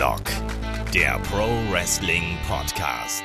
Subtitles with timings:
[0.00, 0.22] Headlock,
[0.94, 3.22] der Pro Wrestling Podcast.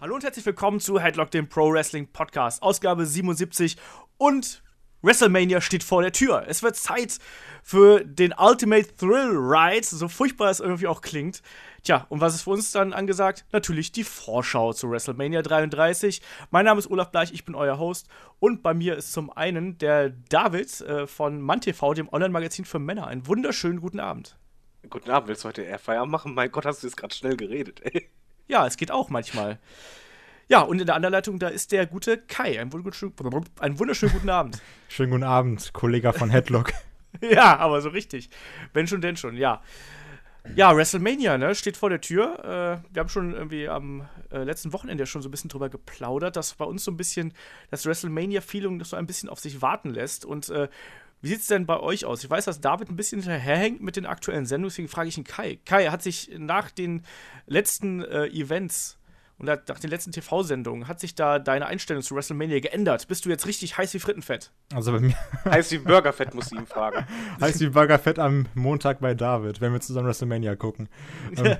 [0.00, 3.76] Hallo und herzlich willkommen zu Headlock, dem Pro Wrestling Podcast, Ausgabe 77
[4.18, 4.62] und
[5.02, 6.44] WrestleMania steht vor der Tür.
[6.46, 7.18] Es wird Zeit
[7.64, 11.42] für den Ultimate Thrill Ride, so furchtbar es irgendwie auch klingt.
[11.82, 13.44] Tja, und was ist für uns dann angesagt?
[13.50, 16.22] Natürlich die Vorschau zu WrestleMania 33.
[16.52, 18.06] Mein Name ist Olaf Bleich, ich bin euer Host.
[18.38, 23.08] Und bei mir ist zum einen der David äh, von MannTV, dem Online-Magazin für Männer.
[23.08, 24.38] Einen wunderschönen guten Abend.
[24.90, 26.34] Guten Abend, willst du heute Feierabend machen?
[26.34, 28.08] Mein Gott, hast du jetzt gerade schnell geredet, ey.
[28.46, 29.58] Ja, es geht auch manchmal.
[30.48, 32.58] Ja, und in der anderen Leitung, da ist der gute Kai.
[32.58, 33.12] Einen wunderschönen,
[33.58, 34.62] einen wunderschönen guten Abend.
[34.88, 36.72] Schönen guten Abend, Kollege von Headlock.
[37.20, 38.30] ja, aber so richtig.
[38.72, 39.60] Wenn schon, denn schon, ja.
[40.56, 42.38] Ja, WrestleMania, ne, steht vor der Tür.
[42.38, 46.36] Äh, wir haben schon irgendwie am äh, letzten Wochenende schon so ein bisschen drüber geplaudert,
[46.36, 47.34] dass bei uns so ein bisschen
[47.70, 50.24] das WrestleMania-Feeling so ein bisschen auf sich warten lässt.
[50.24, 50.68] Und äh,
[51.20, 52.22] wie sieht es denn bei euch aus?
[52.22, 55.24] Ich weiß, dass David ein bisschen hinterherhängt mit den aktuellen Sendungen, deswegen frage ich ihn
[55.24, 55.58] Kai.
[55.64, 57.02] Kai, hat sich nach den
[57.46, 58.98] letzten äh, Events
[59.38, 63.06] und nach den letzten TV-Sendungen, hat sich da deine Einstellung zu WrestleMania geändert?
[63.06, 64.52] Bist du jetzt richtig heiß wie Frittenfett?
[64.74, 65.14] Also bei mir.
[65.44, 67.06] heiß wie Burgerfett, muss ich ihm fragen.
[67.40, 70.88] heiß wie Burgerfett am Montag bei David, wenn wir zusammen WrestleMania gucken.
[71.36, 71.56] ähm,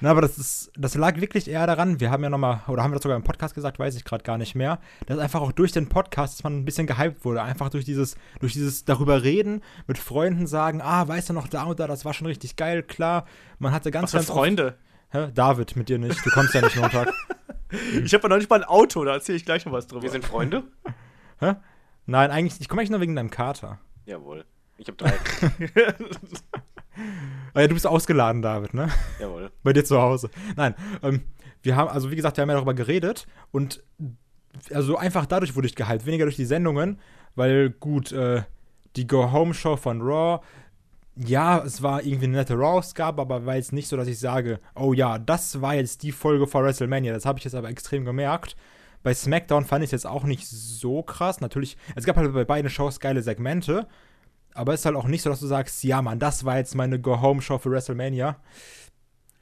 [0.00, 2.90] na, aber das ist, das lag wirklich eher daran, wir haben ja nochmal, oder haben
[2.90, 5.52] wir das sogar im Podcast gesagt, weiß ich gerade gar nicht mehr, dass einfach auch
[5.52, 9.22] durch den Podcast, dass man ein bisschen gehypt wurde, einfach durch dieses, durch dieses darüber
[9.22, 12.56] reden, mit Freunden sagen, ah, weißt du noch, da und da, das war schon richtig
[12.56, 13.26] geil, klar,
[13.58, 14.76] man hatte ganz, Was für Freunde?
[15.10, 15.28] Hä?
[15.34, 16.24] David, mit dir nicht.
[16.24, 17.12] Du kommst ja nicht Montag.
[17.70, 20.02] ich habe ja noch nicht mal ein Auto, da erzähle ich gleich noch was drüber.
[20.02, 20.64] Wir sind Freunde?
[21.40, 21.54] Hä?
[22.06, 23.78] Nein, eigentlich, ich komme eigentlich nur wegen deinem Kater.
[24.04, 24.44] Jawohl.
[24.78, 25.14] Ich habe drei.
[27.56, 28.90] oh ja, du bist ausgeladen, David, ne?
[29.18, 29.50] Jawohl.
[29.62, 30.30] Bei dir zu Hause.
[30.56, 31.22] Nein, ähm,
[31.62, 33.82] wir haben, also wie gesagt, wir haben ja darüber geredet und
[34.72, 37.00] also einfach dadurch wurde ich gehypt, weniger durch die Sendungen,
[37.34, 38.42] weil gut, äh,
[38.94, 40.40] die Go-Home-Show von Raw,
[41.16, 44.60] ja, es war irgendwie eine nette Raw-Ausgabe, aber war jetzt nicht so, dass ich sage,
[44.74, 47.12] oh ja, das war jetzt die Folge vor WrestleMania.
[47.12, 48.54] Das habe ich jetzt aber extrem gemerkt.
[49.02, 51.40] Bei SmackDown fand ich es jetzt auch nicht so krass.
[51.40, 53.86] Natürlich, es gab halt bei beiden Shows geile Segmente,
[54.56, 56.74] aber es ist halt auch nicht so, dass du sagst, ja, Mann, das war jetzt
[56.74, 58.36] meine Go-Home-Show für WrestleMania.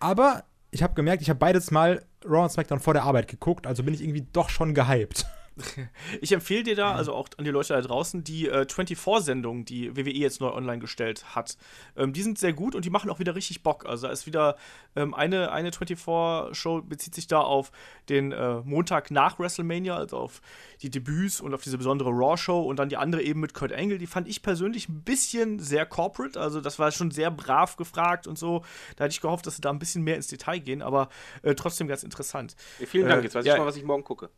[0.00, 3.66] Aber ich habe gemerkt, ich habe beides mal Raw und SmackDown vor der Arbeit geguckt,
[3.66, 5.26] also bin ich irgendwie doch schon gehypt.
[6.20, 9.96] Ich empfehle dir da, also auch an die Leute da draußen, die äh, 24-Sendung, die
[9.96, 11.56] WWE jetzt neu online gestellt hat.
[11.96, 13.86] Ähm, die sind sehr gut und die machen auch wieder richtig Bock.
[13.86, 14.56] Also da ist wieder
[14.96, 17.70] ähm, eine, eine 24-Show bezieht sich da auf
[18.08, 20.40] den äh, Montag nach WrestleMania, also auf
[20.82, 23.98] die Debüts und auf diese besondere Raw-Show und dann die andere eben mit Kurt Angle.
[23.98, 28.26] Die fand ich persönlich ein bisschen sehr corporate, also das war schon sehr brav gefragt
[28.26, 28.64] und so.
[28.96, 31.08] Da hätte ich gehofft, dass sie da ein bisschen mehr ins Detail gehen, aber
[31.42, 32.56] äh, trotzdem ganz interessant.
[32.86, 34.30] Vielen Dank, jetzt weiß ja, ich schon mal, was ich morgen gucke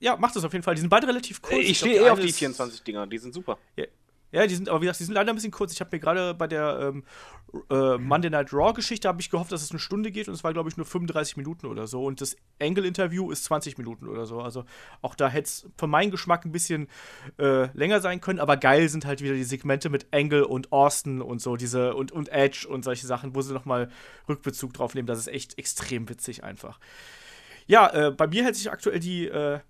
[0.00, 0.74] ja, macht das auf jeden Fall.
[0.74, 1.60] Die sind beide relativ kurz.
[1.60, 3.58] Ich, ich stehe eh auf die 24 Dinger, die sind super.
[3.76, 3.84] Ja,
[4.32, 5.72] ja, die sind, aber wie gesagt, die sind leider ein bisschen kurz.
[5.72, 7.04] Ich habe mir gerade bei der ähm,
[7.70, 10.52] äh, Monday Night Raw-Geschichte habe ich gehofft, dass es eine Stunde geht und es war,
[10.52, 12.04] glaube ich, nur 35 Minuten oder so.
[12.04, 14.40] Und das Angle-Interview ist 20 Minuten oder so.
[14.40, 14.64] Also
[15.00, 16.88] auch da hätte es für meinen Geschmack ein bisschen
[17.38, 21.22] äh, länger sein können, aber geil sind halt wieder die Segmente mit Angle und Austin
[21.22, 23.90] und so, diese und, und Edge und solche Sachen, wo sie nochmal
[24.28, 25.06] Rückbezug drauf nehmen.
[25.06, 26.80] Das ist echt extrem witzig einfach.
[27.66, 29.60] Ja, äh, bei mir hält sich aktuell die äh,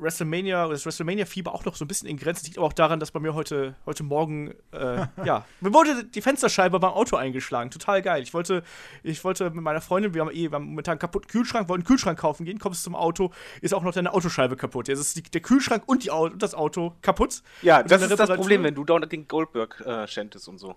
[0.00, 2.46] WrestleMania, das WrestleMania-Fieber auch noch so ein bisschen in Grenzen.
[2.46, 6.20] Liegt aber auch daran, dass bei mir heute, heute Morgen, äh, ja, mir wurde die
[6.20, 7.70] Fensterscheibe beim Auto eingeschlagen.
[7.70, 8.22] Total geil.
[8.22, 8.62] Ich wollte,
[9.02, 11.82] ich wollte mit meiner Freundin, wir haben eh, wir haben momentan einen kaputten Kühlschrank, wollten
[11.82, 14.88] einen Kühlschrank kaufen gehen, kommst zum Auto, ist auch noch deine Autoscheibe kaputt.
[14.88, 17.42] Jetzt ist die, der Kühlschrank und, die, das Auto kaputt.
[17.62, 20.76] Ja, das ist das Problem, wenn du dauernd den Goldberg äh, schändest und so.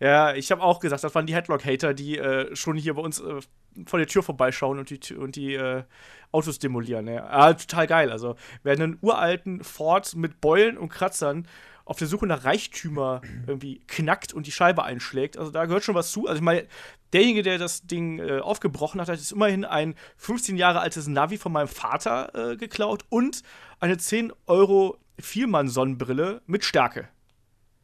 [0.00, 3.20] Ja, ich habe auch gesagt, das waren die Headlock-Hater, die äh, schon hier bei uns
[3.20, 3.40] äh,
[3.86, 5.84] vor der Tür vorbeischauen und die, und die äh,
[6.32, 7.06] Autos demolieren.
[7.06, 7.26] Ja.
[7.26, 8.10] Ah, total geil.
[8.10, 11.46] Also, wer einen uralten Ford mit Beulen und Kratzern
[11.84, 15.36] auf der Suche nach Reichtümer irgendwie knackt und die Scheibe einschlägt.
[15.36, 16.26] Also da gehört schon was zu.
[16.26, 16.66] Also ich meine,
[17.12, 21.38] derjenige, der das Ding äh, aufgebrochen hat, hat jetzt immerhin ein 15 Jahre altes Navi
[21.38, 23.42] von meinem Vater äh, geklaut und
[23.80, 27.08] eine 10 Euro Vielmann-Sonnenbrille mit Stärke.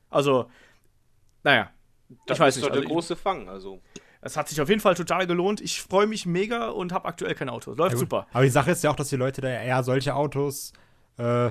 [0.08, 0.50] Also,
[1.44, 1.70] naja,
[2.26, 2.68] das ich weiß ist nicht.
[2.68, 3.80] doch der also große Fang, also.
[4.22, 5.60] Es hat sich auf jeden Fall total gelohnt.
[5.60, 7.72] Ich freue mich mega und habe aktuell kein Auto.
[7.72, 8.26] Läuft ja, super.
[8.32, 10.74] Aber die Sache ist ja auch, dass die Leute da eher solche Autos
[11.16, 11.50] äh,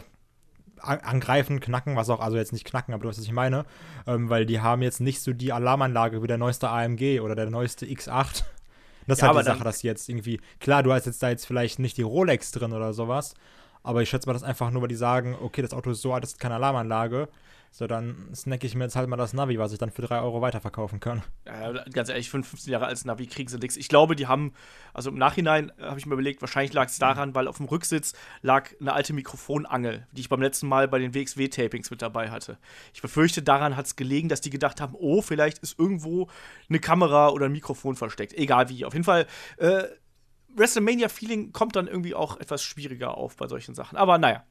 [0.81, 3.65] angreifen, knacken, was auch, also jetzt nicht knacken, aber du weißt, was ich meine.
[4.05, 7.49] Ähm, weil die haben jetzt nicht so die Alarmanlage wie der neueste AMG oder der
[7.49, 8.43] neueste X8.
[9.07, 11.47] Das ist ja, halt die Sache, dass jetzt irgendwie, klar, du hast jetzt da jetzt
[11.47, 13.33] vielleicht nicht die Rolex drin oder sowas,
[13.81, 16.13] Aber ich schätze mal, das einfach nur, weil die sagen, okay, das Auto ist so
[16.13, 17.27] alt, das ist keine Alarmanlage.
[17.71, 20.21] So, dann snacke ich mir jetzt halt mal das Navi, was ich dann für 3
[20.21, 21.21] Euro weiterverkaufen kann.
[21.45, 23.77] Ja, ganz ehrlich, 15 Jahre als Navi kriegen sie nichts.
[23.77, 24.53] Ich glaube, die haben,
[24.93, 27.67] also im Nachhinein äh, habe ich mir überlegt, wahrscheinlich lag es daran, weil auf dem
[27.67, 32.31] Rücksitz lag eine alte Mikrofonangel, die ich beim letzten Mal bei den WXW-Tapings mit dabei
[32.31, 32.57] hatte.
[32.93, 36.27] Ich befürchte, daran hat es gelegen, dass die gedacht haben, oh, vielleicht ist irgendwo
[36.69, 38.33] eine Kamera oder ein Mikrofon versteckt.
[38.33, 38.83] Egal wie.
[38.83, 39.27] Auf jeden Fall,
[39.57, 39.83] äh,
[40.55, 43.95] WrestleMania-Feeling kommt dann irgendwie auch etwas schwieriger auf bei solchen Sachen.
[43.97, 44.43] Aber naja.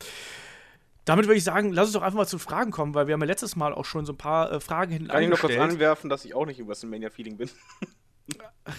[1.08, 3.22] Damit würde ich sagen, lass uns doch einfach mal zu Fragen kommen, weil wir haben
[3.22, 5.56] ja letztes Mal auch schon so ein paar äh, Fragen hinten Kann ich noch kurz
[5.56, 7.48] anwerfen, dass ich auch nicht im WrestleMania-Feeling bin?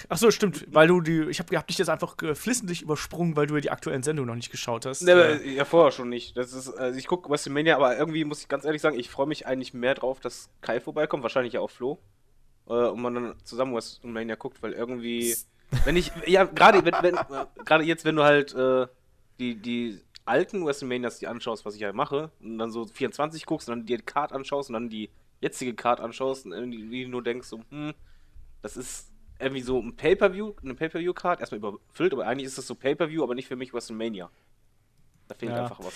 [0.10, 3.36] Ach so, stimmt, weil du die, ich habe hab dich jetzt einfach äh, flissentlich übersprungen,
[3.36, 5.02] weil du ja die aktuellen Sendungen noch nicht geschaut hast.
[5.02, 6.38] Ne, aber, Äh, ja, vorher schon nicht.
[6.38, 9.26] Das ist, also ich gucke WrestleMania, aber irgendwie muss ich ganz ehrlich sagen, ich freue
[9.26, 11.98] mich eigentlich mehr drauf, dass Kai vorbeikommt, wahrscheinlich ja auch Flo.
[12.68, 15.36] Äh, und man dann zusammen WrestleMania guckt, weil irgendwie.
[15.84, 16.12] Wenn ich.
[16.28, 18.86] Ja, gerade wenn, wenn, äh, gerade jetzt, wenn du halt äh,
[19.40, 20.00] die, die
[20.30, 23.86] alten WrestleManias die anschaust, was ich halt mache, und dann so 24 guckst und dann
[23.86, 25.10] die Card anschaust und dann die
[25.42, 27.94] jetzige Card anschaust und irgendwie nur denkst, so, hm,
[28.62, 32.76] das ist irgendwie so ein Pay-Per-View, eine Pay-Per-View-Card, erstmal überfüllt, aber eigentlich ist das so
[32.76, 34.30] Pay-Per-View, aber nicht für mich WrestleMania.
[35.28, 35.64] Da fehlt Ja.
[35.64, 35.94] einfach was.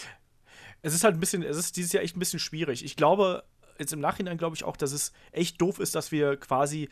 [0.81, 2.83] es ist halt ein bisschen, es ist dieses Jahr echt ein bisschen schwierig.
[2.85, 3.43] Ich glaube,
[3.79, 6.89] jetzt im Nachhinein glaube ich auch, dass es echt doof ist, dass wir quasi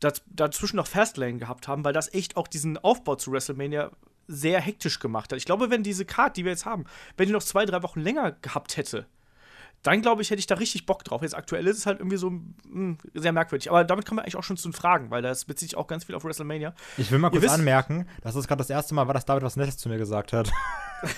[0.00, 3.92] daz dazwischen noch Fastlane gehabt haben, weil das echt auch diesen Aufbau zu WrestleMania
[4.28, 5.38] sehr hektisch gemacht hat.
[5.38, 6.84] Ich glaube, wenn diese Card, die wir jetzt haben,
[7.16, 9.06] wenn die noch zwei, drei Wochen länger gehabt hätte,
[9.82, 11.22] dann glaube ich, hätte ich da richtig Bock drauf.
[11.22, 13.68] Jetzt aktuell ist es halt irgendwie so mh, sehr merkwürdig.
[13.68, 15.88] Aber damit kommen wir eigentlich auch schon zu den Fragen, weil das bezieht sich auch
[15.88, 16.72] ganz viel auf WrestleMania.
[16.98, 19.24] Ich will mal Ihr kurz wisst- anmerken, dass es gerade das erste Mal war, dass
[19.24, 20.50] David was Nettes zu mir gesagt hat.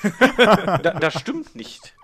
[0.08, 1.94] Da, das stimmt nicht.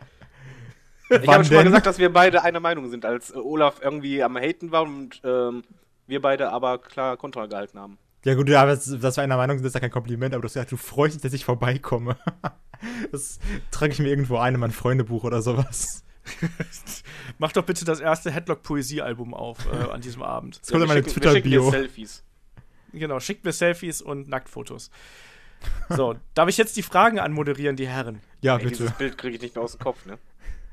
[1.09, 4.37] Ich habe schon mal gesagt, dass wir beide einer Meinung sind, als Olaf irgendwie am
[4.37, 5.65] Haten war und ähm,
[6.07, 7.97] wir beide aber klar Kontra gehalten haben.
[8.25, 10.47] Ja gut, ja, das, das war einer Meinung, das ist ja kein Kompliment, aber du
[10.47, 12.17] hast gesagt, du freust dich, dass ich vorbeikomme.
[13.13, 13.39] Das
[13.71, 16.03] trage ich mir irgendwo ein in mein Freundebuch oder sowas.
[17.39, 20.59] Mach doch bitte das erste Headlock-Poesie-Album auf äh, an diesem Abend.
[20.63, 21.71] Das kommt in meine wir schicken- wir schicken dir Twitter-Bio.
[21.71, 22.25] Selfies.
[22.95, 24.91] Genau, schickt mir Selfies und Nacktfotos.
[25.91, 28.21] So, darf ich jetzt die Fragen anmoderieren, die Herren?
[28.41, 28.77] Ja, Ey, bitte.
[28.79, 30.19] dieses Bild kriege ich nicht mehr aus dem Kopf, ne?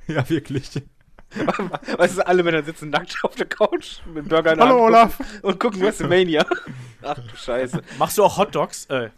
[0.07, 0.81] Ja, wirklich.
[1.97, 5.17] Weißt du, alle Männer sitzen nackt auf der Couch mit Burger in der Hallo, Olaf.
[5.41, 6.45] und gucken WrestleMania.
[7.01, 7.81] Ach du Scheiße.
[7.99, 8.85] Machst du auch Hotdogs?
[8.85, 9.09] Äh,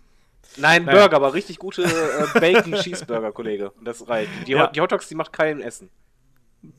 [0.57, 0.99] Nein, Naja.
[1.01, 3.71] Burger, aber richtig gute äh, Bacon Cheeseburger, Kollege.
[3.83, 4.31] Das reicht.
[4.47, 4.67] Die, Ja.
[4.67, 5.89] die Hotdogs, die macht kein Essen.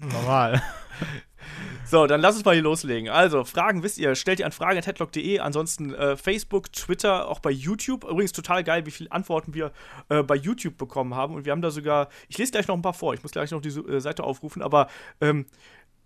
[0.00, 0.60] Normal.
[1.90, 3.08] So, dann lass uns mal hier loslegen.
[3.08, 8.04] Also, Fragen wisst ihr, stellt ihr an fragen.headlock.de, ansonsten äh, Facebook, Twitter, auch bei YouTube.
[8.04, 9.72] Übrigens total geil, wie viele Antworten wir
[10.08, 11.34] äh, bei YouTube bekommen haben.
[11.34, 13.50] Und wir haben da sogar, ich lese gleich noch ein paar vor, ich muss gleich
[13.50, 14.88] noch diese äh, Seite aufrufen, aber
[15.20, 15.46] ähm,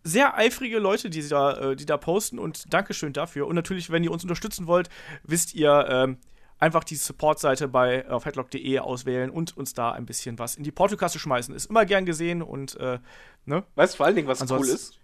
[0.02, 3.46] sehr eifrige Leute, die da, äh, die da posten und Dankeschön dafür.
[3.46, 4.88] Und natürlich, wenn ihr uns unterstützen wollt,
[5.22, 6.18] wisst ihr, ähm,
[6.58, 10.72] einfach die Support-Seite bei auf headlock.de auswählen und uns da ein bisschen was in die
[10.72, 11.54] Portokasse schmeißen.
[11.54, 13.00] Ist immer gern gesehen und äh,
[13.44, 13.64] ne?
[13.74, 14.98] Weißt du vor allen Dingen, was Ansonsten- cool ist?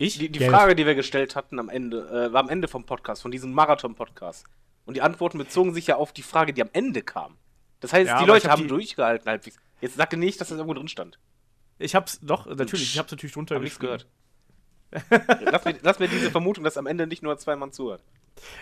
[0.00, 0.16] Ich?
[0.18, 0.40] Die, die.
[0.48, 3.52] Frage, die wir gestellt hatten am Ende, äh, war am Ende vom Podcast, von diesem
[3.52, 4.46] Marathon-Podcast.
[4.86, 7.36] Und die Antworten bezogen sich ja auf die Frage, die am Ende kam.
[7.80, 9.56] Das heißt, Ja, die Leute haben die- durchgehalten halbwegs.
[9.82, 11.18] Jetzt sage nicht, dass das irgendwo drin stand.
[11.78, 14.06] Ich hab's doch, natürlich, ich hab's natürlich drunter Hab nichts gehört.
[15.10, 18.02] lass, mir, lass mir diese Vermutung, dass am Ende nicht nur zwei Mann zuhört.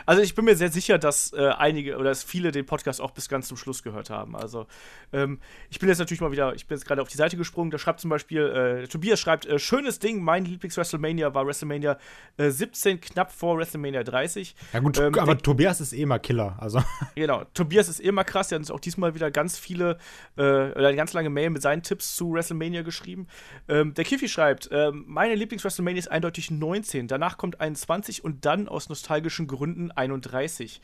[0.06, 3.10] Also ich bin mir sehr sicher, dass äh, einige oder dass viele den Podcast auch
[3.10, 4.36] bis ganz zum Schluss gehört haben.
[4.36, 4.66] Also
[5.12, 5.38] ähm,
[5.70, 7.70] ich bin jetzt natürlich mal wieder, ich bin jetzt gerade auf die Seite gesprungen.
[7.70, 11.98] Da schreibt zum Beispiel, äh, Tobias schreibt, äh, schönes Ding, mein Lieblings-WrestleMania war WrestleMania
[12.36, 14.54] äh, 17, knapp vor WrestleMania 30.
[14.72, 16.56] Ja gut, Ähm, aber Tobias ist eh immer Killer.
[16.58, 16.82] Also,
[17.14, 19.98] Genau, Tobias ist immer krass, der hat uns auch diesmal wieder ganz viele,
[20.36, 23.26] äh, oder eine ganz lange Mail mit seinen Tipps zu WrestleMania geschrieben.
[23.68, 28.68] Ähm, der Kiffi schreibt, ähm, meine Lieblings-WrestleMania ist eindeutig 19, danach kommt 21 und dann
[28.68, 30.80] aus nostalgischen Gründen 31.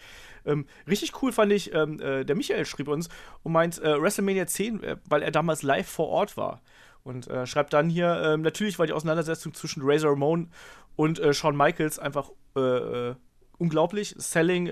[0.47, 3.09] Ähm, richtig cool fand ich, ähm, äh, der Michael schrieb uns
[3.43, 6.61] und meint äh, WrestleMania 10, äh, weil er damals live vor Ort war.
[7.03, 10.51] Und äh, schreibt dann hier, ähm, natürlich war die Auseinandersetzung zwischen Razor Ramon
[10.97, 13.15] und äh, Shawn Michaels einfach äh,
[13.59, 14.15] unglaublich.
[14.19, 14.71] Selling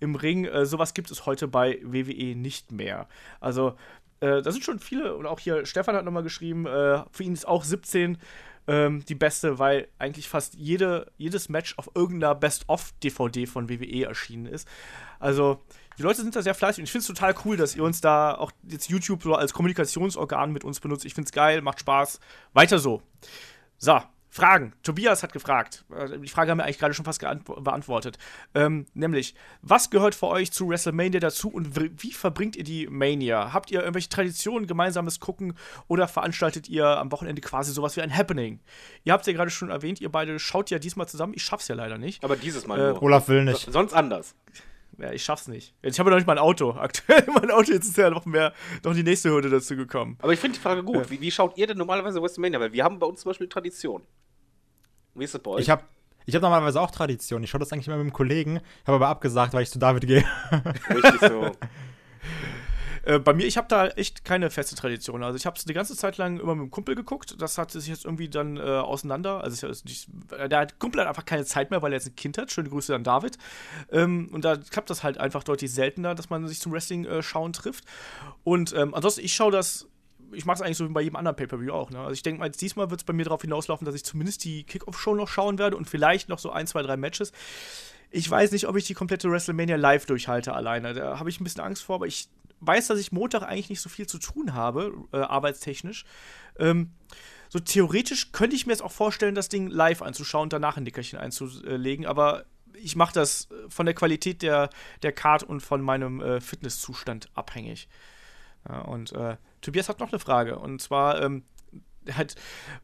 [0.00, 3.08] im Ring, sowas gibt es heute bei WWE nicht mehr.
[3.38, 3.76] Also,
[4.20, 7.46] äh, da sind schon viele, und auch hier Stefan hat nochmal geschrieben, für ihn ist
[7.46, 8.18] auch 17
[8.66, 14.46] ähm, die beste, weil eigentlich fast jede, jedes Match auf irgendeiner Best-of-DVD von WWE erschienen
[14.46, 14.68] ist.
[15.18, 15.62] Also,
[15.98, 18.00] die Leute sind da sehr fleißig und ich finde es total cool, dass ihr uns
[18.00, 21.04] da auch jetzt YouTube so als Kommunikationsorgan mit uns benutzt.
[21.04, 22.20] Ich finde es geil, macht Spaß.
[22.52, 23.02] Weiter so.
[23.78, 24.00] So,
[24.34, 24.72] Fragen.
[24.82, 25.84] Tobias hat gefragt.
[25.94, 28.16] Äh, Die Frage haben wir eigentlich gerade schon fast beantwortet.
[28.54, 33.52] Ähm, nämlich, was gehört für euch zu WrestleMania dazu und wie verbringt ihr die Mania?
[33.52, 35.52] Habt ihr irgendwelche Traditionen, gemeinsames Gucken
[35.86, 38.60] oder veranstaltet ihr am Wochenende quasi sowas wie ein Happening?
[39.04, 41.34] Ihr habt es ja gerade schon erwähnt, ihr beide schaut ja diesmal zusammen.
[41.36, 42.24] Ich schaff's ja leider nicht.
[42.24, 43.02] Aber dieses Mal Äh, nur.
[43.02, 43.66] Olaf will nicht.
[43.66, 44.34] So- Sonst anders.
[44.98, 45.74] Ja, ich schaff's nicht.
[45.82, 46.70] Ich habe ja noch nicht mal ein Auto.
[46.78, 50.16] Aktuell mein Auto, jetzt ist ja noch mehr, noch die nächste Hürde dazu gekommen.
[50.22, 50.96] Aber ich finde die Frage gut.
[50.96, 51.10] Ja.
[51.10, 52.60] Wie, wie schaut ihr denn normalerweise WrestleMania?
[52.60, 54.02] Weil wir haben bei uns zum Beispiel Tradition.
[55.14, 55.62] Wie ist das bei euch?
[55.62, 55.84] Ich habe
[56.24, 57.42] ich hab normalerweise auch Tradition.
[57.42, 60.06] Ich schaue das eigentlich immer mit einem Kollegen, habe aber abgesagt, weil ich zu David
[60.06, 60.24] gehe.
[60.90, 61.52] richtig so.
[63.04, 65.22] Äh, bei mir, ich habe da echt keine feste Tradition.
[65.22, 67.40] Also ich habe es die ganze Zeit lang immer mit dem Kumpel geguckt.
[67.40, 69.42] Das hat sich jetzt irgendwie dann äh, auseinander.
[69.42, 72.38] Also ich, ich, der Kumpel hat einfach keine Zeit mehr, weil er jetzt ein Kind
[72.38, 72.52] hat.
[72.52, 73.38] Schöne Grüße an David.
[73.90, 77.22] Ähm, und da klappt das halt einfach deutlich seltener, dass man sich zum Wrestling äh,
[77.22, 77.84] schauen trifft.
[78.44, 79.88] Und ähm, ansonsten, ich schaue das.
[80.32, 81.90] Ich mache es eigentlich so wie bei jedem anderen Pay-Per-View auch.
[81.90, 81.98] Ne?
[81.98, 84.64] Also ich denke mal, diesmal wird es bei mir darauf hinauslaufen, dass ich zumindest die
[84.64, 87.32] Kickoff-Show noch schauen werde und vielleicht noch so ein, zwei, drei Matches.
[88.10, 90.94] Ich weiß nicht, ob ich die komplette WrestleMania live durchhalte alleine.
[90.94, 92.28] Da habe ich ein bisschen Angst vor, aber ich
[92.60, 96.04] weiß, dass ich Montag eigentlich nicht so viel zu tun habe, äh, arbeitstechnisch.
[96.58, 96.92] Ähm,
[97.48, 100.84] so theoretisch könnte ich mir jetzt auch vorstellen, das Ding live anzuschauen und danach ein
[100.84, 104.70] Nickerchen einzulegen, aber ich mache das äh, von der Qualität der,
[105.02, 107.88] der Card und von meinem äh, Fitnesszustand abhängig.
[108.68, 111.44] Ja, und äh, Tobias hat noch eine Frage, und zwar, ähm,
[112.14, 112.34] halt,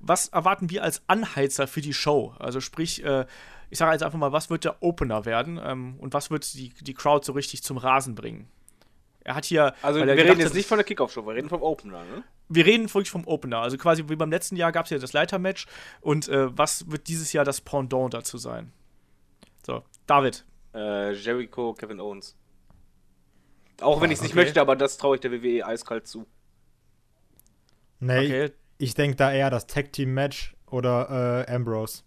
[0.01, 2.35] was erwarten wir als Anheizer für die Show?
[2.39, 3.27] Also sprich, äh,
[3.69, 6.71] ich sage jetzt einfach mal, was wird der Opener werden ähm, und was wird die,
[6.71, 8.49] die Crowd so richtig zum Rasen bringen?
[9.25, 9.75] Er hat hier.
[9.83, 12.25] Also wir reden gedacht jetzt hat, nicht von der Kickoff-Show, wir reden vom Opener, ne?
[12.49, 13.59] wir reden wirklich vom Opener.
[13.59, 15.67] Also quasi wie beim letzten Jahr gab es ja das Leitermatch.
[16.01, 18.73] Und äh, was wird dieses Jahr das Pendant dazu sein?
[19.67, 20.45] So, David.
[20.75, 22.37] Äh, Jericho, Kevin Owens.
[23.81, 24.45] Auch wenn ich es nicht okay.
[24.45, 26.27] möchte, aber das traue ich der WWE eiskalt zu.
[28.01, 28.53] Nee, Okay.
[28.79, 32.03] ich denke da eher das Tag Team Match oder äh, Ambrose.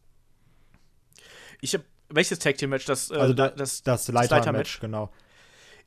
[1.62, 2.86] Ich habe welches Tag Team Match?
[2.86, 4.75] Das, äh, Also da, das, das, Leiter Leiter-Match.
[4.75, 5.12] Match, genau.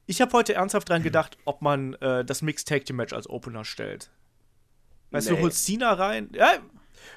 [0.06, 3.28] Ich habe heute ernsthaft dran gedacht, ob man äh, das Mixed Tag Team Match als
[3.28, 4.11] Opener stellt.
[5.11, 5.42] Weißt du, Nee.
[5.42, 6.30] holst Cena rein?
[6.34, 6.54] Ja,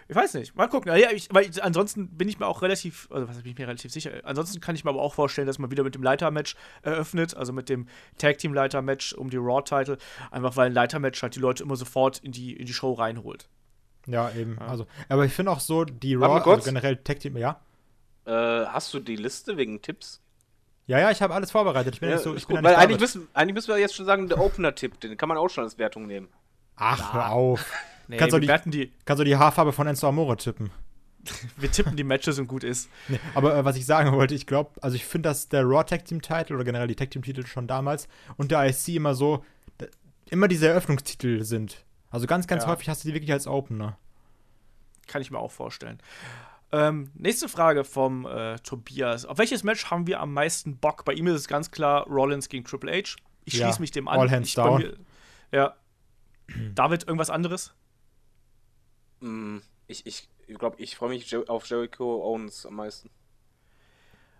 [0.08, 0.56] ich weiß nicht.
[0.56, 0.96] Mal gucken.
[0.96, 3.67] Ja, ich, weil ich, ansonsten bin ich mir auch relativ, also was bin ich mir
[3.67, 4.12] relativ sicher.
[4.24, 7.53] Ansonsten kann ich mir aber auch vorstellen, dass man wieder mit dem Leiter-Match eröffnet, also
[7.53, 9.98] mit dem Tag Team Leiter-Match um die Raw-Title,
[10.32, 13.48] einfach weil ein Leiter-Match halt die Leute immer sofort in die, in die Show reinholt.
[14.08, 14.58] Ja, eben.
[14.60, 17.60] Also, aber ich finde auch so, die Raw, also generell Tag Team, ja.
[18.25, 20.22] Äh, hast du die Liste wegen Tipps?
[20.88, 21.96] Ja, ja, ich habe alles vorbereitet.
[21.96, 23.67] Ich bin Ja, nicht so, ich bin gut, ja weil nicht eigentlich müssen, eigentlich müssen
[23.67, 26.29] wir jetzt schon sagen, der Opener-Tipp, den kann man auch schon als Wertung nehmen.
[26.77, 27.72] Ach, hör auf.
[28.08, 30.72] Nee, Kannst du die- die, Kannst du die Haarfarbe von Enzo Amore tippen?
[31.58, 32.90] wir tippen die Matches und gut ist.
[33.10, 35.84] Nee, aber äh, was ich sagen wollte, ich glaube, also ich finde, dass der Raw
[35.84, 39.14] Tag Team Title oder generell die Tag Team Titel schon damals und der IC immer
[39.14, 39.44] so,
[40.30, 41.84] immer diese Eröffnungstitel sind.
[42.10, 42.70] Also ganz, ganz Ja.
[42.70, 43.98] häufig hast du die wirklich als Opener.
[45.08, 46.00] Kann ich mir auch vorstellen.
[46.72, 49.26] Ähm, nächste Frage vom äh, Tobias.
[49.26, 51.06] Auf welches Match haben wir am meisten Bock?
[51.06, 53.16] Bei ihm ist es ganz klar Rollins gegen Triple H.
[53.46, 54.20] Ich Ja, schließe mich dem an.
[54.20, 54.82] all hands ich, down.
[54.82, 54.98] Mir,
[55.52, 55.76] ja.
[56.76, 57.74] David, irgendwas anderes?
[59.20, 59.58] Mm,
[59.88, 63.10] Ich, ich, ich glaube, ich freue mich auf Jericho Owens am meisten.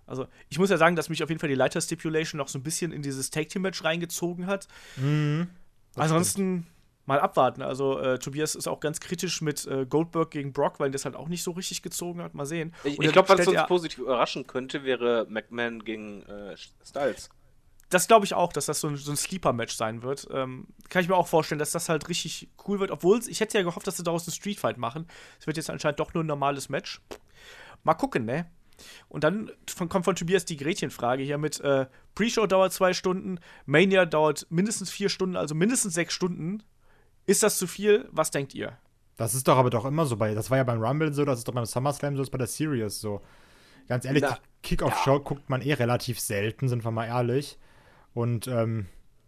[0.05, 2.63] Also, ich muss ja sagen, dass mich auf jeden Fall die Leiter-Stipulation noch so ein
[2.63, 4.67] bisschen in dieses Tag-Team-Match reingezogen hat.
[4.96, 5.50] Mhm.
[5.96, 6.65] Ansonsten
[7.05, 7.62] mal abwarten.
[7.62, 11.15] Also, äh, Tobias ist auch ganz kritisch mit äh, Goldberg gegen Brock, weil das halt
[11.15, 12.36] auch nicht so richtig gezogen hat.
[12.36, 12.74] Mal sehen.
[12.86, 16.55] Ich, ich glaube, was uns positiv überraschen könnte, wäre McMahon gegen äh,
[16.86, 17.29] Styles.
[17.89, 20.27] Das glaube ich auch, dass das so ein, so ein Sleeper-Match sein wird.
[20.32, 22.91] Ähm, kann ich mir auch vorstellen, dass das halt richtig cool wird.
[22.91, 25.08] Obwohl, ich hätte ja gehofft, dass sie daraus einen Streetfight machen.
[25.39, 27.01] Es wird jetzt anscheinend doch nur ein normales Match.
[27.84, 28.50] Mal gucken, ne?
[29.08, 33.39] Und dann von, kommt von Tobias die Gretchenfrage hier mit äh, Pre-Show dauert zwei Stunden,
[33.65, 36.63] Mania dauert mindestens vier Stunden, also mindestens sechs Stunden.
[37.25, 38.08] Ist das zu viel?
[38.12, 38.77] Was denkt ihr?
[39.15, 41.39] Das ist doch aber doch immer so bei, das war ja beim Rumble so, das
[41.39, 43.22] ist doch beim SummerSlam so, das ist bei der Series so.
[43.88, 47.58] Ganz ehrlich, Na, Kickoff-Show guckt man eh relativ selten, sind wir mal ehrlich.
[48.17, 48.88] Und, ähm,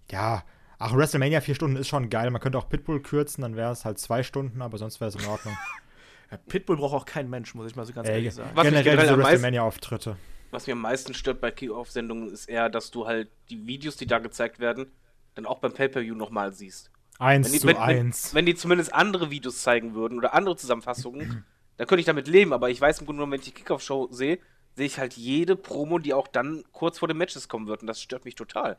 [0.09, 0.43] ja,
[0.79, 2.31] ach, WrestleMania vier Stunden ist schon geil.
[2.31, 5.15] Man könnte auch Pitbull kürzen, dann wäre es halt zwei Stunden, aber sonst wäre es
[5.15, 5.55] in Ordnung.
[6.47, 8.49] Pitbull braucht auch kein Mensch, muss ich mal so ganz Ey, ehrlich sagen.
[8.55, 10.17] Was generell generell diese WrestleMania-Auftritte.
[10.49, 14.07] Was mir am meisten stört bei Kickoff-Sendungen ist eher, dass du halt die Videos, die
[14.07, 14.91] da gezeigt werden,
[15.35, 16.89] dann auch beim Pay-Per-View nochmal siehst.
[17.19, 18.33] Eins Wenn die, zu wenn, eins.
[18.33, 21.45] Wenn, wenn die zumindest andere Videos zeigen würden oder andere Zusammenfassungen,
[21.77, 24.07] dann könnte ich damit leben, aber ich weiß im Grunde genommen, wenn ich die Kickoff-Show
[24.09, 24.39] sehe,
[24.75, 27.87] sehe ich halt jede Promo, die auch dann kurz vor den Matches kommen wird und
[27.87, 28.77] das stört mich total.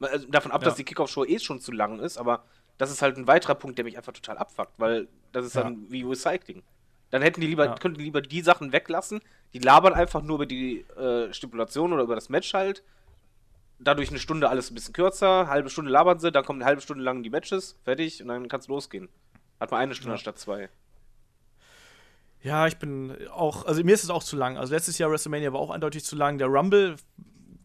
[0.00, 0.66] Also davon ab, Ja.
[0.66, 2.44] dass die Kickoff-Show eh schon zu lang ist, aber
[2.78, 5.90] das ist halt ein weiterer Punkt, der mich einfach total abfuckt, weil das ist dann
[5.90, 6.62] wie Recycling.
[7.10, 7.74] Dann hätten die lieber, Ja.
[7.74, 9.20] könnten die lieber die Sachen weglassen,
[9.52, 12.82] die labern einfach nur über die äh, Stipulation oder über das Match halt.
[13.78, 16.82] Dadurch eine Stunde alles ein bisschen kürzer, halbe Stunde labern sie, dann kommen eine halbe
[16.82, 19.08] Stunde lang die Matches, fertig und dann kann's losgehen.
[19.58, 20.18] Hat man eine Stunde Ja.
[20.18, 20.68] statt zwei.
[22.42, 24.56] Ja, ich bin auch, also mir ist es auch zu lang.
[24.56, 26.38] Also letztes Jahr WrestleMania war auch eindeutig zu lang.
[26.38, 26.96] Der Rumble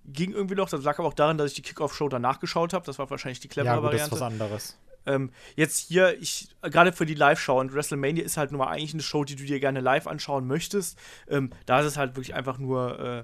[0.06, 2.86] ging irgendwie noch, das lag aber auch daran, dass ich die Kickoff-Show danach geschaut habe.
[2.86, 4.40] Das war wahrscheinlich die clevere Ja, gut, das ist Variante.
[4.40, 4.80] was anderes.
[5.08, 8.94] Ähm, jetzt hier, ich, gerade für die Live-Schau und WrestleMania ist halt nun mal eigentlich
[8.94, 10.98] eine Show, die du dir gerne live anschauen möchtest.
[11.28, 13.24] Ähm, da ist es halt wirklich einfach nur, äh,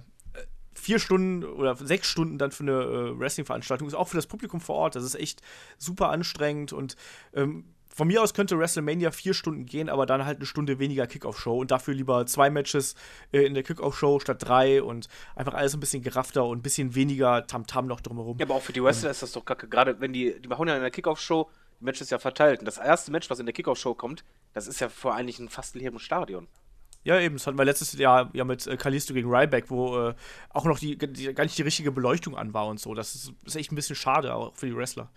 [0.74, 4.62] vier Stunden oder sechs Stunden dann für eine äh, Wrestling-Veranstaltung ist, auch für das Publikum
[4.62, 4.96] vor Ort.
[4.96, 5.42] Das ist echt
[5.78, 6.96] super anstrengend und
[7.34, 11.08] ähm, von mir aus könnte WrestleMania vier Stunden gehen, aber dann halt eine Stunde weniger
[11.08, 12.96] Kickoff-Show und dafür lieber zwei Matches
[13.32, 16.96] äh, in der Kickoff-Show statt drei und einfach alles ein bisschen geraffter und ein bisschen
[16.96, 18.38] weniger Tamtam -Tam noch drumherum.
[18.38, 19.68] Ja, aber auch für die Wrestler ist das doch kacke.
[19.68, 22.60] Gerade wenn die, die machen ja in der Kickoff-Show die Matches ja verteilt.
[22.60, 25.50] Und das erste Match, was in der Kickoff-Show kommt, das ist ja vor eigentlich ein
[25.50, 26.48] fast leerem Stadion.
[27.04, 27.36] Ja, eben.
[27.36, 30.16] Das hatten wir letztes Jahr ja mit äh, Kalisto gegen Ryback, wo äh,
[30.50, 32.94] auch noch die, die, gar nicht die richtige Beleuchtung an war und so.
[32.94, 35.10] Das ist, ist echt ein bisschen schade, auch für die Wrestler.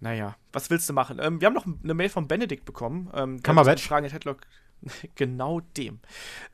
[0.00, 1.18] Naja, was willst du machen?
[1.20, 3.10] Ähm, wir haben noch eine Mail von Benedikt bekommen.
[3.14, 3.86] Ähm, Kammerbatch.
[3.86, 4.40] Fragen at Headlock.
[5.14, 6.00] genau dem.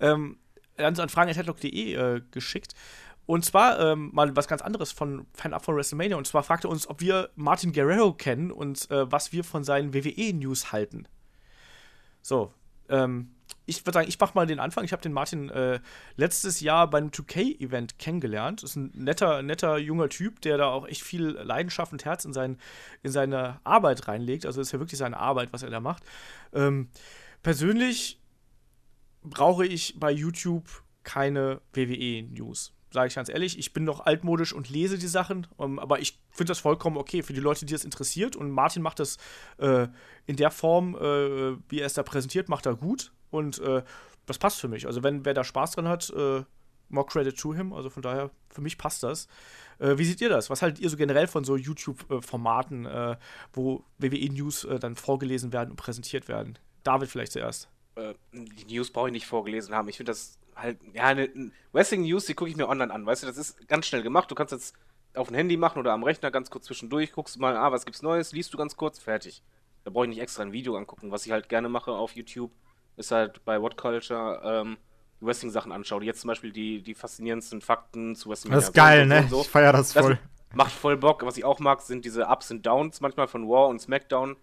[0.00, 0.38] Ähm,
[0.76, 2.75] er hat uns an fragen.headlock.de äh, geschickt.
[3.25, 6.17] Und zwar ähm, mal was ganz anderes von Fan-Up von WrestleMania.
[6.17, 9.95] Und zwar fragte uns, ob wir Martin Guerrero kennen und äh, was wir von seinen
[9.95, 11.09] WWE-News halten.
[12.23, 12.53] So,
[12.88, 13.31] ähm,
[13.67, 14.85] ich würde sagen, ich mache mal den Anfang.
[14.85, 15.81] Ich habe den Martin äh,
[16.17, 18.63] letztes Jahr beim 2K-Event kennengelernt.
[18.63, 22.25] Das ist ein netter, netter junger Typ, der da auch echt viel Leidenschaft und Herz
[22.25, 22.59] in, sein,
[23.03, 24.47] in seine Arbeit reinlegt.
[24.47, 26.05] Also ist ja wirklich seine Arbeit, was er da macht.
[26.53, 26.89] Ähm,
[27.43, 28.21] persönlich
[29.23, 33.59] brauche ich bei YouTube keine WWE-News sage ich ganz ehrlich.
[33.59, 36.97] Ich bin noch altmodisch und lese die Sachen, um, ähm, aber ich finde das vollkommen
[36.97, 38.37] okay für die Leute, die das interessiert.
[38.37, 39.19] Und Martin macht das
[39.59, 39.89] äh,
[40.25, 43.13] in der Form, äh, wie er es da präsentiert, macht er gut.
[43.30, 43.83] Und äh,
[44.26, 44.87] das passt für mich.
[44.87, 46.42] Also, wenn wer da Spaß dran hat, äh,
[46.88, 47.73] more credit to him.
[47.73, 49.26] Also von daher, für mich passt das.
[49.78, 50.50] Äh, wie seht ihr das?
[50.50, 53.16] Was haltet ihr so generell von so YouTube-Formaten, äh,
[53.52, 56.59] wo WWE-News dann vorgelesen werden und präsentiert werden?
[56.85, 57.68] David vielleicht zuerst.
[58.33, 59.88] die News brauche ich nicht vorgelesen haben.
[59.88, 61.28] Ich finde das halt, ja, eine,
[61.73, 64.30] Wrestling News, die gucke ich mir online an, weißt du, das ist ganz schnell gemacht.
[64.30, 64.75] Du kannst jetzt
[65.14, 68.02] auf dem Handy machen oder am Rechner ganz kurz zwischendurch, guckst mal, ah, was gibt's
[68.02, 69.42] Neues, liest du ganz kurz, fertig.
[69.85, 71.12] Da brauche ich nicht extra ein Video angucken.
[71.12, 72.50] Was ich halt gerne mache auf YouTube,
[72.97, 74.76] ist halt bei What Culture ähm,
[75.21, 76.03] Wrestling-Sachen anschauen.
[76.03, 78.53] Jetzt zum Beispiel die, die faszinierendsten Fakten zu Wrestling.
[78.53, 79.26] Das ist geil, ne?
[79.29, 79.41] So.
[79.41, 80.19] Ich feier das voll.
[80.49, 81.25] Das macht voll Bock.
[81.25, 84.37] Was ich auch mag, sind diese Ups und Downs manchmal von War und SmackDown.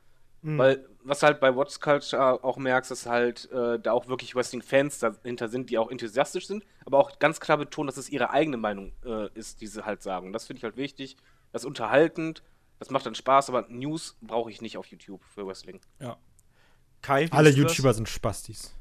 [0.44, 0.58] Mhm.
[0.58, 5.00] Weil, was halt bei Watch Culture auch merkst, ist halt, äh, da auch wirklich Wrestling-Fans
[5.00, 8.58] dahinter sind, die auch enthusiastisch sind, aber auch ganz klar betonen, dass es ihre eigene
[8.58, 10.34] Meinung äh, ist, die sie halt sagen.
[10.34, 11.16] Das finde ich halt wichtig.
[11.54, 12.44] Das ist unterhaltend,
[12.80, 15.80] das macht dann Spaß, aber News brauche ich nicht auf YouTube für Wrestling.
[16.02, 16.18] Ja.
[17.04, 17.98] Kai, Alle YouTuber das?
[17.98, 18.74] sind Spastis.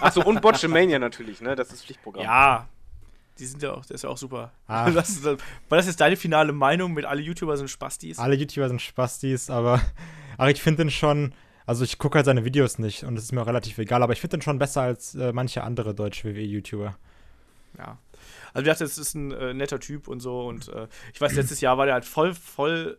[0.00, 1.54] Achso, und Botchamania natürlich, ne?
[1.54, 2.24] Das ist Pflichtprogramm.
[2.24, 2.68] Ja,
[3.38, 4.52] die sind ja auch, das ist ja auch super.
[4.66, 4.90] Ah.
[4.94, 5.36] Das ist, war
[5.68, 8.18] das jetzt deine finale Meinung mit alle YouTuber sind Spastis?
[8.18, 9.80] Alle YouTuber sind Spastis, aber
[10.36, 11.34] aber ich finde den schon,
[11.66, 14.12] also ich gucke halt seine Videos nicht und es ist mir auch relativ egal, aber
[14.12, 16.96] ich finde den schon besser als äh, manche andere deutsche WWE-YouTuber.
[17.78, 17.98] Ja.
[18.52, 21.34] Also wie gesagt, das ist ein äh, netter Typ und so und äh, ich weiß,
[21.34, 22.98] letztes Jahr war der halt voll, voll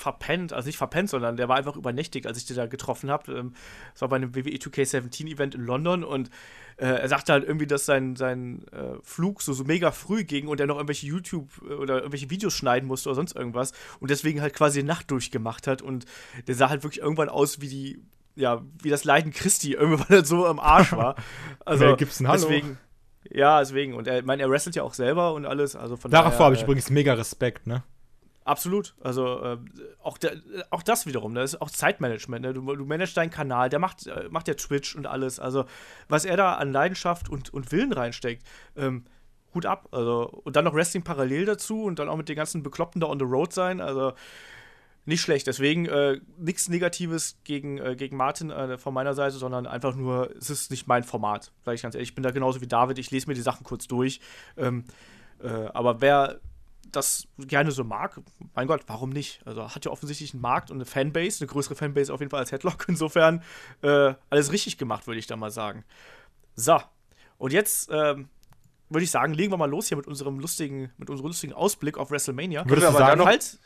[0.00, 3.32] verpennt, also nicht verpennt, sondern der war einfach übernächtig, als ich den da getroffen habe.
[3.32, 3.54] Ähm,
[3.92, 6.30] das war bei einem WWE 2K17 Event in London und
[6.76, 10.48] äh, er sagte halt irgendwie, dass sein, sein äh, Flug so, so mega früh ging
[10.48, 14.10] und er noch irgendwelche YouTube äh, oder irgendwelche Videos schneiden musste oder sonst irgendwas und
[14.10, 16.06] deswegen halt quasi die Nacht durchgemacht hat und
[16.46, 18.02] der sah halt wirklich irgendwann aus wie die,
[18.34, 21.16] ja, wie das Leiden Christi, irgendwann, weil er so am Arsch war.
[21.64, 22.40] Also hey, gibt's ein Hallo?
[22.40, 22.78] deswegen.
[23.32, 23.94] Ja, deswegen.
[23.94, 25.76] Und er, ich meine, er wrestelt ja auch selber und alles.
[25.76, 27.84] Also von Davor habe ich äh, übrigens mega Respekt, ne?
[28.50, 28.96] Absolut.
[29.00, 29.58] Also äh,
[30.02, 30.32] auch, der,
[30.70, 32.44] auch das wiederum, das ist auch Zeitmanagement.
[32.44, 32.52] Ne?
[32.52, 35.38] Du, du managst deinen Kanal, der macht, äh, macht ja Twitch und alles.
[35.38, 35.66] Also
[36.08, 39.04] was er da an Leidenschaft und, und Willen reinsteckt, ähm,
[39.54, 39.86] Hut ab.
[39.92, 43.06] Also, und dann noch Wrestling parallel dazu und dann auch mit den ganzen Bekloppten da
[43.06, 43.80] on the road sein.
[43.80, 44.14] Also
[45.04, 45.46] nicht schlecht.
[45.46, 50.34] Deswegen äh, nichts Negatives gegen, äh, gegen Martin äh, von meiner Seite, sondern einfach nur,
[50.36, 52.08] es ist nicht mein Format, sage ich ganz ehrlich.
[52.08, 54.20] Ich bin da genauso wie David, ich lese mir die Sachen kurz durch.
[54.56, 54.86] Ähm,
[55.40, 56.40] äh, aber wer
[56.92, 58.20] das gerne so mag,
[58.54, 59.40] mein Gott, warum nicht?
[59.44, 62.40] Also hat ja offensichtlich einen Markt und eine Fanbase, eine größere Fanbase auf jeden Fall
[62.40, 62.84] als Headlock.
[62.88, 63.42] Insofern
[63.82, 65.84] äh, alles richtig gemacht, würde ich da mal sagen.
[66.54, 66.80] So,
[67.38, 68.28] und jetzt ähm,
[68.88, 71.96] würde ich sagen, legen wir mal los hier mit unserem lustigen, mit unserem lustigen Ausblick
[71.96, 72.68] auf WrestleMania.
[72.68, 73.58] Würdest du sagen, halt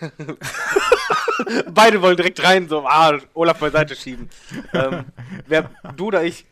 [1.74, 4.28] Beide wollen direkt rein, so, ah, Olaf beiseite schieben.
[4.72, 5.04] ähm,
[5.46, 6.46] wer, du oder ich?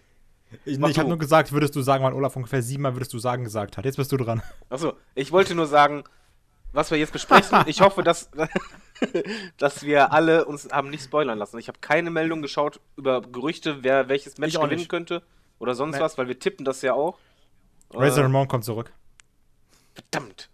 [0.64, 3.18] Ich, nee, ich habe nur gesagt, würdest du sagen, wann Olaf ungefähr siebenmal würdest du
[3.18, 3.84] sagen gesagt hat.
[3.84, 4.42] Jetzt bist du dran.
[4.68, 6.02] Achso, ich wollte nur sagen,
[6.72, 7.62] was wir jetzt besprechen.
[7.66, 8.30] ich hoffe, dass,
[9.58, 11.58] dass wir alle uns haben nicht spoilern lassen.
[11.58, 14.88] Ich habe keine Meldung geschaut über Gerüchte, wer welches Match gewinnen nicht.
[14.88, 15.22] könnte
[15.58, 16.02] oder sonst nee.
[16.02, 17.18] was, weil wir tippen das ja auch.
[17.92, 18.92] Razor äh, Ramon kommt zurück.
[19.94, 20.48] Verdammt.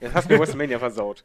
[0.00, 1.24] Jetzt hast du mir WrestleMania versaut.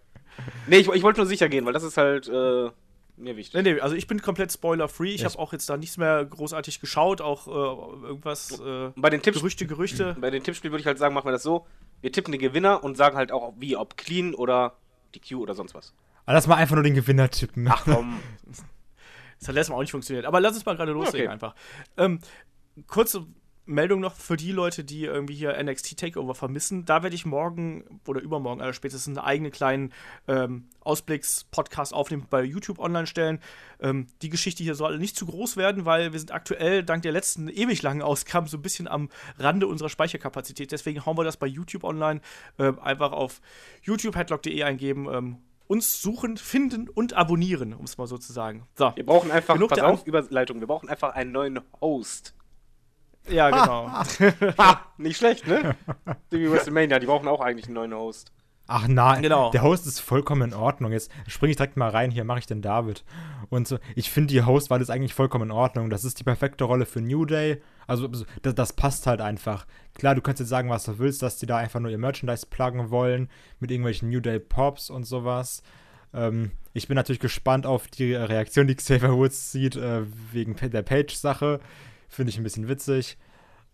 [0.68, 2.70] Nee, ich, ich wollte nur sicher gehen, weil das ist halt äh,
[3.18, 3.54] mir wichtig.
[3.54, 5.14] Nee, nee, also ich bin komplett spoiler-free.
[5.14, 8.60] Ich habe auch jetzt da nichts mehr großartig geschaut, auch äh, irgendwas.
[8.60, 10.16] Äh, bei den Tipps, Gerüchte, Gerüchte.
[10.20, 11.66] Bei den Tippspielen würde ich halt sagen, machen wir das so:
[12.02, 14.78] Wir tippen den Gewinner und sagen halt auch, wie, ob clean oder
[15.16, 15.94] DQ oder sonst was.
[16.26, 17.68] Aber lass mal einfach nur den Gewinner tippen.
[17.70, 18.20] Ach komm.
[19.40, 20.26] das hat letztes Mal auch nicht funktioniert.
[20.26, 21.34] Aber lass uns mal gerade loslegen okay.
[21.34, 21.56] einfach.
[21.98, 22.20] Ähm,
[22.88, 23.26] kurze
[23.70, 26.86] Meldung noch für die Leute, die irgendwie hier NXT Takeover vermissen.
[26.86, 29.94] Da werde ich morgen oder übermorgen aller spätestens einen eigenen kleinen
[30.28, 33.40] ähm, Ausblicks-Podcast aufnehmen, bei YouTube online stellen.
[33.80, 37.12] Ähm, die Geschichte hier soll nicht zu groß werden, weil wir sind aktuell dank der
[37.12, 40.72] letzten ewig langen Ausgaben so ein bisschen am Rande unserer Speicherkapazität.
[40.72, 42.22] Deswegen hauen wir das bei YouTube online.
[42.58, 43.40] Äh, einfach auf
[43.84, 45.08] youtube-headlock.de eingeben.
[45.12, 48.68] Ähm, uns suchen, finden und abonnieren, um es mal so zu sagen.
[48.76, 48.92] So.
[48.96, 52.34] Wir brauchen einfach, Genug pass auf, Überleitung, wir brauchen einfach einen neuen Host.
[53.30, 53.88] Ja, genau.
[54.58, 55.76] Ha, nicht schlecht, ne?
[56.32, 58.32] Die wie WrestleMania, die brauchen auch eigentlich einen neuen Host.
[58.72, 59.50] Ach nein, Genau.
[59.50, 60.92] der Host ist vollkommen in Ordnung.
[60.92, 63.04] Jetzt springe ich direkt mal rein, hier mache ich den David.
[63.50, 65.90] Und so, ich finde die Hostwahl ist eigentlich vollkommen in Ordnung.
[65.90, 67.64] Das ist die perfekte Rolle für New Day.
[67.88, 69.66] Also so, das, das passt halt einfach.
[69.96, 72.46] Klar, du kannst jetzt sagen, was du willst, dass die da einfach nur ihr Merchandise
[72.48, 73.28] pluggen wollen
[73.60, 75.64] mit irgendwelchen New Day Pops und sowas.
[76.14, 80.84] Ähm, ich bin natürlich gespannt auf die Reaktion, die Xavier Woods sieht, äh, wegen der
[80.84, 81.60] Page-Sache.
[82.10, 83.18] Finde ich ein bisschen witzig.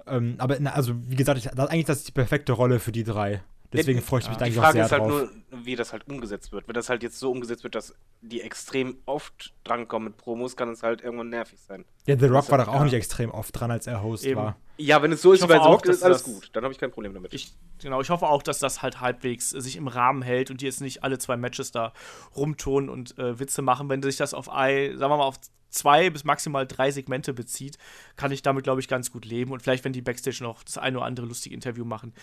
[0.05, 2.91] Ähm, aber na, also, wie gesagt, ich, das, eigentlich das ist die perfekte Rolle für
[2.91, 3.41] die drei.
[3.77, 5.09] Deswegen freue ich mich da Die eigentlich auch Frage sehr ist halt drauf.
[5.51, 6.67] nur, wie das halt umgesetzt wird.
[6.67, 10.69] Wenn das halt jetzt so umgesetzt wird, dass die extrem oft drankommen mit Promos, kann
[10.69, 11.85] es halt irgendwann nervig sein.
[12.07, 12.83] Ja, The Rock ist war ja doch auch klar.
[12.85, 14.39] nicht extrem oft dran, als er Host Eben.
[14.41, 14.57] war.
[14.77, 16.49] Ja, wenn es so ist Ich hoffe The auch, Rock, ist alles das- gut.
[16.53, 17.33] Dann habe ich kein Problem damit.
[17.33, 20.61] Ich, genau, ich hoffe auch, dass das halt halbwegs äh, sich im Rahmen hält und
[20.61, 21.93] die jetzt nicht alle zwei Matches da
[22.35, 23.89] rumtun und äh, Witze machen.
[23.89, 27.77] Wenn sich das auf, ein, sagen wir mal, auf zwei bis maximal drei Segmente bezieht,
[28.15, 29.51] kann ich damit, glaube ich, ganz gut leben.
[29.51, 32.13] Und vielleicht, wenn die Backstage noch das eine oder andere lustige Interview machen,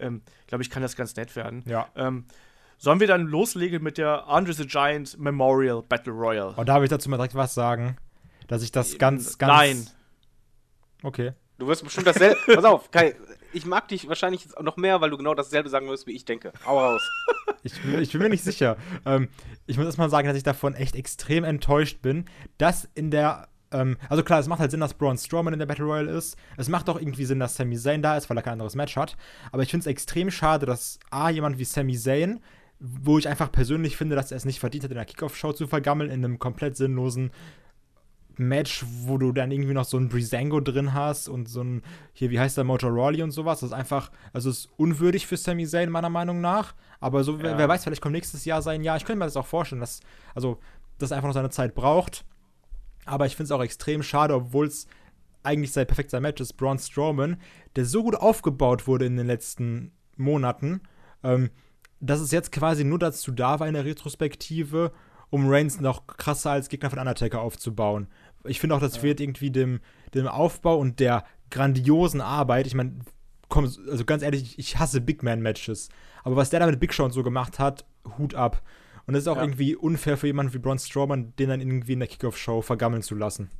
[0.00, 1.62] ähm, glaube ich, kann das ganz nett werden.
[1.66, 1.88] Ja.
[1.96, 2.26] Ähm,
[2.78, 6.54] sollen wir dann loslegen mit der Andre the Giant Memorial Battle Royale?
[6.56, 7.96] Und darf ich dazu mal direkt was sagen?
[8.48, 9.52] Dass ich das ganz, ganz.
[9.52, 9.86] Nein.
[11.02, 11.32] Okay.
[11.58, 12.36] Du wirst bestimmt dasselbe.
[12.54, 13.14] Pass auf, Kai,
[13.52, 16.12] ich mag dich wahrscheinlich jetzt auch noch mehr, weil du genau dasselbe sagen wirst, wie
[16.12, 16.52] ich denke.
[16.64, 17.02] Hau raus.
[17.62, 18.76] Ich, bin- ich bin mir nicht sicher.
[19.04, 19.28] Ähm,
[19.66, 22.26] ich muss erstmal sagen, dass ich davon echt extrem enttäuscht bin,
[22.58, 23.48] dass in der.
[23.72, 26.36] Ähm, also klar, es macht halt Sinn, dass Braun Strowman in der Battle Royale ist.
[26.56, 28.96] Es macht auch irgendwie Sinn, dass Sami Zayn da ist, weil er kein anderes Match
[28.96, 29.16] hat.
[29.52, 32.40] Aber ich finde es extrem schade, dass A, jemand wie Sami Zayn,
[32.78, 35.66] wo ich einfach persönlich finde, dass er es nicht verdient hat, in der Kickoff-Show zu
[35.66, 37.30] vergammeln, in einem komplett sinnlosen
[38.38, 42.30] Match, wo du dann irgendwie noch so ein Breezango drin hast und so ein, hier,
[42.30, 43.60] wie heißt der, Motor Rawley und sowas.
[43.60, 46.74] Das ist einfach, also es ist unwürdig für Sami Zayn, meiner Meinung nach.
[47.00, 47.58] Aber so, wer, Ja.
[47.58, 48.98] wer weiß, vielleicht kommt nächstes Jahr sein Jahr.
[48.98, 50.00] Ich könnte mir das auch vorstellen, dass,
[50.34, 50.58] also,
[50.98, 52.24] das einfach noch seine Zeit braucht.
[53.06, 54.86] Aber ich finde es auch extrem schade, obwohl es
[55.42, 57.36] eigentlich sein perfekter Match ist, Braun Strowman,
[57.76, 60.80] der so gut aufgebaut wurde in den letzten Monaten,
[61.22, 61.50] ähm,
[62.00, 64.92] dass es jetzt quasi nur dazu da war in der Retrospektive,
[65.30, 68.08] um Reigns noch krasser als Gegner von Undertaker aufzubauen.
[68.44, 69.80] Ich finde auch, das fehlt irgendwie dem,
[70.14, 72.66] dem Aufbau und der grandiosen Arbeit.
[72.66, 72.98] Ich meine,
[73.48, 75.88] komm, also ganz ehrlich, ich- hasse Big Man-Matches.
[76.24, 77.84] Aber was der da mit Big Show und so gemacht hat,
[78.18, 78.62] Hut ab.
[79.06, 79.42] Und es ist auch Ja.
[79.42, 83.14] irgendwie unfair für jemanden wie Braun Strowman, den dann irgendwie in der Kickoff-Show vergammeln zu
[83.14, 83.50] lassen.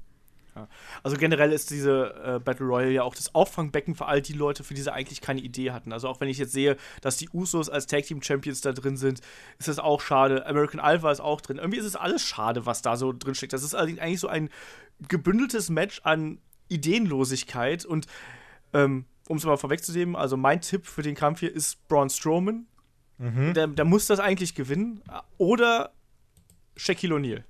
[1.02, 4.64] Also generell ist diese äh, Battle Royale ja auch das Auffangbecken für all die Leute,
[4.64, 5.92] für die sie eigentlich keine Idee hatten.
[5.92, 8.96] Also auch wenn ich jetzt sehe, dass die Usos als Tag Team Champions da drin
[8.96, 9.20] sind,
[9.58, 10.46] ist das auch schade.
[10.46, 11.58] American Alpha ist auch drin.
[11.58, 13.52] Irgendwie ist es alles schade, was da so drin steckt.
[13.52, 14.48] Das ist eigentlich so ein
[15.08, 18.06] gebündeltes Match an Ideenlosigkeit und
[18.72, 22.66] ähm, um es mal vorwegzunehmen, also mein Tipp für den Kampf hier ist Braun Strowman.
[23.18, 25.02] Der, der muss das eigentlich gewinnen.
[25.38, 25.90] Oder
[26.76, 27.44] Shaquille O'Neal.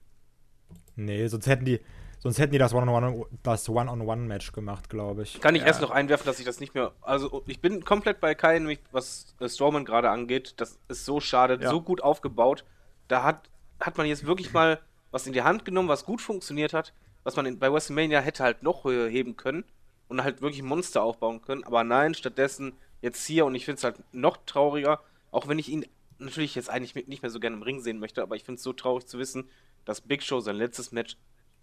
[0.95, 1.81] Nee, sonst hätten die,
[2.21, 5.41] sonst hätten die das One-on-One das One-on-One-Match gemacht, glaube ich.
[5.41, 5.67] Kann ich Ja.
[5.69, 6.93] erst noch einwerfen, dass ich das nicht mehr.
[7.03, 10.55] Also, ich bin komplett bei Kai, nämlich was äh, Strowman gerade angeht.
[10.59, 11.69] Das ist so schade, Ja.
[11.71, 12.65] so gut aufgebaut.
[13.09, 13.51] Da hat,
[13.81, 16.93] hat man jetzt wirklich mal was in die Hand genommen, was gut funktioniert hat,
[17.25, 19.65] was man in, bei WrestleMania hätte halt noch höher heben können
[20.09, 21.65] und halt wirklich Monster aufbauen können.
[21.65, 25.69] Aber nein, stattdessen jetzt hier und ich finde es halt noch trauriger, auch wenn ich
[25.69, 25.85] ihn
[26.19, 28.63] natürlich jetzt eigentlich nicht mehr so gerne im Ring sehen möchte, aber ich finde es
[28.63, 29.49] so traurig zu wissen,
[29.85, 31.17] dass Big Show sein letztes Match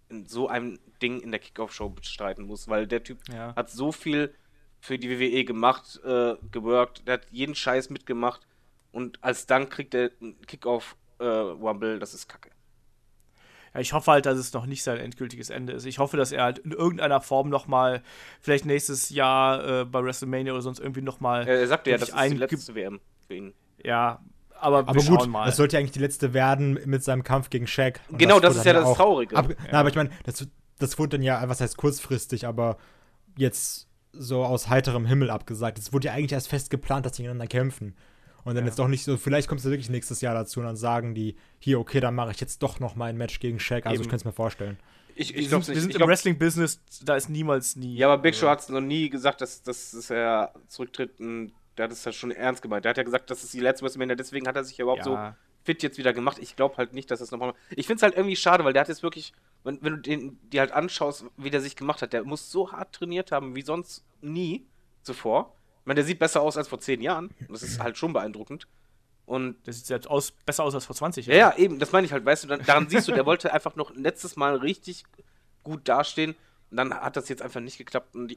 [0.08, 3.54] in so einem Ding in der Kickoff-Show bestreiten muss, weil der Typ Ja.
[3.56, 4.34] hat so viel
[4.80, 8.46] für die WWE gemacht, äh, geworkt, der hat jeden Scheiß mitgemacht
[8.92, 12.50] und als Dank kriegt er einen Kickoff-Wumble, das ist kacke.
[13.72, 15.84] Ja, ich hoffe halt, dass es noch nicht sein endgültiges Ende ist.
[15.84, 18.02] Ich hoffe, dass er halt in irgendeiner Form noch mal,
[18.40, 22.10] vielleicht nächstes Jahr äh, bei WrestleMania oder sonst irgendwie noch mal, Er sagte ja, das
[22.10, 23.54] ist die letzte WM für ihn.
[23.82, 24.20] ja,
[24.60, 25.46] aber, Aber wir gut, schauen mal.
[25.46, 28.00] das sollte ja eigentlich die letzte werden mit seinem Kampf gegen Shaq.
[28.08, 29.36] Und Genau, das wurde ist ja das Traurige.
[29.36, 30.46] Ab, Na, aber ich meine, das,
[30.78, 32.78] das wurde dann ja, was heißt kurzfristig, aber
[33.36, 35.78] jetzt so aus heiterem Himmel abgesagt.
[35.78, 37.96] Es wurde ja eigentlich erst fest geplant, dass die gegeneinander kämpfen.
[38.44, 40.66] Und dann jetzt doch nicht so, vielleicht kommt es ja wirklich nächstes Jahr dazu und
[40.66, 43.58] dann sagen die, hier, okay, dann mache ich jetzt doch noch mal ein Match gegen
[43.58, 43.86] Shaq.
[43.86, 44.02] Also Eben.
[44.02, 44.78] ich könnte es mir vorstellen.
[45.16, 45.82] Ich, ich glaube wir nicht.
[45.82, 47.96] sind Ich im Wrestling-Business, da ist niemals nie.
[47.96, 51.20] ja, aber Big Show äh, hat es noch nie gesagt, dass, dass, dass er zurücktritt.
[51.20, 52.84] Und der hat es ja schon ernst gemeint.
[52.84, 55.04] Der hat ja gesagt, das ist die letzte WrestleMania, deswegen hat er sich ja überhaupt
[55.04, 56.38] so ja, fit jetzt wieder gemacht.
[56.38, 57.54] Ich glaube halt nicht, dass das nochmal.
[57.70, 59.32] Ich finde es halt irgendwie schade, weil der hat jetzt wirklich,
[59.64, 62.72] wenn, wenn du den die halt anschaust, wie der sich gemacht hat, der muss so
[62.72, 64.66] hart trainiert haben wie sonst nie
[65.02, 65.54] zuvor.
[65.80, 67.30] Ich meine, der sieht besser aus als vor zehn Jahren.
[67.48, 68.66] Das ist halt schon beeindruckend.
[69.26, 72.06] Und Das sieht jetzt aus, besser aus als vor 20 ja, ja, eben, das meine
[72.06, 75.04] ich halt, weißt du, dann, daran siehst du, der wollte einfach noch letztes Mal richtig
[75.62, 76.36] gut dastehen
[76.70, 78.14] und dann hat das jetzt einfach nicht geklappt.
[78.14, 78.36] Und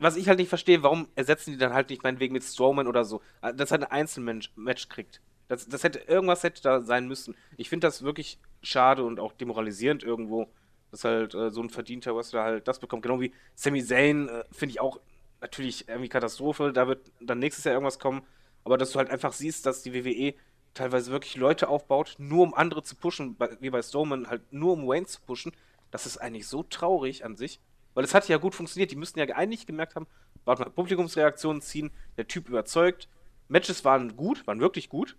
[0.00, 3.04] was ich halt nicht verstehe, warum ersetzen die dann halt nicht meinetwegen mit Strowman oder
[3.04, 5.20] so, äh, dass er ein Einzelmatch kriegt.
[5.48, 7.36] Das, das hätte, irgendwas hätte da sein müssen.
[7.56, 10.48] Ich finde das wirklich schade und auch demoralisierend irgendwo,
[10.90, 13.02] dass halt äh, so ein verdienter Wrestler halt das bekommt.
[13.02, 15.00] Genau wie Sami Zayn, äh, finde ich auch
[15.40, 16.72] natürlich irgendwie Katastrophe.
[16.72, 18.22] Da wird dann nächstes Jahr irgendwas kommen.
[18.64, 20.34] Aber dass du halt einfach siehst, dass die WWE
[20.74, 24.86] teilweise wirklich Leute aufbaut, nur um andere zu pushen, wie bei Strowman, halt nur um
[24.86, 25.52] Wayne zu pushen,
[25.90, 27.60] das ist eigentlich so traurig an sich.
[27.96, 28.90] Weil es hat ja gut funktioniert.
[28.90, 30.06] Die müssten ja eigentlich gemerkt haben,
[30.44, 33.08] warte mal, Publikumsreaktionen ziehen, der Typ überzeugt.
[33.48, 35.16] Matches waren gut, waren wirklich gut.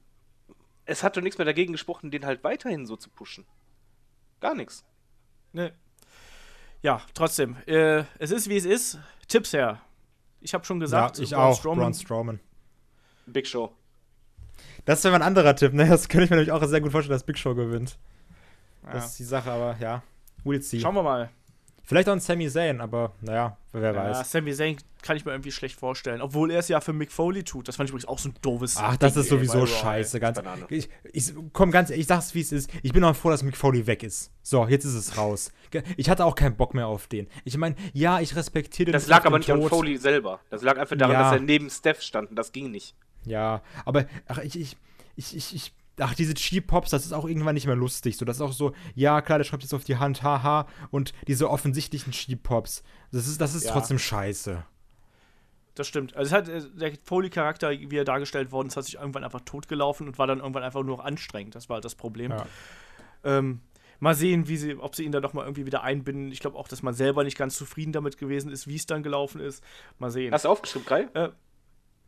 [0.85, 3.45] Es hat doch nichts mehr dagegen gesprochen, den halt weiterhin so zu pushen.
[4.41, 4.85] Gar nichts.
[5.53, 5.71] Nee.
[6.83, 7.57] Ja, trotzdem.
[7.65, 8.99] Äh, es ist, wie es ist.
[9.27, 9.81] Tipps her.
[10.39, 12.39] Ich habe schon Ja, gesagt, ich Braun auch, Strowman- Braun Strowman.
[13.25, 13.73] Big Show.
[14.85, 15.87] Das wäre mein anderer Tipp, ne?
[15.89, 17.97] Das könnte ich mir nämlich auch sehr gut vorstellen, dass Big Show gewinnt.
[18.83, 18.91] Ja.
[18.93, 20.03] Das ist die Sache, aber ja.
[20.45, 20.79] We'll see.
[20.79, 21.31] Schauen wir mal.
[21.87, 24.29] Vielleicht auch ein Sami Zayn, aber naja, wer Ja, weiß.
[24.29, 26.21] Sami Zayn kann ich mir irgendwie schlecht vorstellen.
[26.21, 27.65] Obwohl er es ja für Mick Foley tut.
[27.69, 29.67] Das fand ich übrigens auch so ein doofes Ach, das Ding, ist ey, sowieso Raw,
[29.67, 30.19] scheiße.
[30.19, 32.69] Ganz, ich, ich, komm, ganz ehrlich, ich sag's wie es ist.
[32.83, 34.31] Ich bin auch froh, dass Mick Foley weg ist.
[34.43, 35.49] So, jetzt ist es raus.
[35.95, 37.29] Ich hatte auch keinen Bock mehr auf den.
[37.45, 38.91] Ich meine, ja, ich respektiere den.
[38.91, 39.69] Das lag aber nicht an Tod.
[39.69, 40.41] Foley selber.
[40.49, 41.23] Das lag einfach daran, Ja.
[41.23, 42.95] dass er neben Steph stand und das ging nicht.
[43.23, 44.75] Ja, aber ach, ich, ich,
[45.15, 48.17] ich, ich, ich ach, diese Cheap-Pops, das ist auch irgendwann nicht mehr lustig.
[48.17, 51.13] So, das ist auch so, ja, klar, der schreibt jetzt auf die Hand, haha, und
[51.27, 52.83] diese offensichtlichen Cheap-Pops.
[53.11, 53.71] Das ist, das ist Ja.
[53.73, 54.63] trotzdem scheiße.
[55.75, 56.15] Das stimmt.
[56.15, 59.41] Also es hat, äh, der Foley-Charakter, wie er dargestellt worden ist, hat sich irgendwann einfach
[59.41, 61.53] totgelaufen und war dann irgendwann einfach nur noch anstrengend.
[61.55, 62.31] Das war halt das Problem.
[62.31, 62.47] Ja.
[63.23, 63.61] Ähm,
[63.99, 66.31] mal sehen, wie sie, ob sie ihn dann doch mal irgendwie wieder einbinden.
[66.31, 69.03] Ich glaube auch, dass man selber nicht ganz zufrieden damit gewesen ist, wie es dann
[69.03, 69.63] gelaufen ist.
[69.99, 70.33] Mal sehen.
[70.33, 71.07] Hast du aufgeschrieben, Kai?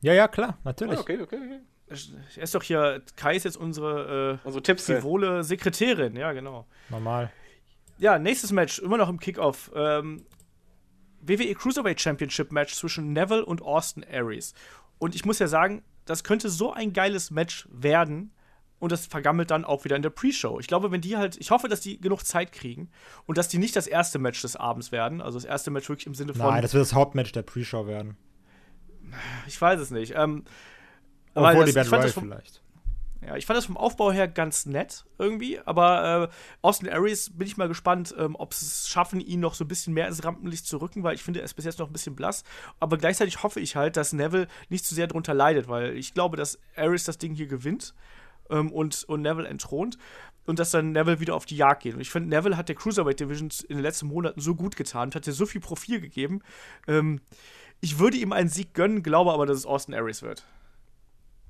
[0.02, 0.98] Ja, ja, klar, natürlich.
[0.98, 1.60] Ah, okay, okay, okay.
[1.90, 4.88] Er ist doch hier, Kai ist jetzt unsere Unsere Tipps.
[4.88, 6.16] äh, äh, frivole Sekretärin.
[6.16, 6.68] Ja, genau.
[6.90, 7.32] Normal.
[7.98, 9.72] Ja, nächstes Match, immer noch im Kickoff.
[9.76, 10.24] Ähm,
[11.22, 14.54] WWE Cruiserweight Championship Match zwischen Neville und Austin Aries.
[15.00, 18.32] Und ich muss ja sagen, das könnte so ein geiles Match werden.
[18.80, 20.58] Und das vergammelt dann auch wieder in der Pre-Show.
[20.62, 22.90] Ich glaube, wenn die halt, ich hoffe, dass die genug Zeit kriegen
[23.26, 25.20] und dass die nicht das erste Match des Abends werden.
[25.20, 26.46] Also das erste Match wirklich im Sinne von.
[26.46, 28.16] Nein, das wird das Hauptmatch der Pre-Show werden.
[29.48, 30.14] ich weiß es nicht.
[30.16, 30.46] Ähm,
[31.34, 32.62] Obwohl weil die das, Battle ich, fand Royale das vom, vielleicht.
[33.22, 37.48] ja, ich fand das vom Aufbau her ganz nett irgendwie, aber äh, Austin Aries bin
[37.48, 40.24] ich mal gespannt, ähm, ob sie es schaffen, ihn noch so ein bisschen mehr ins
[40.24, 42.44] Rampenlicht zu rücken, weil ich finde, er ist bis jetzt noch ein bisschen blass.
[42.80, 46.38] Aber gleichzeitig hoffe ich halt, dass Neville nicht zu sehr darunter leidet, weil ich glaube,
[46.38, 47.94] dass Aries das Ding hier gewinnt
[48.50, 49.98] ähm, und, und Neville entthront
[50.46, 51.94] und dass dann Neville wieder auf die Jagd geht.
[51.94, 55.10] Und ich finde, Neville hat der Cruiserweight Division in den letzten Monaten so gut getan
[55.10, 56.42] und hat dir so viel Profil gegeben.
[56.88, 57.22] Ähm,
[57.82, 60.46] ich würde ihm einen Sieg gönnen, glaube aber, dass es Austin Aries wird.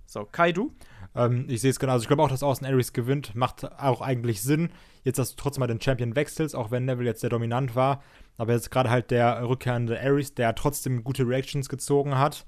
[0.10, 0.74] So, Kai, du?
[1.16, 1.94] Ähm, ich sehe es genau.
[1.94, 3.36] Also ich glaube auch, dass Austin Aries gewinnt.
[3.36, 4.70] Macht auch eigentlich Sinn.
[5.04, 8.02] Jetzt, dass du trotzdem mal den Champion wechselst, auch wenn Neville jetzt sehr dominant war.
[8.36, 12.48] Aber jetzt gerade halt der rückkehrende Aries, der trotzdem gute Reactions gezogen hat.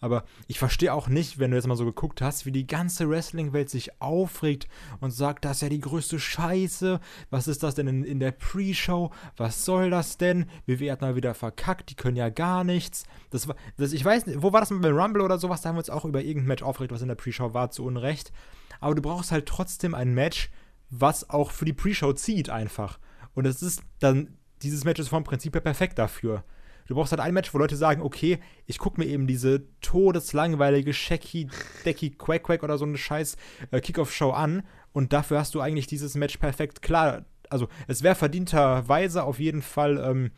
[0.00, 3.08] Aber ich verstehe auch nicht, wenn du jetzt mal so geguckt hast, wie die ganze
[3.08, 4.68] Wrestling-Welt sich aufregt
[5.00, 7.00] und sagt, das ist ja die größte Scheiße.
[7.30, 9.10] Was ist das denn in, in der Pre-Show?
[9.36, 10.46] Was soll das denn?
[10.66, 13.04] WWE hat mal wieder verkackt, die können ja gar nichts.
[13.30, 15.62] Das war, das, ich weiß nicht, wo war das mal beim Rumble oder sowas?
[15.62, 17.84] Da haben wir uns auch über irgendein Match aufgeregt, was in der Pre-Show war, zu
[17.84, 18.32] Unrecht.
[18.80, 20.50] Aber du brauchst halt trotzdem ein Match,
[20.90, 22.98] was auch für die Pre-Show zieht, einfach.
[23.34, 26.44] Und es ist dann, dieses Match ist vom Prinzip her perfekt dafür.
[26.86, 30.92] Du brauchst halt ein Match, wo Leute sagen, okay, ich gucke mir eben diese todeslangweilige
[30.92, 31.48] Shaky,
[31.84, 33.36] Decky, Quack Quack oder so eine scheiß
[33.70, 37.24] äh, Kickoff-Show an und dafür hast du eigentlich dieses Match perfekt klar.
[37.50, 40.30] Also es wäre verdienterweise auf jeden Fall, ähm,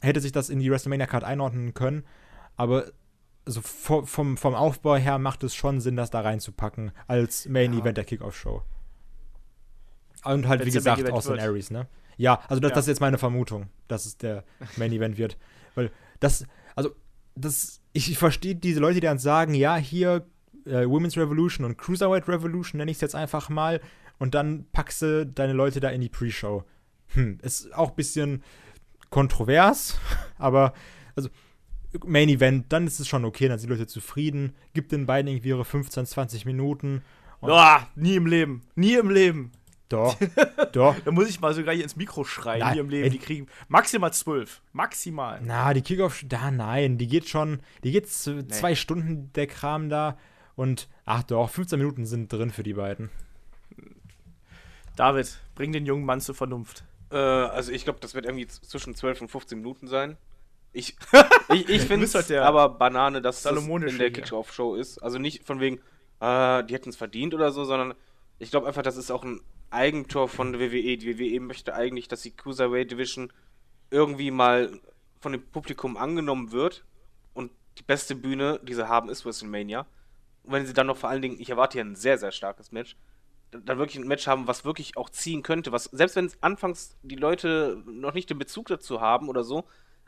[0.00, 2.04] hätte sich das in die WrestleMania-Card einordnen können,
[2.56, 2.86] aber
[3.46, 8.04] also vom, vom, Aufbau her macht es schon Sinn, das da reinzupacken als Main-Event der
[8.04, 8.62] Kickoff-Show.
[10.24, 11.38] Und halt, Wenn's wie Main gesagt, Event Austin.
[11.38, 11.86] Aries, ne?
[12.16, 12.74] Ja, also das, Ja.
[12.74, 14.44] das ist jetzt meine Vermutung, dass es der
[14.76, 15.36] Main Event wird.
[15.74, 16.90] Weil das, also,
[17.34, 20.26] das, ich, ich verstehe diese Leute, die dann sagen, ja, hier
[20.66, 23.80] äh, Women's Revolution und Cruiserweight Revolution nenne ich es jetzt einfach mal
[24.18, 26.64] und dann packst du deine Leute da in die Pre-Show.
[27.08, 28.42] Hm, ist auch ein bisschen
[29.10, 29.98] kontrovers,
[30.38, 30.72] aber
[31.16, 31.28] also
[32.04, 35.30] Main Event, dann ist es schon okay, dann sind die Leute zufrieden, gibt den beiden
[35.30, 37.02] irgendwie ihre 15, 20 Minuten.
[37.40, 38.62] Boah, nie im Leben.
[38.74, 39.52] Nie im Leben.
[39.88, 40.16] Doch,
[40.72, 40.96] doch.
[41.04, 42.60] Da muss ich mal sogar hier ins Mikro schreien.
[42.60, 43.04] Nein, nie im Leben.
[43.04, 43.10] ey.
[43.10, 44.62] Die kriegen maximal zwölf.
[44.72, 45.40] Maximal.
[45.44, 49.88] Na, die Kickoff, da nein, die geht schon, die geht z- zwei Stunden, der Kram
[49.88, 50.16] da.
[50.56, 53.10] Und, ach doch, 15 Minuten sind drin für die beiden.
[54.96, 56.84] David, bring den jungen Mann zur Vernunft.
[57.10, 60.16] Äh, also ich glaube, das wird irgendwie zwischen 12 und 15 Minuten sein.
[60.72, 60.96] Ich,
[61.52, 64.12] ich, ich finde bist halt aber Banane, dass das in der hier.
[64.12, 64.98] Kickoff-Show ist.
[65.02, 65.76] Also nicht von wegen,
[66.20, 67.94] äh, die hätten es verdient oder so, sondern
[68.38, 69.40] ich glaube einfach, das ist auch ein
[69.74, 70.96] Eigentor von der WWE.
[70.96, 73.32] Die WWE möchte eigentlich, dass die Cruiserweight Division
[73.90, 74.80] irgendwie mal
[75.20, 76.84] von dem Publikum angenommen wird
[77.32, 79.86] und die beste Bühne, die sie haben, ist WrestleMania.
[80.44, 82.72] Und wenn sie dann noch vor allen Dingen, ich erwarte hier ein sehr, sehr starkes
[82.72, 82.96] Match,
[83.50, 87.16] dann wirklich ein Match haben, was wirklich auch ziehen könnte, was, selbst wenn anfangs die
[87.16, 89.64] Leute noch nicht den Bezug dazu haben oder so,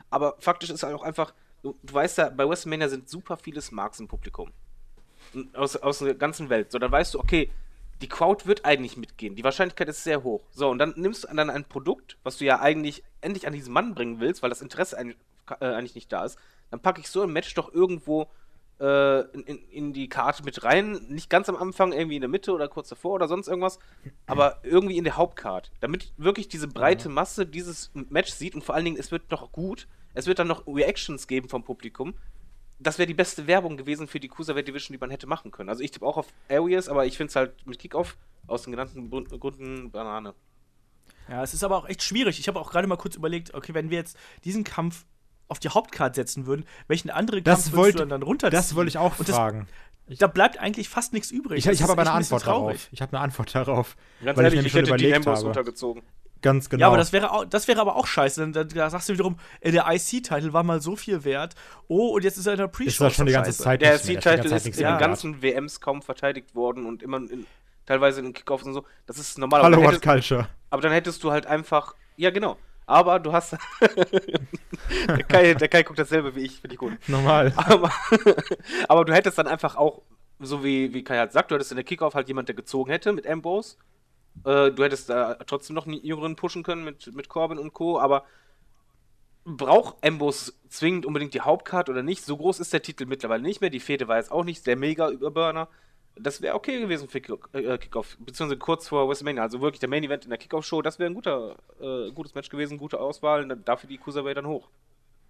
[0.09, 3.61] aber faktisch ist halt auch einfach, du, du weißt ja, bei WrestleMania sind super viele
[3.61, 4.51] Smarks im Publikum.
[5.53, 6.71] Aus, aus der ganzen Welt.
[6.71, 7.49] So, dann weißt du, okay,
[8.01, 9.35] die Crowd wird eigentlich mitgehen.
[9.35, 10.43] Die Wahrscheinlichkeit ist sehr hoch.
[10.51, 13.73] So, und dann nimmst du dann ein Produkt, was du ja eigentlich endlich an diesen
[13.73, 15.17] Mann bringen willst, weil das Interesse eigentlich,
[15.59, 16.37] äh, eigentlich nicht da ist.
[16.69, 18.27] Dann packe ich so ein Match doch irgendwo
[18.79, 20.93] äh, in, in, in die Karte mit rein.
[21.09, 23.79] Nicht ganz am Anfang, irgendwie in der Mitte oder kurz davor oder sonst irgendwas,
[24.25, 25.71] aber irgendwie in der Hauptcard.
[25.79, 29.51] Damit wirklich diese breite Masse dieses Match sieht und vor allen Dingen, es wird noch
[29.51, 29.87] gut.
[30.13, 32.15] Es wird dann noch Reactions geben vom Publikum.
[32.79, 35.69] Das wäre die beste Werbung gewesen für die Cruiserweight Division, die man hätte machen können.
[35.69, 38.71] Also ich tippe auch auf Areas, aber ich finde es halt mit Kickoff aus den
[38.71, 40.33] genannten Gründen Banane.
[41.27, 42.39] Ja, es ist aber auch echt schwierig.
[42.39, 45.05] Ich habe auch gerade mal kurz überlegt, okay, wenn wir jetzt diesen Kampf
[45.49, 48.51] auf die Hauptcard setzen würden, welchen anderen Das Kampf wollte- du dann, dann runterziehen?
[48.57, 49.67] Das wollte ich auch Und das, fragen.
[50.19, 51.57] Da bleibt eigentlich fast nichts übrig.
[51.59, 52.77] Ich, Das ich habe aber eine ein Antwort traurig.
[52.77, 52.89] darauf.
[52.93, 53.97] Ich habe eine Antwort darauf.
[54.23, 56.01] Ganz weil ehrlich, ich ich, hätte die Ambos habe.
[56.41, 56.81] Ganz genau.
[56.81, 58.41] Ja, aber das wäre, auch, das wäre aber auch scheiße.
[58.41, 61.55] Denn da, da sagst du wiederum, der IC-Titel war mal so viel wert.
[61.87, 63.03] Oh, und jetzt ist er in der Pre-Show.
[63.05, 63.63] das schon die ganze scheiße.
[63.63, 63.91] Zeit Der.
[63.93, 64.09] Das ist
[64.65, 64.99] in den wert.
[64.99, 67.45] ganzen WMs kaum verteidigt worden und immer in,
[67.85, 68.85] teilweise in den Kickoffs und so.
[69.05, 69.61] Das ist normal.
[69.63, 70.49] Hallo, aber, dann What hättest, Culture.
[70.69, 71.95] aber dann hättest du halt einfach.
[72.17, 72.57] Ja, genau.
[72.85, 73.51] Aber du hast.
[75.07, 76.93] der, Kai, der Kai guckt dasselbe wie ich, finde ich gut.
[77.07, 77.53] Normal.
[77.57, 77.91] Aber,
[78.87, 80.01] aber du hättest dann einfach auch,
[80.39, 82.89] so wie, wie Kai halt sagt, du hättest in der Kickoff halt jemand, der gezogen
[82.89, 83.75] hätte mit Ambrose.
[84.45, 87.99] Äh, du hättest da trotzdem noch einen jüngeren pushen können mit, mit Corbin und Co.
[87.99, 88.23] Aber
[89.45, 92.23] braucht Ambrose zwingend unbedingt die Hauptcard oder nicht?
[92.25, 93.69] So groß ist der Titel mittlerweile nicht mehr.
[93.69, 95.69] Die Fehde war jetzt auch nicht der Mega-Überburner.
[96.19, 99.43] Das wäre okay gewesen für äh, Kickoff, beziehungsweise kurz vor WrestleMania.
[99.43, 102.49] Also wirklich der Main Event in der Kickoff-Show, das wäre ein guter, äh, gutes Match
[102.49, 103.47] gewesen, gute Auswahl.
[103.63, 104.67] Dafür die Cruiserweight dann hoch.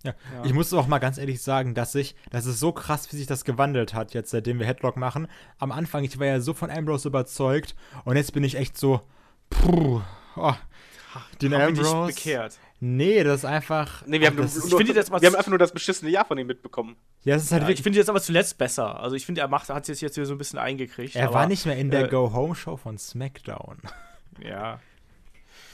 [0.03, 0.13] Ja.
[0.43, 3.27] Ich muss auch mal ganz ehrlich sagen, dass ich, das ist so krass, wie sich
[3.27, 5.27] das gewandelt hat, jetzt seitdem wir Headlock machen.
[5.57, 9.01] Am Anfang, ich war ja so von Ambrose überzeugt und jetzt bin ich echt so,
[9.49, 10.01] puh,
[10.35, 10.53] oh,
[11.41, 12.07] den Haben Ambrose.
[12.07, 12.59] bekehrt.
[12.79, 14.05] Nee, das ist einfach.
[14.05, 16.11] Nee, wir haben, das, nur, ich finde das mal- wir haben einfach nur das beschissene
[16.11, 16.95] Jahr von ihm mitbekommen.
[17.23, 17.83] ja, das ist halt Ja, ich wirklich.
[17.83, 18.99] finde jetzt aber zuletzt besser.
[18.99, 21.15] Also ich finde, er macht, hat es jetzt, jetzt wieder so ein bisschen eingekriegt.
[21.15, 23.79] Er aber, war nicht mehr in der äh, Go-Home-Show von SmackDown.
[24.43, 24.79] Ja,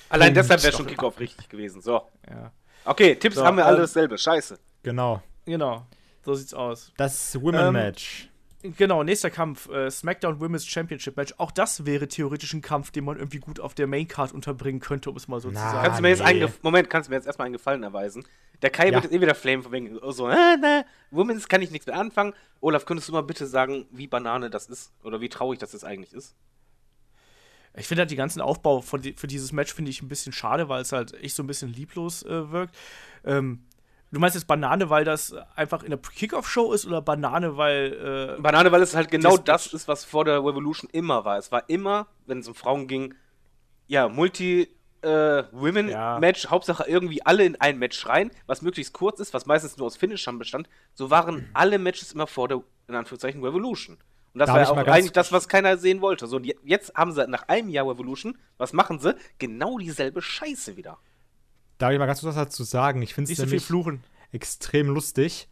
[0.08, 1.82] Allein deshalb wäre schon Kickoff richtig gewesen.
[1.82, 2.04] So.
[2.30, 2.52] ja.
[2.86, 4.18] Okay, Tipps So, haben wir alle ähm, dasselbe.
[4.18, 4.60] Scheiße.
[4.84, 5.22] Genau.
[5.46, 5.86] Genau.
[6.26, 6.92] So sieht's aus.
[6.98, 8.30] Das Ähm, Women-Match.
[8.78, 11.34] Genau, nächster Kampf, äh, SmackDown Women's Championship Match.
[11.38, 15.10] Auch das wäre theoretisch ein Kampf, den man irgendwie gut auf der Maincard unterbringen könnte,
[15.10, 15.84] um es mal so zu Na, sagen.
[15.84, 16.48] Kannst du mir jetzt nee.
[16.62, 18.26] Moment, kannst du mir jetzt erstmal einen Gefallen erweisen?
[18.62, 18.94] Der Kai Ja.
[18.94, 21.98] wird jetzt eh wieder flamen von wegen so, äh, ne, Women's kann ich nichts mehr
[22.00, 22.34] anfangen.
[22.62, 24.94] Olaf, könntest du mal bitte sagen, wie Banane das ist?
[25.04, 26.34] Oder wie traurig das jetzt eigentlich ist?
[27.76, 30.32] Ich finde halt die ganzen Aufbau von die, für dieses Match finde ich ein bisschen
[30.34, 32.76] schade, weil es halt echt so ein bisschen lieblos äh, wirkt.
[33.26, 33.64] Ähm,
[34.12, 38.42] du meinst jetzt Banane, weil das einfach in der Kickoff-Show ist oder Banane, weil äh,
[38.42, 41.38] Banane, weil es halt genau Das- das, ist, was vor der Revolution immer war.
[41.40, 43.16] Es war immer, wenn es um Frauen ging,
[43.88, 44.68] ja, Multi-
[45.02, 49.76] äh, Women-Match, Hauptsache irgendwie alle in ein Match rein, was möglichst kurz ist, was meistens
[49.78, 50.70] nur aus Finishern bestand.
[50.94, 53.98] So waren alle Matches immer vor der, in Anführungszeichen, Revolution.
[54.34, 56.26] Und das Darf war ja auch eigentlich das, was keiner sehen wollte.
[56.28, 59.16] So, und je- jetzt haben sie nach einem Jahr Revolution, was machen sie?
[59.38, 60.98] Genau dieselbe Scheiße wieder.
[61.78, 63.02] Darf ich mal ganz kurz was dazu sagen?
[63.02, 64.04] Ich finde es so viel fluchen.
[64.32, 65.48] extrem lustig.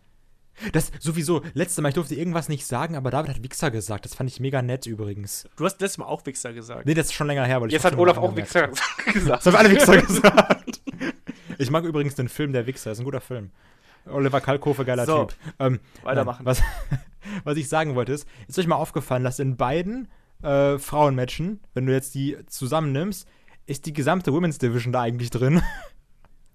[0.74, 4.06] Das sowieso, letztes Mal, ich durfte irgendwas nicht sagen, aber David hat Wichser gesagt.
[4.06, 5.48] Das fand ich mega nett übrigens.
[5.56, 6.86] Du hast letztes Mal auch Wichser gesagt.
[6.86, 8.68] Nee, das ist schon länger her, weil ich Jetzt hat Olaf auch Wichser
[9.14, 9.46] gesagt.
[9.46, 10.82] Das haben alle Wichser gesagt.
[11.58, 13.52] Ich mag übrigens den Film Der Wichser, ist ein guter Film.
[14.06, 15.36] Oliver Kalkofe, geiler So, Typ.
[15.60, 16.46] Ähm, weitermachen.
[16.46, 16.62] Was,
[17.44, 20.08] was ich sagen wollte ist, ist euch mal aufgefallen, dass in beiden
[20.42, 23.28] äh, Frauenmatchen, wenn du jetzt die zusammennimmst,
[23.66, 25.62] ist die gesamte Women's Division da eigentlich drin.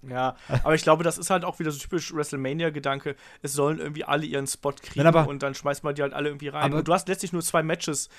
[0.09, 3.15] Ja, aber ich glaube, das ist halt auch wieder so typisch WrestleMania-Gedanke.
[3.41, 6.13] Es sollen irgendwie alle ihren Spot kriegen Nein, aber- und dann schmeißt man die halt
[6.13, 6.63] alle irgendwie rein.
[6.71, 8.09] Aber- und du hast letztlich nur zwei Matches,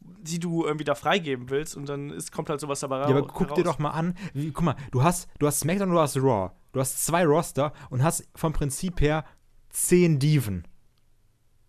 [0.00, 3.26] die du irgendwie da freigeben willst und dann ist, kommt halt sowas dabei Ja, aber
[3.26, 6.00] guck dir doch mal an, wie, guck mal, du hast, du hast SmackDown und du
[6.00, 6.50] hast Raw.
[6.72, 9.24] Du hast zwei Roster und hast vom Prinzip her
[9.70, 10.66] zehn Diven.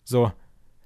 [0.03, 0.31] So.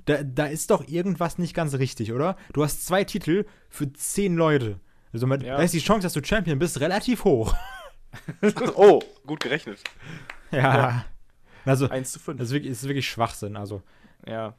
[0.06, 2.36] Da, da ist doch irgendwas nicht ganz richtig, oder?
[2.54, 4.80] Du hast zwei Titel für zehn Leute.
[5.12, 5.38] Also Ja.
[5.38, 7.56] da ist die Chance, dass du Champion bist, relativ hoch.
[8.76, 9.80] oh, gut gerechnet.
[10.51, 11.05] Ja.
[11.66, 12.38] Also, 1 zu 5.
[12.38, 13.55] das ist wirklich, ist wirklich Schwachsinn.
[13.57, 13.82] Also,
[14.28, 14.53] ja.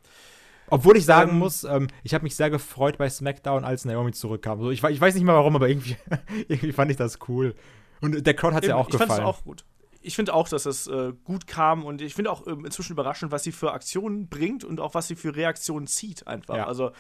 [0.69, 4.13] obwohl ich sagen Ähm, muss, ähm, ich habe mich sehr gefreut bei SmackDown, als Naomi
[4.13, 4.61] zurückkam.
[4.61, 5.97] So, ich, ich weiß nicht mal warum, aber irgendwie,
[6.49, 7.55] irgendwie fand ich das cool.
[8.01, 9.27] Und der Crowd hat ja Eben, auch ich fand es gefallen.
[9.27, 9.65] auch gut.
[10.03, 13.33] ich finde auch, dass das äh, gut kam und ich finde auch ähm, inzwischen überraschend,
[13.33, 16.57] was sie für Aktionen bringt und auch was sie für Reaktionen zieht einfach.
[16.57, 16.67] Ja.
[16.67, 16.91] Also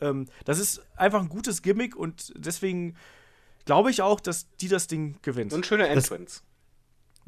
[0.00, 2.96] ähm, das ist einfach ein gutes Gimmick und deswegen
[3.66, 5.50] glaube ich auch, dass die das Ding gewinnt.
[5.52, 6.40] So ein schöner Das- Entrance.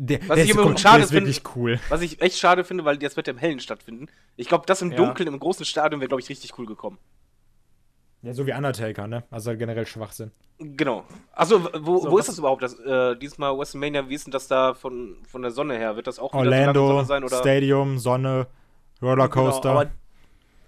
[0.00, 1.80] Der, Was der ich ist, immer schade der ist wirklich finde- cool.
[1.88, 4.06] Was ich echt schade finde, weil das wird ja im Hellen stattfinden.
[4.36, 4.96] Ich glaube, das im Ja.
[4.96, 6.98] Dunkeln, im großen Stadion wäre, glaube ich, richtig cool gekommen.
[8.22, 9.24] Ja, so wie Undertaker, ne?
[9.30, 10.30] Also generell Schwachsinn.
[10.60, 11.04] Genau.
[11.32, 12.62] Achso, wo, So, wo ist das überhaupt?
[12.62, 15.94] Das, äh, diesmal WrestleMania, wie ist denn das da von, von der Sonne her?
[15.96, 17.24] Wird das auch wieder so lange Orlando, Sonne sein?
[17.24, 17.38] Oder?
[17.38, 18.46] Stadium, Sonne,
[19.02, 19.60] Rollercoaster.
[19.68, 19.90] Genau, aber,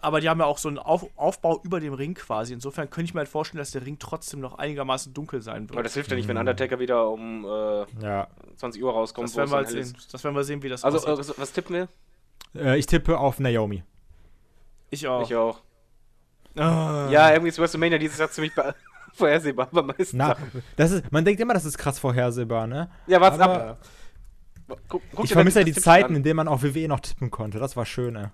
[0.03, 2.53] aber die haben ja auch so einen Auf Aufbau über dem Ring quasi.
[2.53, 5.77] Insofern könnte ich mir halt vorstellen, dass der Ring trotzdem noch einigermaßen dunkel sein Aber
[5.77, 5.87] wird.
[5.87, 8.29] das hilft ja nicht, wenn Undertaker wieder um äh, ja.
[8.57, 9.29] 20 Uhr rauskommt.
[9.29, 9.97] Das werden wir halt sehen.
[10.13, 11.35] Das werden wir sehen, wie das Also, aussieht.
[11.37, 11.89] äh, was, tippen wir?
[12.63, 13.83] Äh, ich tippe auf Naomi.
[14.91, 15.23] ich auch.
[15.23, 15.61] Ich auch.
[16.57, 17.09] Ah.
[17.11, 18.53] Ja, irgendwie ist WrestleMania dieses Jahr ziemlich
[19.15, 20.63] vorhersehbar bei meisten Na, Sachen.
[20.77, 22.91] das ist, man denkt immer, das ist krass vorhersehbar, ne?
[23.07, 23.79] Ja, warte aber- ab.
[24.89, 26.17] Guck, guck Ich vermisse ja deine die Zeiten, an.
[26.17, 27.59] in denen man auf WWE noch tippen konnte.
[27.59, 28.27] Das war schön, ey.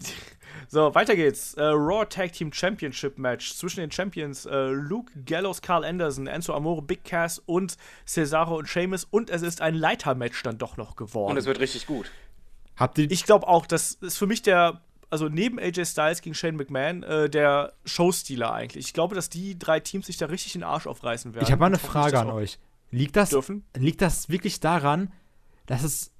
[0.72, 1.54] So, weiter geht's.
[1.54, 6.54] Äh, Raw Tag Team Championship Match zwischen den Champions äh, Luke Gallows, Carl Anderson, Enzo
[6.54, 9.04] Amore, Big Cass und Cesaro und Sheamus.
[9.10, 11.32] Und es ist ein Leitermatch dann doch noch geworden.
[11.32, 12.08] Und es wird richtig gut.
[12.76, 16.36] Habt ihr, ich glaube auch, das ist für mich der, also neben AJ Styles gegen
[16.36, 18.86] Shane McMahon, äh, der Showstealer eigentlich.
[18.86, 21.46] Ich glaube, dass die drei Teams sich da richtig in den Arsch aufreißen werden.
[21.46, 22.60] ich habe mal eine Frage an euch.
[22.92, 23.64] Liegt das, Dürfen?
[23.76, 25.12] liegt das wirklich daran,
[25.66, 26.12] dass es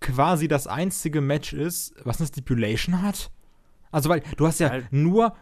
[0.00, 3.30] quasi das einzige Match ist, was eine Stipulation hat?
[3.90, 5.34] Also, weil du hast ja Weil- nur,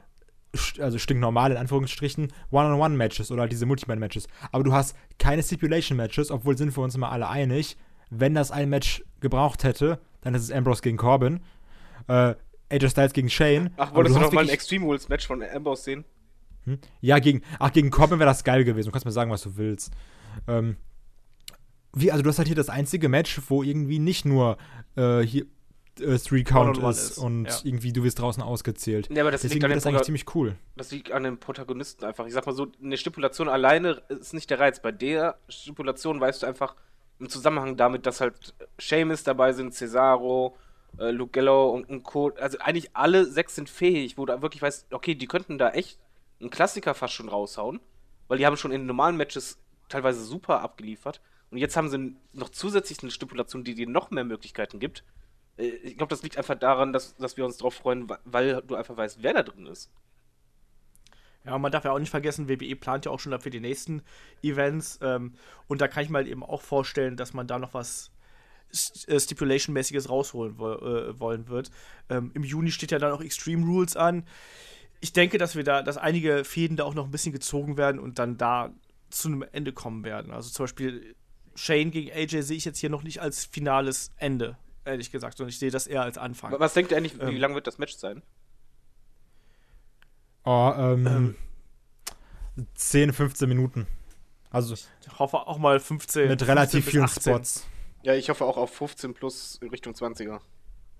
[0.80, 4.26] also stinknormal in Anführungsstrichen, One-on-One-Matches oder diese Multiman-Matches.
[4.53, 7.76] Aber du hast keine Stipulation-Matches, obwohl sind wir uns immer alle einig,
[8.11, 11.40] wenn das ein Match gebraucht hätte, dann ist es Ambrose gegen Corbin,
[12.09, 12.34] äh,
[12.70, 13.70] AJ Styles gegen Shane.
[13.76, 16.05] Ach, wolltest du hast noch mal ein Extreme Rules Match von Ambrose sehen?
[17.01, 18.88] Ja, gegen, ach, gegen Corbin wäre das geil gewesen.
[18.88, 19.92] Du kannst mir sagen, was du willst.
[20.49, 20.76] Ähm,
[21.92, 24.57] wie, also du hast halt hier das einzige Match, wo irgendwie nicht nur
[24.97, 25.47] äh, hier
[26.01, 27.59] äh, Three Count One-on-one ist, ist, und ja.
[27.64, 29.09] irgendwie du wirst draußen ausgezählt.
[29.11, 30.57] Ja, aber das Deswegen liegt an dem das eigentlich ziemlich cool.
[30.76, 32.26] Das liegt an den Protagonisten einfach.
[32.26, 34.80] Ich sag mal so, eine Stipulation alleine ist nicht der Reiz.
[34.80, 36.74] Bei der Stipulation weißt du einfach
[37.18, 40.57] im Zusammenhang damit, dass halt Seamus dabei sind, Cesaro,
[40.99, 42.32] äh, Luke Gallo und, und Co.
[42.38, 45.99] Also eigentlich alle sechs sind fähig, wo du wirklich weißt, okay, die könnten da echt
[46.40, 47.80] einen Klassiker fast schon raushauen,
[48.28, 51.20] weil die haben schon in den normalen Matches teilweise super abgeliefert.
[51.51, 55.05] Und jetzt haben sie noch zusätzlich eine Stipulation, die dir noch mehr Möglichkeiten gibt.
[55.57, 58.74] Äh, Ich glaube, das liegt einfach daran, dass, dass wir uns drauf freuen, weil du
[58.74, 59.90] einfach weißt, wer da drin ist.
[61.44, 64.02] Ja, man darf ja auch nicht vergessen, WWE plant ja auch schon für die nächsten
[64.42, 64.98] Events.
[65.00, 65.34] Ähm,
[65.68, 68.11] und da kann ich mir halt eben auch vorstellen, dass man da noch was
[69.07, 71.70] äh, Stipulation-mäßiges rausholen wo äh, wollen wird.
[72.09, 74.26] Ähm, Im Juni steht ja dann auch Extreme Rules an.
[75.00, 78.00] Ich denke, dass wir da, dass einige Fäden da auch noch ein bisschen gezogen werden
[78.00, 78.74] und dann da
[79.11, 80.32] zu einem Ende kommen werden.
[80.32, 81.14] Also zum Beispiel
[81.54, 85.51] Shane gegen AJ sehe ich jetzt hier noch nicht als finales Ende, ehrlich gesagt, sondern
[85.51, 86.55] ich sehe das eher als Anfang.
[86.59, 87.37] Was denkt ihr eigentlich, wie Ähm.
[87.37, 88.22] lang wird das Match sein?
[90.45, 91.34] Oh, ähm,
[92.74, 93.87] 10, 15 Minuten.
[94.51, 96.28] Also Ich hoffe auch mal 15.
[96.28, 97.32] mit 15 relativ bis vielen 18.
[97.34, 97.66] Spots.
[98.03, 100.41] Ja, ich hoffe auch auf 15 plus in Richtung 20er.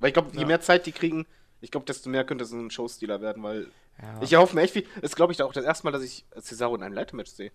[0.01, 0.47] Weil ich glaube, je Ja.
[0.47, 1.26] mehr Zeit die kriegen,
[1.61, 3.68] ich glaube, desto mehr könnte es ein Showstealer werden, weil
[4.03, 4.20] Ja.
[4.20, 4.82] ich erhoffe mir echt viel.
[4.97, 7.53] Das ist, glaube ich, auch das erste Mal, dass ich Cesaro in einem Leitermatch sehe.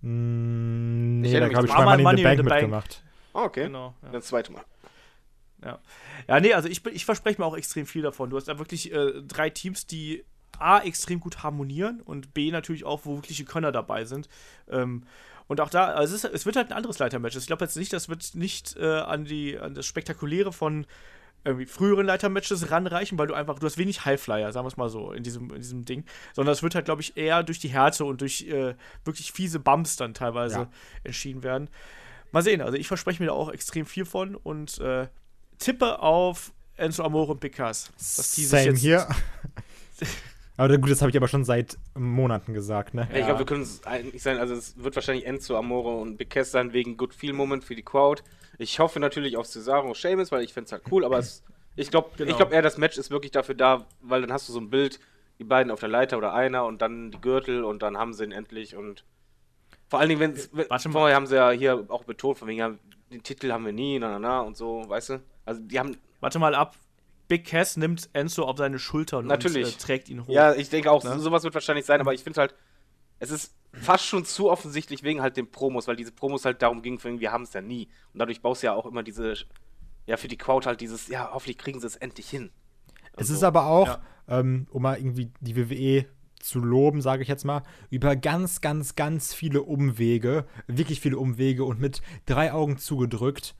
[0.00, 2.62] Mm, nee, erinnere da mich habe ich bei Money in the in Bank the Bank.
[2.62, 3.02] mitgemacht.
[3.34, 3.64] Ah, okay.
[3.64, 3.94] Genau.
[4.02, 4.08] Ja.
[4.12, 4.64] Das zweite Mal.
[5.62, 5.78] Ja.
[6.28, 8.30] ja, nee, also ich, ich verspreche mir auch extrem viel davon.
[8.30, 10.24] Du hast da wirklich äh, drei Teams, die
[10.58, 14.28] A, extrem gut harmonieren und B, natürlich auch, wo wirkliche Könner dabei sind.
[14.68, 15.04] Ähm,
[15.48, 17.36] und auch da, also es, ist, es wird halt ein anderes Leitermatch.
[17.36, 20.86] Ich glaube jetzt nicht, das wird nicht äh, an, die, an das Spektakuläre von
[21.44, 24.90] irgendwie früheren Leitermatches ranreichen, weil du einfach, du hast wenig Highflyer, sagen wir es mal
[24.90, 26.04] so, in diesem, in diesem Ding.
[26.34, 29.58] Sondern es wird halt, glaube ich, eher durch die Härte und durch äh, wirklich fiese
[29.58, 30.70] Bumps dann teilweise Ja.
[31.02, 31.70] entschieden werden.
[32.30, 35.08] Mal sehen, also ich verspreche mir da auch extrem viel von und äh,
[35.60, 37.42] tippe auf Enzo Amore und
[37.96, 39.06] sich Same jetzt- hier.
[40.56, 43.06] aber gut, das habe ich aber schon seit Monaten gesagt, ne?
[43.12, 43.18] Ja.
[43.18, 46.30] Ich glaube, wir können es eigentlich sein, also es wird wahrscheinlich Enzo, Amore und Big
[46.30, 48.22] Cass sein, wegen Good Feel Moment für die Crowd.
[48.58, 51.42] Ich hoffe natürlich auf Cesaro und Sheamus, weil ich finde es halt cool, aber es,
[51.76, 52.30] ich glaube Genau.
[52.30, 54.70] ich glaub eher, das Match ist wirklich dafür da, weil dann hast du so ein
[54.70, 55.00] Bild,
[55.38, 58.24] die beiden auf der Leiter oder einer und dann die Gürtel und dann haben sie
[58.24, 59.04] ihn endlich und
[59.88, 60.92] vor allen Dingen, wenn Warte mal.
[60.92, 62.74] vorher haben sie ja hier auch betont, von wegen, ja,
[63.10, 65.20] den Titel haben wir nie, na, na, na und so, weißt du?
[65.50, 66.76] Also die haben, Warte mal ab.
[67.28, 69.66] Big Cass nimmt Enzo auf seine Schultern Natürlich.
[69.66, 70.28] und äh, trägt ihn hoch.
[70.32, 71.18] ja, ich denke auch, Ne?
[71.20, 72.54] sowas wird wahrscheinlich sein, aber ich finde halt,
[73.20, 76.82] es ist fast schon zu offensichtlich wegen halt den Promos, weil diese Promos halt darum
[76.82, 77.88] ging, wegen, wir haben es ja nie.
[78.12, 79.34] Und dadurch baust du ja auch immer diese,
[80.06, 82.50] ja, für die Crowd halt dieses, ja, hoffentlich kriegen sie es endlich hin.
[83.16, 83.46] Es Und ist so.
[83.46, 84.00] aber auch, Ja.
[84.40, 86.06] ähm, um mal irgendwie die WWE
[86.40, 91.64] zu loben, sage ich jetzt mal, über ganz, ganz, ganz viele Umwege, wirklich viele Umwege
[91.64, 93.54] und mit drei Augen zugedrückt,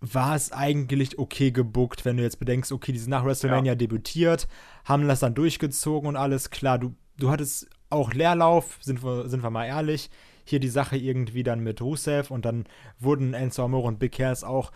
[0.00, 3.76] war es eigentlich okay gebuckt, wenn du jetzt bedenkst, okay, die sind nach WrestleMania ja.
[3.76, 4.48] debütiert,
[4.84, 6.78] haben das dann durchgezogen und alles klar.
[6.78, 10.10] Du, du hattest auch Leerlauf, sind wir, sind wir mal ehrlich.
[10.44, 12.64] Hier die Sache irgendwie dann mit Rusev und dann
[12.98, 14.72] wurden Enzo Amore und Big Cass auch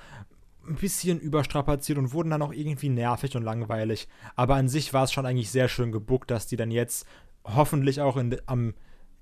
[0.68, 4.08] ein bisschen überstrapaziert und wurden dann auch irgendwie nervig und langweilig.
[4.36, 7.06] Aber an sich war es schon eigentlich sehr schön gebuckt, dass die dann jetzt
[7.44, 8.74] hoffentlich auch in, am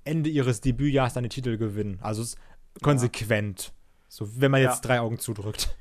[0.03, 1.99] Ende ihres Debütjahres dann die Titel gewinnen.
[2.01, 2.35] Also es
[2.81, 3.67] konsequent.
[3.67, 3.71] Ja.
[4.09, 4.89] So, wenn man jetzt ja.
[4.89, 5.75] drei Augen zudrückt.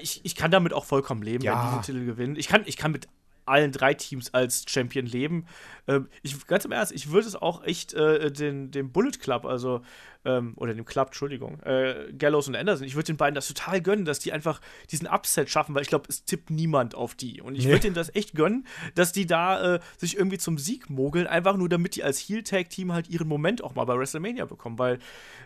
[0.00, 1.62] Ich, ich kann damit auch vollkommen leben, ja.
[1.62, 2.36] wenn diese Titel gewinnen.
[2.36, 3.08] Ich kann, ich kann mit
[3.46, 5.46] allen drei Teams als Champion leben.
[5.86, 9.44] Ähm, ich, ganz im Ernst, ich würde es auch echt äh, den, dem Bullet Club,
[9.44, 9.82] also,
[10.24, 13.82] ähm, oder dem Club, Entschuldigung, äh, Gallows und Anderson, ich würde den beiden das total
[13.82, 14.60] gönnen, dass die einfach
[14.90, 17.42] diesen Upset schaffen, weil ich glaube, es tippt niemand auf die.
[17.42, 20.88] Und ich würde denen das echt gönnen, dass die da äh, sich irgendwie zum Sieg
[20.88, 24.78] mogeln, einfach nur damit die als Heel-Tag-Team halt ihren Moment auch mal bei WrestleMania bekommen,
[24.78, 24.98] weil.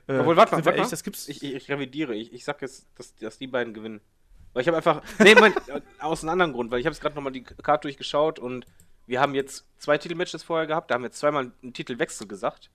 [0.06, 0.88] Äh, Obwohl, warte mal, warte mal.
[0.88, 4.00] Das gibt's ich, ich revidiere, ich, ich sag jetzt, dass, dass die beiden gewinnen.
[4.52, 5.02] Weil ich habe einfach.
[5.18, 5.54] Nee, mein,
[5.98, 8.66] aus einem anderen Grund, weil ich habe jetzt gerade nochmal die Karte durchgeschaut und
[9.06, 12.70] wir haben jetzt zwei Titelmatches vorher gehabt, da haben wir jetzt zweimal einen Titelwechsel gesagt.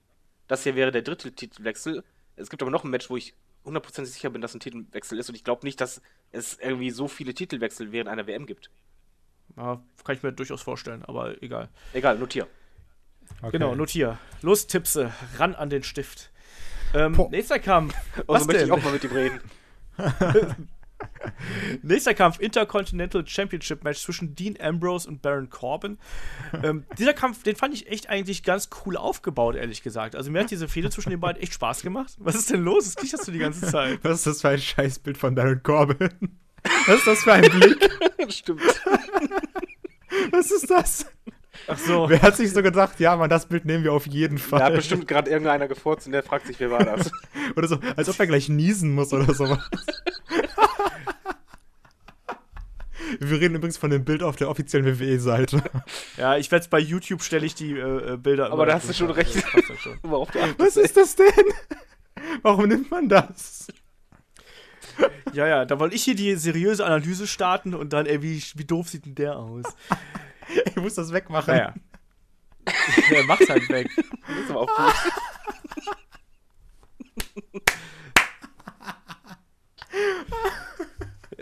[0.48, 2.04] Das hier wäre der dritte Titelwechsel.
[2.36, 5.28] Es gibt aber noch ein Match, wo ich hundertprozentig sicher bin, dass ein Titelwechsel ist
[5.28, 6.02] und ich glaube nicht, dass
[6.32, 8.70] es irgendwie so viele Titelwechsel während einer WM gibt.
[9.56, 11.68] Ja, kann ich mir durchaus vorstellen, aber egal.
[11.92, 12.46] Egal, notier.
[13.40, 13.52] Okay.
[13.52, 14.18] Genau, notier.
[14.42, 16.30] Los, Tippse, ran an den Stift.
[16.92, 17.94] Ähm, nächster Kampf.
[18.26, 19.40] Was so möchte ich auch mal mit ihm reden.
[21.82, 25.98] Nächster Kampf: Intercontinental Championship Match zwischen Dean Ambrose und Baron Corbin.
[26.62, 30.16] ähm, dieser Kampf, den fand ich echt eigentlich ganz cool aufgebaut, ehrlich gesagt.
[30.16, 32.14] Also mir hat diese Fehde zwischen den beiden echt Spaß gemacht.
[32.18, 32.86] Was ist denn los?
[32.86, 33.98] Was kriegst du die ganze Zeit?
[34.02, 36.10] Was ist das für ein Scheißbild von Baron Corbin?
[36.86, 37.90] Was ist das für ein Blick?
[38.32, 38.62] Stimmt.
[40.30, 41.06] Was ist das?
[41.66, 42.08] Ach so.
[42.08, 44.58] Wer hat sich so gedacht, ja, man, das Bild nehmen wir auf jeden Fall.
[44.58, 47.10] Da hat bestimmt gerade irgendeiner gefurzt und der fragt sich, wer war das?
[47.56, 49.58] oder so, als ob er gleich niesen muss oder sowas.
[53.20, 55.62] Wir reden übrigens von dem Bild auf der offiziellen WWE-Seite.
[56.16, 58.52] Ja, ich werde bei YouTube stelle ich die äh, äh Bilder.
[58.52, 59.34] Aber da hast du schon recht.
[59.78, 59.98] Schon.
[60.02, 61.26] Was ist das denn?
[62.42, 63.66] Warum nimmt man das?
[65.32, 68.64] Ja, ja, da wollte ich hier die seriöse Analyse starten und dann, ey, wie, wie
[68.64, 69.64] doof sieht denn der aus?
[70.66, 71.56] Ich muss das wegmachen.
[71.56, 71.74] Ja,
[73.10, 73.22] ja.
[73.26, 73.88] mach's halt weg.
[73.96, 74.94] Das ist aber auch gut.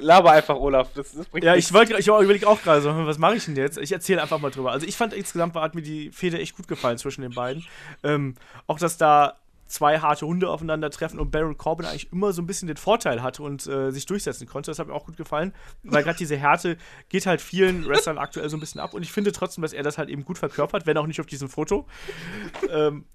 [0.02, 0.88] Laber einfach, Olaf.
[0.94, 3.78] Das, das ja, ich wollte, ich überlege auch gerade so, was mache ich denn jetzt?
[3.78, 4.72] Ich erzähle einfach mal drüber.
[4.72, 7.64] Also ich fand insgesamt hat mir die Fehde echt gut gefallen zwischen den beiden.
[8.02, 8.34] Ähm,
[8.66, 9.36] auch dass da
[9.72, 13.42] zwei harte Hunde aufeinandertreffen und Baron Corbin eigentlich immer so ein bisschen den Vorteil hatte
[13.42, 14.70] und äh, sich durchsetzen konnte.
[14.70, 16.76] Das hat mir auch gut gefallen, weil gerade diese Härte
[17.08, 19.82] geht halt vielen Wrestlern aktuell so ein bisschen ab und ich finde trotzdem, dass er
[19.82, 21.86] das halt eben gut verkörpert, wenn auch nicht auf diesem Foto.
[22.70, 23.06] ähm,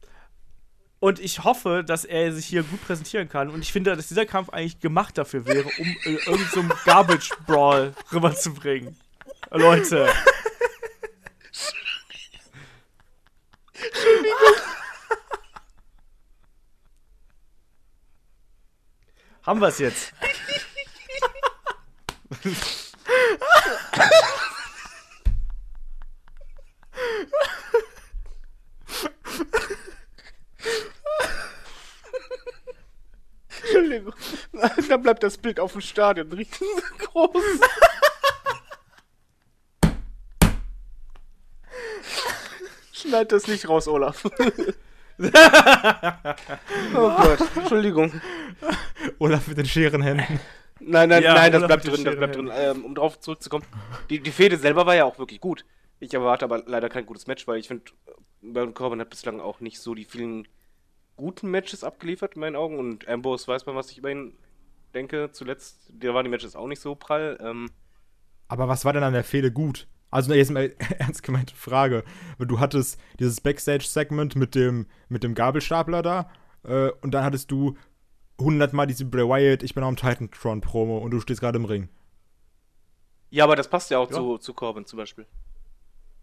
[0.99, 3.49] und ich hoffe, dass er sich hier gut präsentieren kann.
[3.49, 7.29] Und ich finde, dass dieser Kampf eigentlich gemacht dafür wäre, um äh, irgendein so Garbage
[7.45, 8.97] Brawl rüberzubringen.
[9.51, 10.09] Leute.
[19.43, 20.13] Haben wir es jetzt?
[33.97, 34.13] Entschuldigung.
[34.89, 37.43] Dann bleibt das Bild auf dem Stadion riesengroß.
[42.93, 44.25] Schneid das nicht raus, Olaf.
[44.25, 44.29] oh
[46.93, 48.21] Gott, Entschuldigung.
[49.19, 50.39] Olaf mit den Scherenhänden.
[50.79, 52.51] Nein, nein, ja, nein, das bleibt drin, das bleibt drin.
[52.53, 53.65] Ähm, um drauf zurückzukommen.
[54.09, 55.65] Die, die Fehde selber war ja auch wirklich gut.
[55.99, 57.83] Ich erwarte aber leider kein gutes Match, weil ich finde,
[58.41, 60.47] Baron Corbin hat bislang auch nicht so die vielen
[61.17, 64.33] guten Matches abgeliefert in meinen Augen und Ambrose weiß man, was ich über ihn
[64.93, 65.31] denke.
[65.33, 67.37] Zuletzt, da waren die Matches auch nicht so prall.
[67.41, 67.69] Ähm,
[68.47, 69.87] aber was war denn an der Fehde gut?
[70.09, 72.03] Also jetzt mal ernst gemeinte Frage.
[72.39, 76.29] Du hattest dieses Backstage-Segment mit dem, mit dem Gabelstapler da
[76.63, 77.75] äh, und dann hattest du
[78.39, 81.89] hundertmal diese Bray Wyatt, ich bin am Titantron-Promo und du stehst gerade im Ring.
[83.29, 84.15] Ja, aber das passt ja auch ja.
[84.15, 85.25] Zu, zu Corbin zum Beispiel.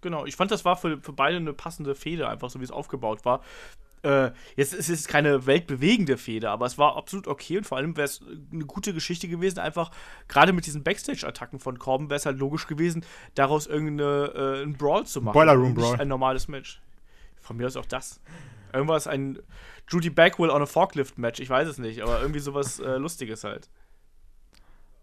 [0.01, 2.71] Genau, ich fand, das war für, für beide eine passende Fehde, einfach so wie es
[2.71, 3.43] aufgebaut war.
[4.05, 7.97] Äh, jetzt ist es keine weltbewegende Fehde, aber es war absolut okay und vor allem
[7.97, 9.91] wäre es eine gute Geschichte gewesen, einfach
[10.29, 15.07] gerade mit diesen Backstage-Attacken von Corbin wäre es halt logisch gewesen, daraus irgendeinen äh, Brawl
[15.07, 15.33] zu machen.
[15.33, 15.99] Boiler Room Brawl.
[15.99, 16.83] Ein normales Match.
[17.41, 18.21] Von mir aus auch das.
[18.75, 19.39] Irgendwas, ein
[19.89, 23.71] Judy Bagwell on a Forklift-Match, ich weiß es nicht, aber irgendwie sowas äh, Lustiges halt.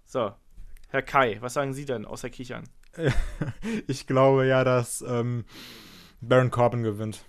[0.05, 0.31] So,
[0.89, 2.65] Herr Kai, was sagen Sie denn außer Kichern?
[3.87, 5.45] ich glaube ja, dass ähm,
[6.19, 7.25] Baron Corbin gewinnt.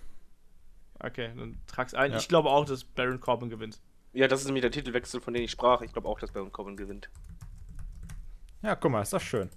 [1.03, 2.11] Okay, dann trag's ein.
[2.11, 2.17] Ja.
[2.17, 3.79] Ich glaube auch, dass Baron Corbin gewinnt.
[4.13, 5.81] Ja, das ist nämlich der Titelwechsel, von dem ich sprach.
[5.81, 7.09] Ich glaube auch, dass Baron Corbin gewinnt.
[8.61, 9.49] Ja, guck mal, ist das schön.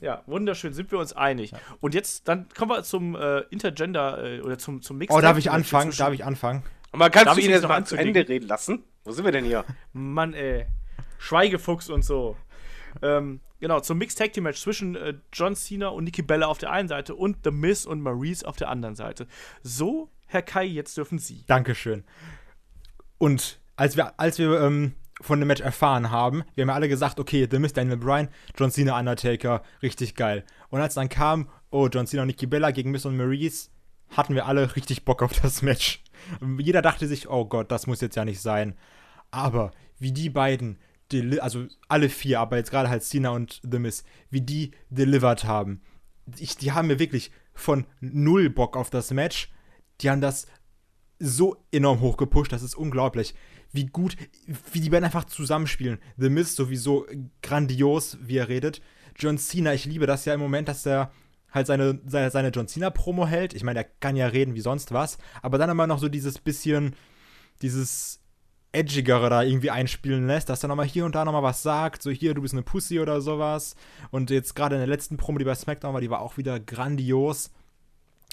[0.00, 1.52] Ja, wunderschön, sind wir uns einig.
[1.80, 5.14] Und jetzt, dann kommen wir zum äh, Intergender äh, oder zum, zum Mix.
[5.14, 5.92] Oh, darf ich anfangen?
[5.96, 6.64] Darf ich anfangen?
[6.90, 7.96] Und man kannst Darf du ihn jetzt noch mal zu?
[7.96, 8.82] Ende reden lassen?
[9.04, 9.64] Wo sind wir denn hier?
[9.92, 10.66] Mann, ey.
[11.18, 12.36] Schweigefuchs und so.
[13.02, 16.58] Ähm, genau, zum Mixed Tag Team Match zwischen äh, John Cena und Nikki Bella auf
[16.58, 19.26] der einen Seite und The Miz und Maurice auf der anderen Seite.
[19.62, 21.44] So, Herr Kai, jetzt dürfen Sie.
[21.46, 22.04] Dankeschön.
[23.18, 26.88] Und als wir, als wir ähm, von dem Match erfahren haben, wir haben ja alle
[26.88, 30.44] gesagt, okay, The Miz, Daniel Bryan, John Cena, Undertaker, richtig geil.
[30.68, 33.70] Und als dann kam, oh, John Cena und Nikki Bella gegen Miz und Maurice,
[34.10, 36.02] hatten wir alle richtig Bock auf das Match.
[36.58, 38.74] Jeder dachte sich, oh Gott, das muss jetzt ja nicht sein.
[39.30, 40.78] Aber wie die beiden,
[41.40, 45.82] also alle vier, aber jetzt gerade halt Cena und The Miz, wie die delivered haben.
[46.38, 49.50] Ich, die haben mir wirklich von null Bock auf das Match.
[50.00, 50.46] Die haben das
[51.18, 53.34] so enorm hochgepusht, das ist unglaublich.
[53.72, 54.16] Wie gut,
[54.72, 55.98] wie die beiden einfach zusammenspielen.
[56.16, 57.06] The Miz sowieso
[57.42, 58.80] grandios, wie er redet.
[59.16, 61.10] John Cena, ich liebe das ja im Moment, dass er
[61.50, 63.54] halt seine, seine, seine John Cena-Promo hält.
[63.54, 66.38] Ich meine, er kann ja reden wie sonst was, aber dann immer noch so dieses
[66.38, 66.94] bisschen,
[67.62, 68.20] dieses
[68.72, 72.10] edgigere da irgendwie einspielen lässt, dass er nochmal hier und da nochmal was sagt, so
[72.10, 73.74] hier, du bist eine Pussy oder sowas.
[74.10, 76.60] Und jetzt gerade in der letzten Promo, die bei SmackDown war, die war auch wieder
[76.60, 77.50] grandios.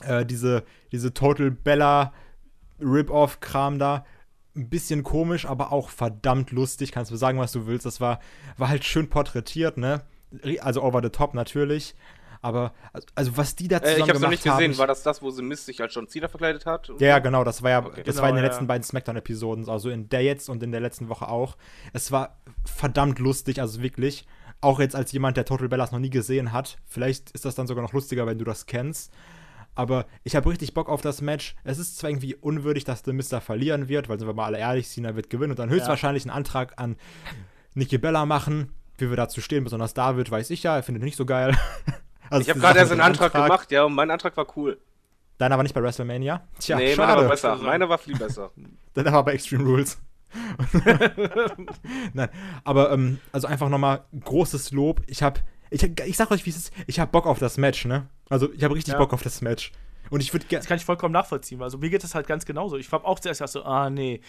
[0.04, 2.14] Äh, diese, diese Total Bella
[2.82, 4.06] Rip-Off-Kram da.
[4.56, 6.92] Ein bisschen komisch, aber auch verdammt lustig.
[6.92, 7.86] Kannst du sagen, was du willst.
[7.86, 8.20] Das war,
[8.58, 10.02] war halt schön porträtiert, ne?
[10.62, 11.96] Also over the top natürlich.
[12.42, 14.72] Aber, also, also was die da Äh, zusammen ich hab's noch gemacht nicht gesehen.
[14.74, 14.78] haben.
[14.78, 16.90] War das das, wo The Mist sich als John Cena verkleidet hat?
[17.00, 18.04] Ja, ja, genau, das war ja, Okay.
[18.04, 20.72] das Genau, war in den ja, letzten beiden Smackdown-Episoden, also in der jetzt und in
[20.72, 21.56] der letzten Woche auch.
[21.94, 24.28] Es war verdammt lustig, also wirklich.
[24.62, 26.78] Auch jetzt als jemand, der Total Bellas noch nie gesehen hat.
[26.86, 29.12] Vielleicht ist das dann sogar noch lustiger, wenn du das kennst.
[29.76, 31.56] Aber ich habe richtig Bock auf das Match.
[31.64, 34.60] Es ist zwar irgendwie unwürdig, dass der Mister verlieren wird, weil sind wir mal alle
[34.60, 36.96] ehrlich, Cena wird gewinnen und dann höchstwahrscheinlich einen Antrag an
[37.74, 38.72] Nikki Bella machen.
[38.98, 41.58] Wie wir dazu stehen, besonders David, weiß ich ja, er findet nicht so geil.
[42.30, 44.80] Also Ich habe gerade erst einen dem Antrag, gemacht, ja, und mein Antrag war cool.
[45.38, 46.42] Deiner war nicht bei WrestleMania?
[46.58, 47.08] Tja, nee, schade.
[47.08, 47.56] meiner war besser.
[47.58, 48.50] Meiner war viel besser.
[48.94, 50.00] Dann aber bei Extreme Rules.
[52.14, 52.30] Nein,
[52.64, 55.02] aber ähm, also einfach nochmal großes Lob.
[55.06, 55.44] Ich hab,
[55.74, 56.74] ich, ich sag euch, wie es ist.
[56.88, 58.08] Ich hab Bock auf das Match, ne?
[58.30, 59.00] Also ich habe richtig Ja.
[59.00, 59.72] Bock auf das Match.
[60.10, 61.62] Und ich würde Das kann ich vollkommen nachvollziehen.
[61.62, 62.78] Also mir geht das halt ganz genauso.
[62.78, 64.22] Ich habe auch zuerst gedacht so, ah nee,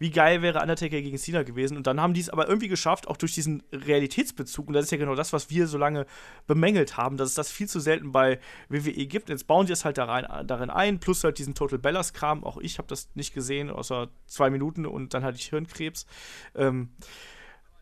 [0.00, 1.76] wie geil wäre Undertaker gegen Cena gewesen.
[1.76, 4.66] Und dann haben die es aber irgendwie geschafft, auch durch diesen Realitätsbezug.
[4.66, 6.06] Und das ist ja genau das, was wir so lange
[6.46, 9.28] bemängelt haben, dass es das viel zu selten bei WWE gibt.
[9.28, 12.44] Jetzt bauen die es halt da rein, darin ein, plus halt diesen Total Bellas-Kram.
[12.44, 16.06] Auch ich habe das nicht gesehen, außer zwei Minuten und dann hatte ich Hirnkrebs.
[16.54, 16.88] Ähm,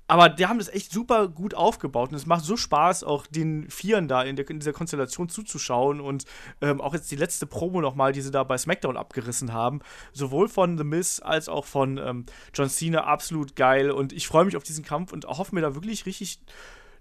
[0.08, 3.68] aber die haben das echt super gut aufgebaut und es macht so Spaß, auch den
[3.70, 6.24] Vieren da in, der, in dieser Konstellation zuzuschauen und
[6.62, 9.80] ähm, auch jetzt die letzte Promo nochmal, die sie da bei SmackDown abgerissen haben,
[10.12, 14.46] sowohl von The Miz als auch von ähm, John Cena, absolut geil und ich freue
[14.46, 16.40] mich auf diesen Kampf und hoffe mir da wirklich richtig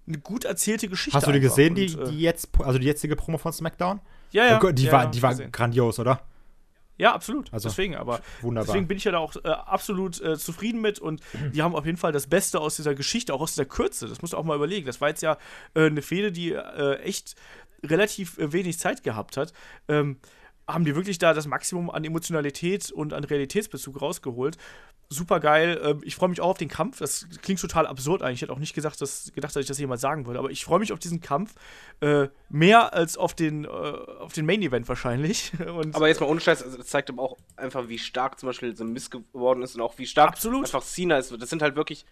[0.05, 1.18] eine gut erzählte Geschichte.
[1.18, 4.01] Hast du die gesehen, die, und, äh, die jetzt, also die jetzige Promo von SmackDown?
[4.32, 4.60] Ja, ja.
[4.62, 5.51] Oh die ja, war, ja, die war gesehen.
[5.51, 6.22] grandios, oder?
[6.97, 7.53] Ja, absolut.
[7.53, 8.65] Also, deswegen, aber wunderbar.
[8.65, 11.21] deswegen bin ich ja da auch äh, absolut äh, zufrieden mit und
[11.53, 14.07] die haben auf jeden Fall das Beste aus dieser Geschichte, auch aus dieser Kürze.
[14.07, 14.85] Das musst du auch mal überlegen.
[14.85, 15.37] Das war jetzt ja
[15.73, 17.35] äh, eine Fehde, die äh, echt
[17.83, 19.53] relativ äh, wenig Zeit gehabt hat.
[19.87, 20.17] Ähm,
[20.68, 24.57] haben die wirklich da das Maximum an Emotionalität und an Realitätsbezug rausgeholt.
[25.09, 25.80] Super geil.
[25.82, 26.99] Ähm, ich freue mich auch auf den Kampf.
[26.99, 28.36] Das klingt total absurd eigentlich.
[28.36, 30.39] Ich hätte auch nicht gesagt, dass, gedacht, dass ich das jemals sagen würde.
[30.39, 31.55] Aber ich freue mich auf diesen Kampf
[32.01, 35.53] äh, mehr als auf den, äh, auf den Main Event wahrscheinlich.
[35.65, 38.47] Und Aber jetzt mal ohne Scheiß, also das zeigt aber auch einfach, wie stark zum
[38.47, 40.65] Beispiel The Mist geworden ist und auch wie stark Absolut.
[40.65, 41.34] einfach Cena ist.
[41.41, 42.05] Das sind halt wirklich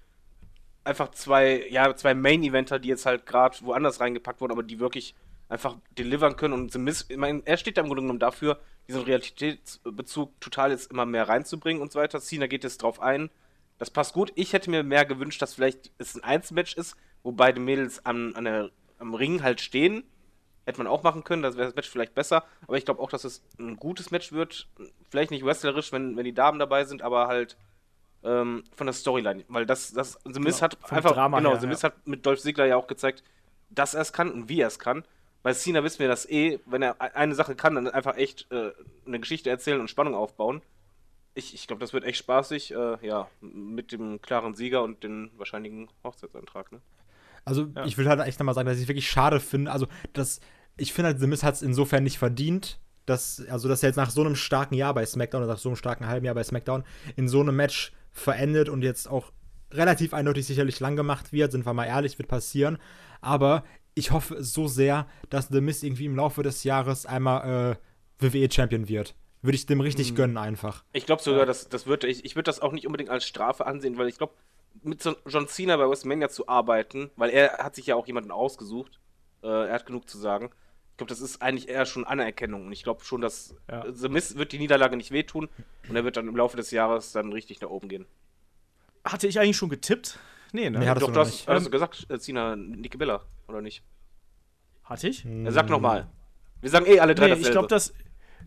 [0.86, 5.16] einfach zwei, ja, zwei Main-Eventer, die jetzt halt gerade woanders reingepackt wurden, aber die wirklich
[5.50, 6.54] einfach delivern können.
[6.54, 10.72] Und The Mist, ich meine, er steht da im Grunde genommen dafür, diesen Realitätsbezug total
[10.72, 12.20] jetzt immer mehr reinzubringen und so weiter.
[12.20, 13.30] Cena geht jetzt drauf ein.
[13.78, 14.32] Das passt gut.
[14.36, 18.34] Ich hätte mir mehr gewünscht, dass vielleicht es ein Einzelmatch ist, wo beide Mädels am,
[18.36, 18.70] an der,
[19.00, 20.04] am Ring halt stehen.
[20.66, 22.44] Hätte man auch machen können, das wäre das Match vielleicht besser.
[22.68, 24.68] Aber ich glaube auch, dass es ein gutes Match wird.
[25.10, 27.56] Vielleicht nicht wrestlerisch, wenn, wenn die Damen dabei sind, aber halt
[28.24, 29.44] ähm, von der Storyline.
[29.48, 31.90] Weil das, das The Miz Genau, hat einfach, Drama genau, her, The Miz ja.
[31.90, 33.24] hat mit Dolph Ziggler ja auch gezeigt,
[33.70, 35.04] dass er es kann und wie er es kann.
[35.46, 38.52] Bei Cena wissen wir das eh, wenn er e- eine Sache kann, dann einfach echt
[38.52, 38.72] äh,
[39.06, 40.64] eine Geschichte erzählen und Spannung aufbauen.
[41.36, 45.30] Ich, ich glaube, das wird echt spaßig, äh, ja, mit dem klaren Sieger und dem
[45.38, 46.82] wahrscheinlichen Hochzeitsantrag, ne?
[47.44, 47.86] Also Ja.
[47.86, 49.72] ich will halt echt nochmal sagen, dass ich wirklich schade finde.
[49.72, 50.40] Also das,
[50.78, 53.98] ich finde halt, The Miz hat es insofern nicht verdient, dass, also dass er jetzt
[53.98, 56.44] nach so einem starken Jahr bei SmackDown oder nach so einem starken halben Jahr bei
[56.44, 56.84] SmackDown
[57.18, 59.32] in so einem Match verendet und jetzt auch
[59.70, 62.80] relativ eindeutig sicherlich lang gemacht wird, sind wir mal ehrlich, wird passieren.
[63.22, 63.64] Aber
[63.96, 67.78] ich hoffe so sehr, dass The Miz irgendwie im Laufe des Jahres einmal
[68.20, 69.16] äh, WWE Champion wird.
[69.42, 70.84] Würde ich dem richtig gönnen einfach.
[70.92, 73.66] Ich glaube sogar, dass das wird, ich, ich würde das auch nicht unbedingt als Strafe
[73.66, 74.34] ansehen, weil ich glaube,
[74.82, 78.32] mit so John Cena bei WrestleMania zu arbeiten, weil er hat sich ja auch jemanden
[78.32, 79.00] ausgesucht,
[79.44, 80.50] äh, er hat genug zu sagen.
[80.92, 83.86] Ich glaube, das ist eigentlich eher schon Anerkennung und ich glaube schon, dass Ja.
[83.92, 85.48] The Miz wird die Niederlage nicht wehtun
[85.88, 88.06] und er wird dann im Laufe des Jahres dann richtig nach oben gehen.
[89.04, 90.20] Hatte ich eigentlich schon getippt?
[90.56, 90.80] Nee, ne?
[90.80, 91.48] Nee, hattest Doch, du hast, nicht.
[91.48, 93.84] hast du gesagt, äh, Cena, Niki Bella, oder nicht?
[94.84, 95.26] Hatte ich?
[95.26, 96.08] Er sagt nochmal.
[96.62, 97.48] Wir sagen eh alle drei Nee, dasselbe.
[97.48, 97.94] ich glaube, das.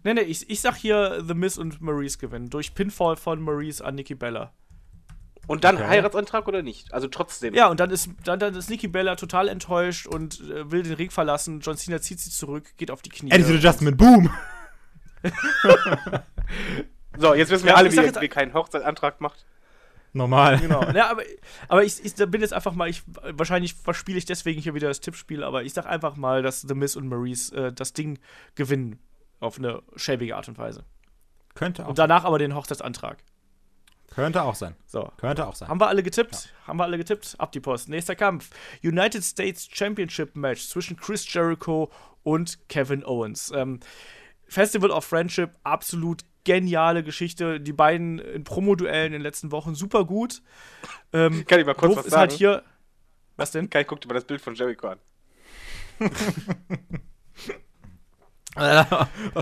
[0.05, 2.49] Nee, nee, ich, ich sag hier The Miz und Maurice gewinnen.
[2.51, 4.53] Durch Pinfall von Maurice an Nikki Bella.
[5.49, 5.87] und dann Okay.
[5.89, 6.93] Heiratsantrag oder nicht?
[6.95, 7.53] Also trotzdem.
[7.55, 10.95] Ja, und dann ist, dann, dann ist Nikki Bella total enttäuscht und äh, will den
[10.95, 11.61] Ring verlassen.
[11.61, 13.33] John Cena zieht sie zurück, geht auf die Knie.
[13.33, 14.31] Attitude Adjustment, boom!
[17.21, 19.45] So, jetzt wissen wir Ja, alle, wie sag er jetzt- wie keinen Hochzeitsantrag macht.
[20.13, 20.59] Normal.
[20.59, 20.83] Genau.
[20.95, 21.23] Ja, aber
[21.69, 25.01] aber ich, ich bin jetzt einfach mal, ich, wahrscheinlich verspiele ich deswegen hier wieder das
[25.01, 28.19] Tippspiel, aber ich sag einfach mal, dass The Miz und Maurice äh, das Ding
[28.55, 28.99] gewinnen.
[29.41, 30.85] Auf eine schäbige Art und Weise.
[31.55, 33.19] Könnte auch, Und danach aber den Hochzeitsantrag.
[34.11, 34.75] könnte auch sein.
[34.87, 35.13] So.
[35.19, 35.69] Könnte auch sein.
[35.69, 36.53] Haben wir alle getippt?
[36.67, 37.37] Haben wir alle getippt?
[37.39, 37.89] Ab die Post.
[37.89, 38.51] Nächster Kampf.
[38.83, 41.91] United States Championship Match zwischen Chris Jericho
[42.25, 43.53] und Kevin Owens.
[43.55, 43.79] Ähm,
[44.49, 47.61] Festival of Friendship, absolut geniale Geschichte.
[47.61, 50.41] Die beiden in Promoduellen in den letzten Wochen super gut.
[51.13, 52.21] Ähm, Kann ich mal kurz was ist sagen?
[52.21, 52.63] halt hier.
[53.37, 53.69] Was denn?
[53.69, 54.99] Kai guckt über das Bild von Jericho an.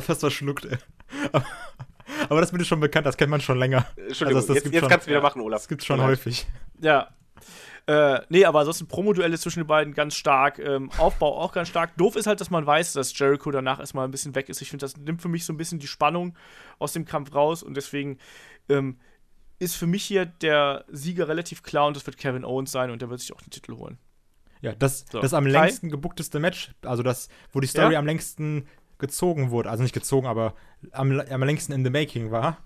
[0.02, 0.76] Fast verschluckt, ey.
[1.32, 1.46] Aber,
[2.28, 3.86] aber das Bild ist schon bekannt, das kennt man schon länger.
[3.96, 5.60] Entschuldigung, Also das jetzt, jetzt schon- kannst du wieder machen, Olaf.
[5.62, 6.46] Das gibt's schon häufig.
[6.80, 7.08] Ja.
[7.88, 10.58] Äh, nee, aber ansonsten Promoduelle zwischen den beiden ganz stark.
[10.58, 11.96] Ähm, Aufbau auch ganz stark.
[11.96, 14.60] Doof ist halt, dass man weiß, dass Jericho danach erstmal ein bisschen weg ist.
[14.60, 16.34] Ich finde, das nimmt für mich so ein bisschen die Spannung
[16.80, 18.18] aus dem Kampf raus und deswegen
[18.68, 18.98] ähm,
[19.60, 23.02] ist für mich hier der Sieger relativ klar und das wird Kevin Owens sein und
[23.02, 23.98] der wird sich auch den Titel holen.
[24.62, 25.20] Ja, das, So.
[25.20, 27.98] das am längsten gebuckteste Match, also das, wo die Story Ja?
[28.00, 28.66] am längsten
[28.98, 30.54] gezogen wurde, also nicht gezogen, aber
[30.90, 32.58] am, am längsten in the making war.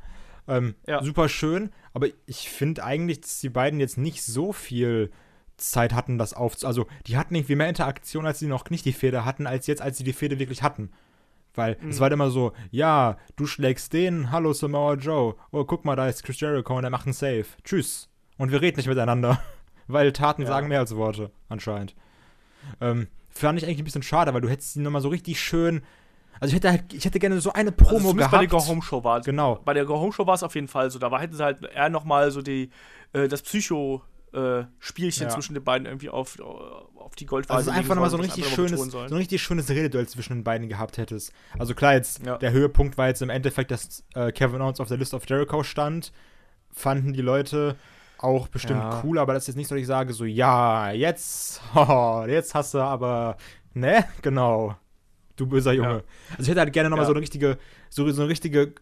[0.51, 1.03] Ähm, Ja.
[1.03, 5.11] Super schön, aber ich finde eigentlich, dass die beiden jetzt nicht so viel
[5.57, 6.67] Zeit hatten, das aufzu...
[6.67, 9.83] Also, die hatten irgendwie mehr Interaktion, als sie noch nicht die Fehde hatten, als jetzt,
[9.83, 10.91] als sie die Fehde wirklich hatten.
[11.55, 15.85] Weil es war halt immer so, ja, du schlägst den, hallo Samoa Joe, oh, guck
[15.85, 17.45] mal, da ist Chris Jericho und er macht einen Save.
[17.65, 18.09] Tschüss.
[18.39, 19.43] Und wir reden nicht miteinander.
[19.89, 20.49] Weil Taten Ja.
[20.49, 21.97] sagen mehr als Worte, anscheinend.
[22.81, 25.83] Ähm, fand ich eigentlich ein bisschen schade, weil du hättest sie nochmal so richtig schön.
[26.41, 28.33] Also ich hätte halt, ich hätte gerne so eine Promo also gehabt.
[28.33, 29.61] bei der Go Home Show war Genau.
[29.65, 30.99] Bei der Go Home Show war es auf jeden Fall so.
[30.99, 32.71] Da war, hätten sie halt eher nochmal so die,
[33.13, 34.01] äh, das Psycho-
[34.33, 35.29] äh, Spielchen Ja.
[35.31, 38.81] zwischen den beiden irgendwie auf, auf die Goldwaage Also einfach nochmal so ein richtig schönes,
[38.81, 41.33] so ein richtig schönes Rededuell zwischen den beiden gehabt hättest.
[41.59, 42.39] Also klar, jetzt Ja.
[42.39, 45.65] der Höhepunkt war jetzt im Endeffekt, dass äh, Kevin Owens auf der List of Jericho
[45.65, 46.13] stand.
[46.73, 47.75] Fanden die Leute
[48.19, 49.03] auch bestimmt Ja.
[49.05, 52.55] cool, aber das ist jetzt nicht so, dass ich sage, so, ja, jetzt, oh, jetzt
[52.55, 53.37] hast du aber,
[53.75, 54.77] ne, genau,
[55.41, 55.89] du böser Junge.
[55.89, 56.03] Ja.
[56.33, 57.09] Also ich hätte halt gerne nochmal Ja.
[57.09, 58.75] so eine richtige, so, so eine richtige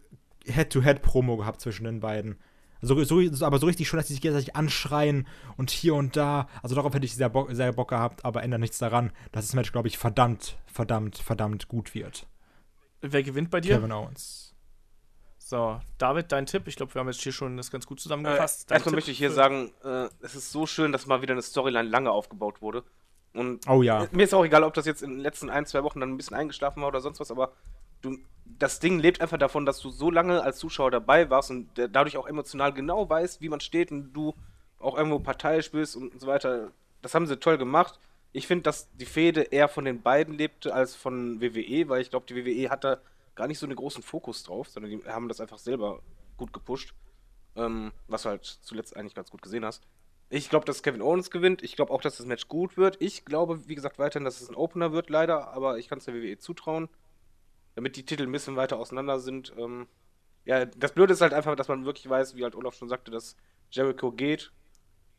[0.45, 2.37] Head-to-Head-Promo gehabt zwischen den beiden.
[2.81, 6.47] So, so, aber so richtig schön, dass sie sich gegenseitig anschreien und hier und da.
[6.63, 9.53] Also darauf hätte ich sehr Bock, sehr Bock gehabt, aber ändert nichts daran, dass das
[9.53, 12.25] Match, glaube ich, verdammt, verdammt, verdammt gut wird.
[13.01, 13.75] Wer gewinnt bei dir?
[13.77, 14.55] Kevin Owens.
[15.37, 16.67] So, David, dein Tipp.
[16.67, 18.69] Ich glaube, wir haben jetzt hier schon das ganz gut Äh, zusammengefasst.
[18.69, 21.33] Dein erstmal Tipp möchte ich hier sagen, äh, es ist so schön, dass mal wieder
[21.33, 22.83] eine Storyline lange aufgebaut wurde.
[23.33, 24.07] Und Oh ja.
[24.11, 26.17] mir ist auch egal, ob das jetzt in den letzten ein, zwei Wochen dann ein
[26.17, 27.53] bisschen eingeschlafen war oder sonst was, aber
[28.01, 31.69] du, das Ding lebt einfach davon, dass du so lange als Zuschauer dabei warst und
[31.75, 34.33] dadurch auch emotional genau weißt, wie man steht und du
[34.79, 36.71] auch irgendwo parteiisch bist und so weiter.
[37.01, 37.99] Das haben sie toll gemacht.
[38.31, 42.09] Ich finde, dass die Fehde eher von den beiden lebte als von WWE, weil ich
[42.09, 42.97] glaube, die WWE hat da
[43.35, 46.01] gar nicht so einen großen Fokus drauf, sondern die haben das einfach selber
[46.37, 46.93] gut gepusht.
[47.55, 49.87] Ähm, was du halt zuletzt eigentlich ganz gut gesehen hast.
[50.31, 51.63] Ich glaube, dass Kevin Owens gewinnt.
[51.63, 52.97] Ich glaube auch, dass das Match gut wird.
[53.01, 55.53] Ich glaube, wie gesagt, weiterhin, dass es ein Opener wird, leider.
[55.53, 56.87] Aber ich kann es der WWE zutrauen.
[57.75, 59.53] Damit die Titel ein bisschen weiter auseinander sind.
[59.57, 59.87] Ähm,
[60.45, 63.09] ja, das Blöde ist halt einfach, dass man wirklich weiß, wie halt Olaf schon sagte,
[63.09, 63.35] dass
[63.71, 64.51] Jericho geht.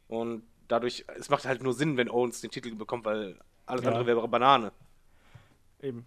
[0.06, 3.88] Und dadurch, es macht halt nur Sinn, wenn Owens den Titel bekommt, weil alles Ja.
[3.90, 4.72] andere wäre Banane.
[5.80, 6.06] Eben.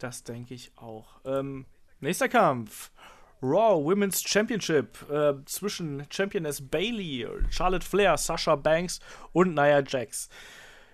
[0.00, 1.20] Das denke ich auch.
[1.24, 1.66] Ähm,
[2.00, 2.90] nächster Kampf.
[3.42, 9.00] Raw Women's Championship äh, zwischen Championess Bailey, Charlotte Flair, Sasha Banks
[9.32, 10.28] und Nia Jax.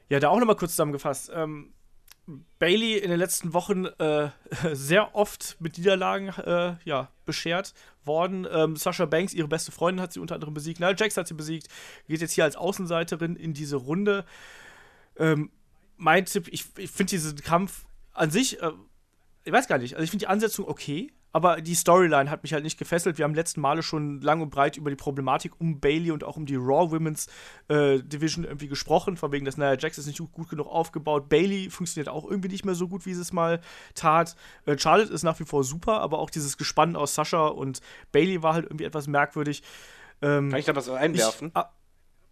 [0.09, 1.31] Ja, da auch nochmal kurz zusammengefasst.
[1.35, 1.73] Ähm,
[2.59, 4.31] Bailey in den letzten Wochen äh,
[4.73, 7.75] sehr oft mit Niederlagen äh, ja, beschert
[8.05, 8.47] worden.
[8.51, 10.81] Ähm, Sasha Banks, ihre beste Freundin, hat sie unter anderem besiegt.
[10.81, 11.69] Nia Jax hat sie besiegt.
[12.09, 14.25] Geht jetzt hier als Außenseiterin in diese Runde.
[15.17, 15.51] Ähm,
[15.97, 18.73] mein Tipp, ich, ich finde diesen Kampf an sich, äh,
[19.45, 21.13] ich weiß gar nicht, also ich finde die Ansetzung okay.
[21.35, 23.19] Aber die Storyline hat mich halt nicht gefesselt.
[23.19, 26.37] Wir haben letzten Male schon lang und breit über die Problematik um Bailey und auch
[26.37, 27.27] um die Raw Women's
[27.67, 31.29] äh, Division irgendwie gesprochen, von wegen, dass Nia Jax ist nicht gut genug aufgebaut.
[31.29, 33.61] Bailey funktioniert auch irgendwie nicht mehr so gut, wie sie es mal
[33.97, 34.37] tat.
[34.65, 37.81] Äh, Charlotte ist nach wie vor super, aber auch dieses Gespann aus Sascha und
[38.13, 39.65] Bailey war halt irgendwie etwas merkwürdig.
[40.23, 41.49] Ähm, Kann ich da was einwerfen?
[41.49, 41.73] Ich, ah,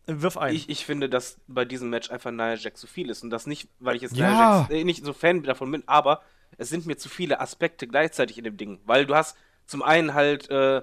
[0.07, 0.55] Wirf ein.
[0.55, 3.24] Ich, ich finde, dass bei diesem Match einfach Nia Jax zu viel ist.
[3.24, 4.30] Und das nicht, weil ich jetzt ja.
[4.30, 6.22] Nia Jax äh, nicht so Fan davon bin, aber
[6.59, 8.80] es sind mir zu viele Aspekte gleichzeitig in dem Ding.
[8.84, 9.36] Weil du hast
[9.66, 10.82] zum einen halt äh,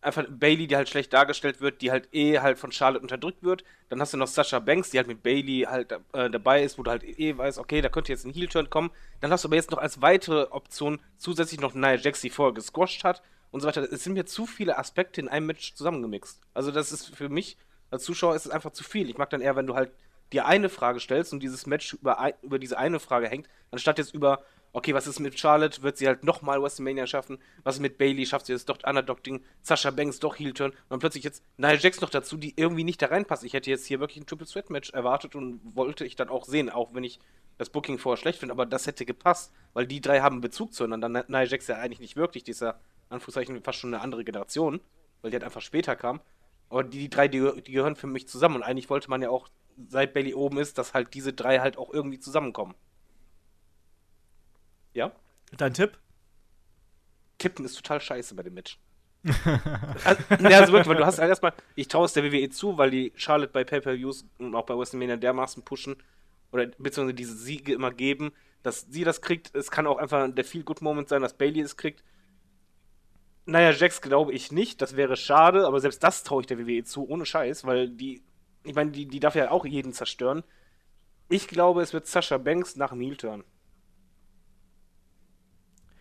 [0.00, 3.64] einfach Bailey, die halt schlecht dargestellt wird, die halt eh halt von Charlotte unterdrückt wird.
[3.88, 6.82] Dann hast du noch Sasha Banks, die halt mit Bailey halt äh, dabei ist, wo
[6.82, 8.90] du halt eh weißt, okay, da könnte jetzt ein Heel-Turn kommen.
[9.20, 12.54] Dann hast du aber jetzt noch als weitere Option zusätzlich noch Nia Jax, die vorher
[12.54, 13.82] gesquashed hat und so weiter.
[13.82, 16.40] Es sind mir zu viele Aspekte in einem Match zusammengemixt.
[16.54, 17.56] Also das ist für mich
[17.90, 19.08] als Zuschauer ist es einfach zu viel.
[19.08, 19.90] Ich mag dann eher, wenn du halt
[20.32, 24.14] dir eine Frage stellst und dieses Match über, über diese eine Frage hängt, anstatt jetzt
[24.14, 24.42] über,
[24.72, 25.82] okay, was ist mit Charlotte?
[25.82, 27.38] Wird sie halt nochmal WrestleMania schaffen?
[27.62, 28.26] Was ist mit Bailey?
[28.26, 29.42] Schafft sie das doch Underdog-Ding?
[29.62, 30.72] Sasha Banks doch Heel-Turn?
[30.88, 33.44] Und plötzlich jetzt Nia Jax noch dazu, die irgendwie nicht da reinpasst.
[33.44, 36.44] Ich hätte jetzt hier wirklich ein Triple Threat Match erwartet und wollte ich dann auch
[36.44, 37.18] sehen, auch wenn ich
[37.58, 41.08] das Booking vorher schlecht finde, aber das hätte gepasst, weil die drei haben Bezug zueinander.
[41.08, 42.78] Nia Jax ja eigentlich nicht wirklich, die ist ja,
[43.10, 44.80] Anführungszeichen, fast schon eine andere Generation,
[45.22, 46.20] weil die halt einfach später kam.
[46.70, 48.56] Aber die, die drei, die, die, gehören für mich zusammen.
[48.56, 49.48] Und eigentlich wollte man ja auch,
[49.88, 52.74] seit Bailey oben ist, dass halt diese drei halt auch irgendwie zusammenkommen.
[54.94, 55.12] Ja?
[55.56, 55.98] Dein Tipp?
[57.38, 58.78] Tippen ist total scheiße bei dem Match.
[60.04, 62.78] also, ne, also wirklich, weil du hast halt erstmal, ich traue es der WWE zu,
[62.78, 65.96] weil die Charlotte bei Pay-Per-Views und auch bei WrestleMania dermaßen pushen
[66.52, 68.32] oder beziehungsweise diese Siege immer geben,
[68.62, 69.54] dass sie das kriegt.
[69.54, 72.02] Es kann auch einfach der Feel-Good-Moment sein, dass Bailey es kriegt.
[73.44, 76.84] Naja, Jax glaube ich nicht, das wäre schade, aber selbst das traue ich der WWE
[76.84, 78.22] zu, ohne Scheiß, weil die,
[78.62, 80.44] ich meine, die, die darf ja auch jeden zerstören.
[81.30, 83.44] Ich glaube, es wird Sascha Banks nach dem Heel-Turn.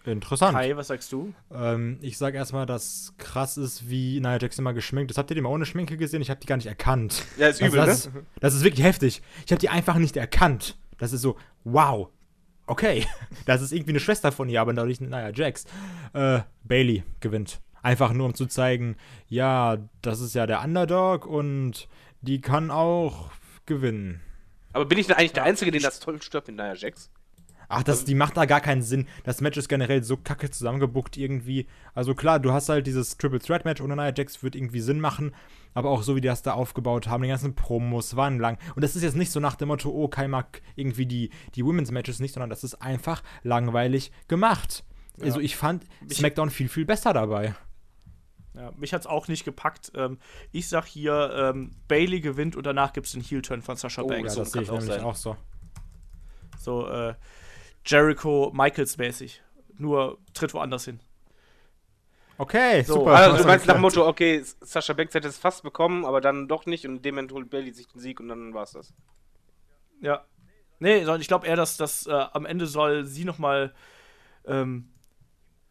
[0.07, 0.55] Interessant.
[0.55, 1.33] Kai, was sagst du?
[1.53, 5.17] Ähm, ich sag erstmal, dass krass ist, wie Nia Jax immer geschminkt ist.
[5.17, 6.21] Habt ihr die mal ohne Schminke gesehen?
[6.21, 7.25] Ich habe die gar nicht erkannt.
[7.37, 8.25] Ja, ist übel, das, ne?
[8.39, 9.21] Das ist wirklich heftig.
[9.45, 10.77] Ich habe die einfach nicht erkannt.
[10.97, 11.35] Das ist so,
[11.65, 12.09] wow.
[12.67, 13.05] Okay,
[13.45, 15.65] das ist irgendwie eine Schwester von ihr, aber dadurch, naja, Jax.
[16.13, 17.59] Äh, Bailey gewinnt.
[17.83, 18.95] Einfach nur, um zu zeigen,
[19.27, 21.87] ja, das ist ja der Underdog und
[22.21, 23.31] die kann auch
[23.65, 24.21] gewinnen.
[24.71, 27.11] Aber bin ich denn eigentlich der Einzige, den das toll stört mit Nia Jax?
[27.69, 29.07] Ach, das, die macht da gar keinen Sinn.
[29.23, 31.67] Das Match ist generell so kacke zusammengebuckt irgendwie.
[31.93, 35.01] Also klar, du hast halt dieses Triple Threat Match ohne Nia Jax wird irgendwie Sinn
[35.01, 35.35] machen,
[35.73, 38.57] aber auch so wie die das da aufgebaut haben, die ganzen Promos waren lang.
[38.75, 41.65] Und das ist jetzt nicht so nach dem Motto, oh, Kai mag irgendwie die, die
[41.65, 44.85] Women's Matches nicht, sondern das ist einfach langweilig gemacht.
[45.17, 45.25] Ja.
[45.25, 47.53] Also ich fand SmackDown viel, viel besser dabei.
[48.55, 49.91] Ja, mich hat's auch nicht gepackt.
[49.93, 50.19] Ähm,
[50.51, 54.35] ich sag hier, ähm, Bailey gewinnt und danach gibt's den Heel-Turn von Sasha oh, Banks.
[54.35, 55.35] Ja, das sehe ich nämlich auch so.
[56.57, 57.13] So, äh,
[57.87, 59.41] Jericho Michaels mäßig.
[59.77, 60.99] Nur tritt woanders hin.
[62.37, 63.15] Okay, so, super.
[63.15, 66.47] Also du meinst nach dem Motto, okay, Sascha Banks hätte es fast bekommen, aber dann
[66.47, 68.93] doch nicht und in dem holt Bailey sich den Sieg und dann war es das.
[70.01, 70.23] Ja.
[70.79, 73.73] Nee, sondern ich glaube eher, dass das äh, am Ende soll sie nochmal
[74.45, 74.89] ähm,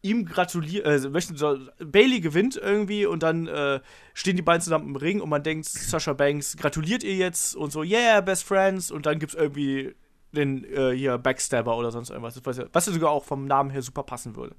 [0.01, 3.79] ihm gratulieren, äh, soll, Bailey gewinnt irgendwie und dann äh,
[4.13, 7.71] stehen die beiden zusammen im Ring und man denkt, Sascha Banks gratuliert ihr jetzt und
[7.71, 9.95] so, yeah, best friends und dann gibt's irgendwie
[10.31, 13.81] den äh, hier Backstabber oder sonst irgendwas, was, was ja sogar auch vom Namen her
[13.81, 14.55] super passen würde.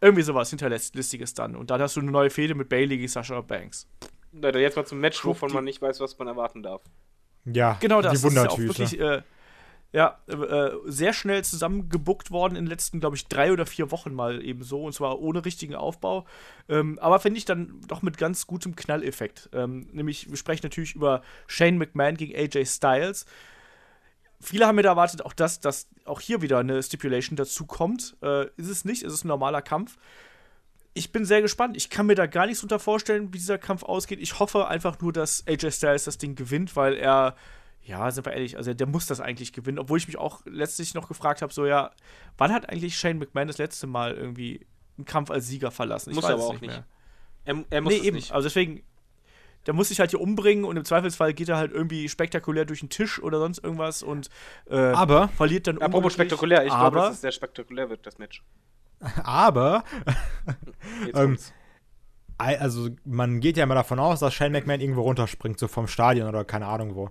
[0.00, 1.54] Irgendwie sowas hinterlistiges dann.
[1.54, 3.86] Und dann hast du eine neue Fehde mit Bailey gegen Sasha Banks.
[4.32, 6.82] Leute, jetzt mal zum Match, wovon man nicht weiß, was man erwarten darf.
[7.44, 8.20] Ja, genau das.
[8.20, 9.22] Die das ist ja auch wirklich, äh,
[9.92, 14.14] ja, äh, sehr schnell zusammengebuckt worden in den letzten, glaube ich, drei oder vier Wochen
[14.14, 14.82] mal eben so.
[14.84, 16.24] Und zwar ohne richtigen Aufbau.
[16.68, 19.50] Ähm, aber finde ich dann doch mit ganz gutem Knalleffekt.
[19.52, 23.26] Ähm, nämlich, wir sprechen natürlich über Shane McMahon gegen AJ Styles
[24.42, 28.16] viele haben mir da erwartet, auch das, dass auch hier wieder eine Stipulation dazu kommt.
[28.22, 29.96] Äh, ist es nicht, ist es ein normaler Kampf.
[30.94, 31.76] Ich bin sehr gespannt.
[31.76, 34.20] Ich kann mir da gar nichts drunter vorstellen, wie dieser Kampf ausgeht.
[34.20, 37.36] Ich hoffe einfach nur, dass AJ Styles das Ding gewinnt, weil er,
[37.82, 39.78] ja, sind wir ehrlich, also der muss das eigentlich gewinnen.
[39.78, 41.92] Obwohl ich mich auch letztlich noch gefragt habe, so, ja,
[42.36, 44.66] wann hat eigentlich Shane McMahon das letzte Mal irgendwie
[44.98, 46.10] einen Kampf als Sieger verlassen?
[46.10, 46.66] Ich muss aber auch nicht.
[46.66, 46.84] Mehr.
[47.44, 48.16] Er, er muss nee, eben.
[48.16, 48.32] Nicht.
[48.32, 48.82] Also deswegen,
[49.66, 52.80] der muss sich halt hier umbringen und im Zweifelsfall geht er halt irgendwie spektakulär durch
[52.80, 54.28] den Tisch oder sonst irgendwas und
[54.70, 58.42] äh, aber verliert dann Apropos spektakulär, ich glaube, dass es sehr spektakulär wird, das Match.
[59.24, 59.84] Aber
[61.14, 61.38] ähm,
[62.38, 66.28] also man geht ja immer davon aus, dass Shane McMahon irgendwo runterspringt, so vom Stadion
[66.28, 67.10] oder keine Ahnung wo.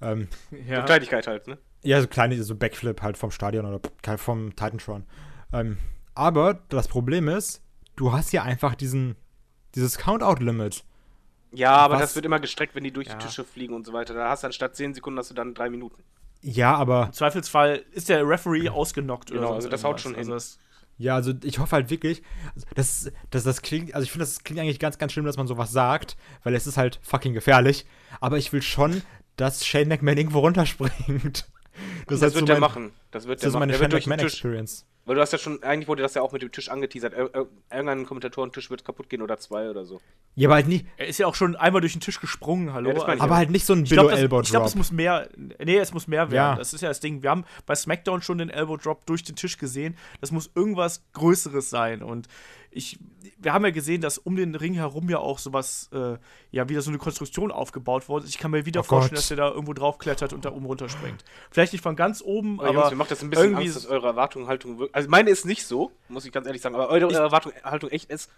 [0.00, 0.28] Ähm,
[0.66, 0.80] ja.
[0.80, 1.58] So Kleinigkeit halt, ne?
[1.82, 3.80] Ja, so kleine, so Backflip halt vom Stadion oder
[4.18, 5.04] vom Titantron.
[5.52, 5.78] Ähm,
[6.14, 7.62] aber das Problem ist,
[7.96, 9.16] du hast ja einfach diesen,
[9.74, 10.84] dieses Countout-Limit.
[11.52, 12.00] Ja, aber Was?
[12.00, 13.14] das wird immer gestreckt, wenn die durch ja.
[13.14, 14.14] die Tische fliegen und so weiter.
[14.14, 16.02] Da hast du anstatt 10 Sekunden hast du dann 3 Minuten.
[16.40, 17.06] Ja, aber.
[17.06, 19.54] Im Zweifelsfall ist der Referee ausgenockt genau, oder so.
[19.54, 20.42] Also das haut schon also hin.
[20.98, 22.22] Ja, also ich hoffe halt wirklich,
[22.74, 25.46] dass das, das klingt, also ich finde, das klingt eigentlich ganz, ganz schlimm, dass man
[25.46, 27.86] sowas sagt, weil es ist halt fucking gefährlich.
[28.20, 29.02] Aber ich will schon,
[29.36, 31.48] dass Shane McMahon irgendwo runterspringt.
[32.06, 32.92] Das, ist halt wird so er mein- machen.
[33.10, 33.60] Das wird Das der ist machen.
[33.60, 34.34] meine Der Shane wird durch den McMahon Tisch.
[34.34, 34.86] Experience.
[35.04, 37.12] Weil du hast ja schon, eigentlich wurde das ja auch mit dem Tisch angeteasert.
[37.14, 40.00] Ir- ir- Irgendein Kommentatorentisch wird kaputt gehen oder zwei oder so.
[40.36, 42.90] Ja, aber halt nicht, Er ist ja auch schon einmal durch den Tisch gesprungen, hallo.
[42.90, 44.68] Ja, ich aber halt nicht so ein Ich glaube, Billow Elbow das, ich glaub, Drop.
[44.68, 45.28] es muss mehr.
[45.36, 46.34] Nee, es muss mehr werden.
[46.52, 46.54] Ja.
[46.56, 47.22] Das ist ja das Ding.
[47.24, 49.96] Wir haben bei SmackDown schon den Elbow Drop durch den Tisch gesehen.
[50.20, 52.02] Das muss irgendwas Größeres sein.
[52.02, 52.28] Und
[52.74, 52.98] ich,
[53.38, 56.16] wir haben ja gesehen, dass um den Ring herum ja auch sowas, äh,
[56.50, 58.26] ja, wieder so eine Konstruktion aufgebaut wurde.
[58.26, 59.18] Ich kann mir wieder Oh vorstellen, Gott.
[59.18, 61.22] dass der da irgendwo draufklettert und da oben runterspringt.
[61.50, 62.78] Vielleicht nicht von ganz oben, Aber, aber.
[62.80, 64.94] Jungs, mir macht das ein bisschen irgendwie Angst, dass eure Erwartungshaltung wirklich.
[64.94, 68.10] Also meine ist nicht so, muss ich ganz ehrlich sagen, aber eure Ich- Erwartungshaltung echt
[68.10, 68.30] ist,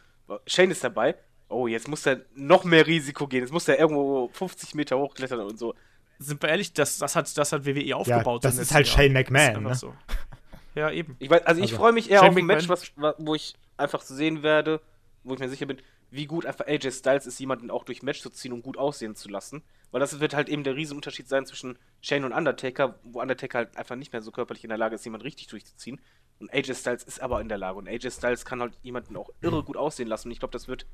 [0.46, 1.14] Shane ist dabei.
[1.48, 3.40] Oh, jetzt muss er noch mehr Risiko gehen.
[3.42, 5.74] Jetzt muss er irgendwo 50 Meter hochklettern und so.
[6.18, 8.44] sind wir ehrlich, das, das, hat, das hat WWE aufgebaut.
[8.44, 9.12] das in den ist halt letzten Shane.
[9.12, 9.90] McMahon, Das ist ne?
[9.90, 9.94] so.
[10.74, 11.16] Ja, eben.
[11.18, 13.34] Ich weiß, also, ich Also, freue mich eher Shane auf ein Match, was, wa- wo
[13.34, 14.80] ich einfach sehen werde,
[15.22, 15.78] wo ich mir sicher bin,
[16.10, 19.14] wie gut einfach AJ Styles ist, jemanden auch durch Match zu ziehen und gut aussehen
[19.16, 19.62] zu lassen.
[19.90, 23.76] Weil das wird halt eben der Riesenunterschied sein zwischen Shane und Undertaker, wo Undertaker halt
[23.76, 26.00] einfach nicht mehr so körperlich in der Lage ist, jemanden richtig durchzuziehen.
[26.40, 27.78] Und AJ Styles ist aber in der Lage.
[27.78, 30.28] Und AJ Styles kann halt jemanden auch irre gut aussehen lassen.
[30.28, 30.86] Und ich glaube, das wird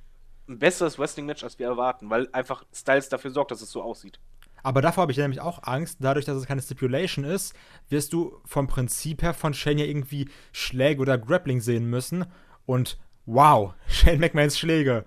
[0.49, 4.20] ein besseres Wrestling-Match, als wir erwarten, weil einfach Styles dafür sorgt, dass es so aussieht.
[4.63, 7.55] Aber davor habe ich nämlich auch Angst, dadurch, dass es keine Stipulation ist,
[7.89, 12.27] wirst du vom Prinzip her von Shane ja irgendwie Schläge oder Grappling sehen müssen.
[12.67, 15.05] Und wow, Shane McMahons Schläge.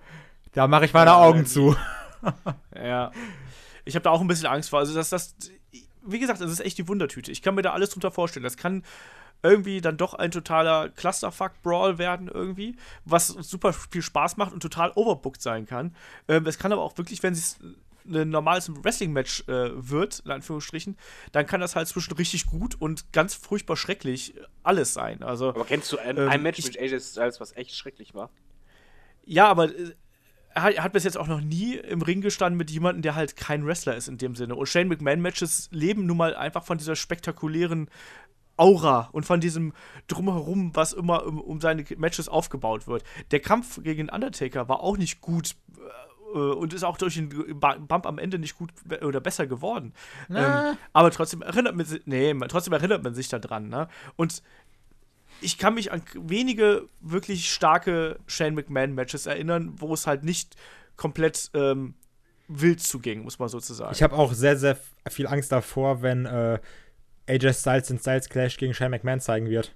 [0.52, 1.76] Da mache ich meine Ja, Augen zu.
[2.74, 3.10] Ja.
[3.84, 4.78] Ich habe da auch ein bisschen Angst vor.
[4.78, 5.36] Also, dass das.
[6.06, 7.30] Wie gesagt, das ist echt die Wundertüte.
[7.30, 8.44] Ich kann mir da alles drunter vorstellen.
[8.44, 8.82] Das kann
[9.42, 14.92] irgendwie dann doch ein totaler Clusterfuck-Brawl werden, irgendwie, was super viel Spaß macht und total
[14.94, 15.94] overbooked sein kann.
[16.28, 17.58] Ähm, es kann aber auch wirklich, wenn es
[18.06, 20.96] ein normales Wrestling-Match äh, wird, in Anführungsstrichen,
[21.32, 25.22] dann kann das halt zwischen richtig gut und ganz furchtbar schrecklich alles sein.
[25.22, 28.30] Also, Aber kennst du ein, Ähm, ein Match mit AJ Styles, was echt schrecklich war?
[29.24, 29.94] Ja, aber äh,
[30.54, 33.14] er hat, er hat bis jetzt auch noch nie im Ring gestanden mit jemandem, der
[33.16, 34.54] halt kein Wrestler ist in dem Sinne.
[34.54, 37.90] Und Shane McMahon-Matches leben nun mal einfach von dieser spektakulären
[38.56, 39.72] Aura und von diesem
[40.06, 43.02] Drumherum, was immer um, um seine Matches aufgebaut wird.
[43.32, 45.80] Der Kampf gegen Undertaker war auch nicht gut äh,
[46.38, 47.28] und ist auch durch den
[47.58, 48.70] Bump am Ende nicht gut
[49.02, 49.92] oder besser geworden.
[50.30, 53.88] Ähm, aber trotzdem erinnert man sich, nee, trotzdem erinnert man sich daran, ne?
[54.16, 54.42] Und
[55.40, 60.56] ich kann mich an wenige wirklich starke Shane McMahon-Matches erinnern, wo es halt nicht
[60.96, 61.94] komplett ähm,
[62.48, 63.92] wild zuging, muss man sozusagen.
[63.92, 64.78] Ich habe auch sehr, sehr
[65.10, 66.58] viel Angst davor, wenn äh,
[67.28, 69.74] AJ Styles den Styles Clash gegen Shane McMahon zeigen wird.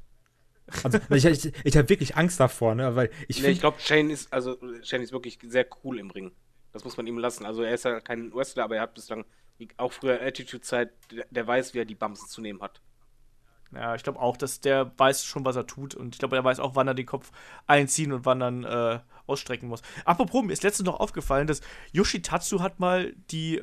[0.84, 2.94] Also, ich ich, ich habe wirklich Angst davor, ne?
[2.94, 6.32] Weil ich Nee, ich glaube, Shane ist, also Shane ist wirklich sehr cool im Ring.
[6.72, 7.46] Das muss man ihm lassen.
[7.46, 9.24] Also er ist ja kein Wrestler, aber er hat bislang,
[9.76, 12.80] auch früher Attitude-Zeit, der, der weiß, wie er die Bumps zu nehmen hat.
[13.72, 15.94] ja, ich glaube auch, dass der weiß schon, was er tut.
[15.94, 17.32] Und ich glaube, er weiß auch, wann er den Kopf
[17.66, 19.82] einziehen und wann dann äh, ausstrecken muss.
[20.04, 21.60] Apropos, mir ist letztens noch aufgefallen, dass
[21.92, 23.62] Yoshitatsu hat mal die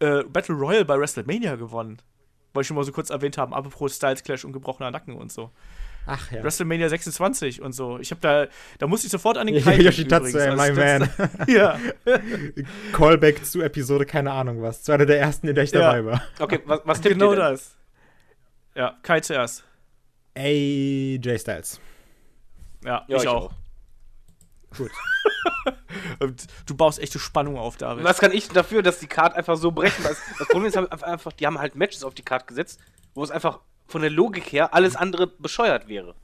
[0.00, 2.00] äh, Battle Royale bei WrestleMania gewonnen.
[2.52, 5.30] Wollte ich schon mal so kurz erwähnt haben, apropos Styles Clash und gebrochener Nacken und
[5.30, 5.50] so.
[6.06, 6.42] Ach ja.
[6.42, 7.98] WrestleMania 26 und so.
[7.98, 8.46] Ich habe da,
[8.78, 10.60] da musste ich sofort an den Kai Yoshitatsu, übrigens.
[10.60, 11.78] ey, my Also das- ja.
[12.92, 14.82] Callback zu Episode, keine Ahnung was.
[14.82, 15.80] Zu einer der ersten, in der ich Ja.
[15.80, 16.22] dabei war.
[16.38, 17.44] Okay, was, was tippt genau ihr denn?
[17.52, 17.76] das.
[18.74, 19.64] Ja, Kai zuerst.
[20.36, 21.80] AJ Styles.
[22.84, 23.52] Ja, Ja, ich, auch.
[24.76, 24.90] Gut.
[26.20, 28.04] Und du baust echte Spannung auf, David.
[28.04, 30.02] Was kann ich dafür, dass die Card einfach so brechen?
[30.04, 32.80] Das, Problem ist einfach, die haben halt Matches auf die Card gesetzt,
[33.14, 33.60] wo es einfach
[33.90, 36.14] von der Logik her alles andere bescheuert wäre.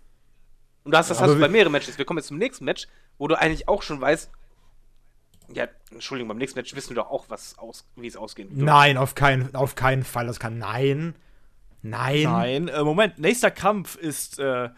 [0.85, 1.99] Und das, das hast du bei mehreren Matches.
[1.99, 2.87] Wir kommen jetzt zum nächsten Match,
[3.19, 4.31] wo du eigentlich auch schon weißt,
[5.53, 8.61] ja, Entschuldigung, beim nächsten Match wissen wir doch auch, was aus, wie es ausgehen wird.
[8.61, 10.27] Nein, auf keinen, auf keinen Fall.
[10.27, 10.59] Das kann.
[10.59, 11.15] Nein.
[11.83, 12.23] Nein.
[12.23, 13.19] Nein, äh, Moment.
[13.19, 14.71] Nächster Kampf ist äh,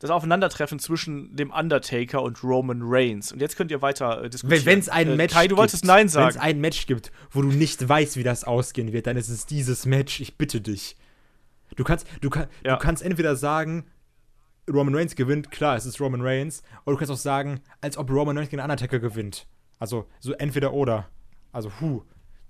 [0.00, 3.32] das Aufeinandertreffen zwischen dem Undertaker und Roman Reigns.
[3.32, 4.64] Und jetzt könnt ihr weiter äh, diskutieren.
[4.66, 6.38] Wenn es ein äh, Match Kai, du wolltest gibt, Nein Wenn es sagen.
[6.38, 9.86] ein Match gibt, wo du nicht weißt, wie das ausgehen wird, dann ist es dieses
[9.86, 10.20] Match.
[10.20, 10.96] Ich bitte dich.
[11.76, 12.76] Du kannst, du, kann, Ja.
[12.76, 13.86] du kannst entweder sagen,
[14.72, 18.10] Roman Reigns gewinnt, klar, es ist Roman Reigns, oder du kannst auch sagen, als ob
[18.10, 19.46] Roman Reigns gegen Undertaker gewinnt.
[19.78, 21.08] Also so entweder oder.
[21.52, 22.02] Also hu.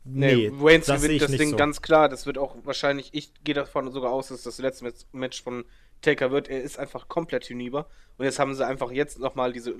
[0.05, 1.57] Nee, Waynes das seh gewinnt ich das nicht Ding so.
[1.57, 2.09] ganz klar.
[2.09, 5.65] Das wird auch wahrscheinlich, ich gehe davon sogar aus, dass das letzte Match- von
[6.03, 6.49] Taker wird.
[6.49, 7.89] Er ist einfach komplett hinüber.
[8.19, 9.75] Und jetzt haben sie einfach jetzt nochmal diese,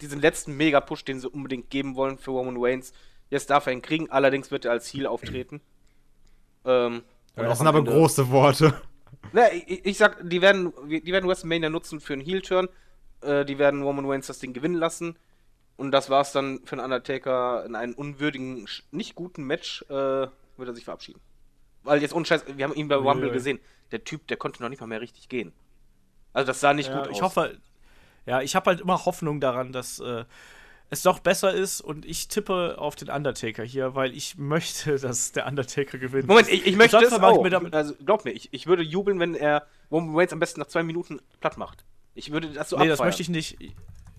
[0.00, 2.92] diesen letzten Mega-Push, den sie unbedingt geben wollen für Roman Waynes.
[3.28, 5.60] Jetzt darf er ihn kriegen, allerdings wird er als Heal auftreten.
[6.64, 7.02] Ähm,
[7.36, 8.74] und das sind aber Ende- große Worte.
[9.32, 12.68] Na, ich, ich sag, die werden, die werden WrestleMania nutzen für einen Heel-Turn.
[13.22, 15.16] Äh, die werden Roman Reigns das Ding gewinnen lassen.
[15.76, 20.30] Und das war's dann für den Undertaker in einem unwürdigen, nicht guten Match, äh, wird
[20.58, 21.20] er sich verabschieden.
[21.84, 23.32] Weil jetzt ohne Scheiß, wir haben ihn bei Rumble Uiuiui.
[23.32, 23.60] gesehen.
[23.92, 25.52] Der Typ, der konnte noch nicht mal mehr richtig gehen.
[26.32, 27.16] Also das sah nicht ja, gut aus.
[27.16, 27.58] ich hoffe,
[28.26, 30.24] Ja, ich habe halt immer Hoffnung daran, dass äh,
[30.90, 35.32] es doch besser ist und ich tippe auf den Undertaker hier, weil ich möchte, dass
[35.32, 36.26] der Undertaker gewinnt.
[36.28, 37.42] Moment, ich, ich möchte ich auch.
[37.42, 40.60] mir damit- also glaub mir, ich, ich würde jubeln, wenn er Roman Reigns am besten
[40.60, 41.84] nach zwei Minuten platt macht.
[42.14, 43.08] Ich würde das so nee, das abfeiern.
[43.08, 43.56] möchte ich nicht.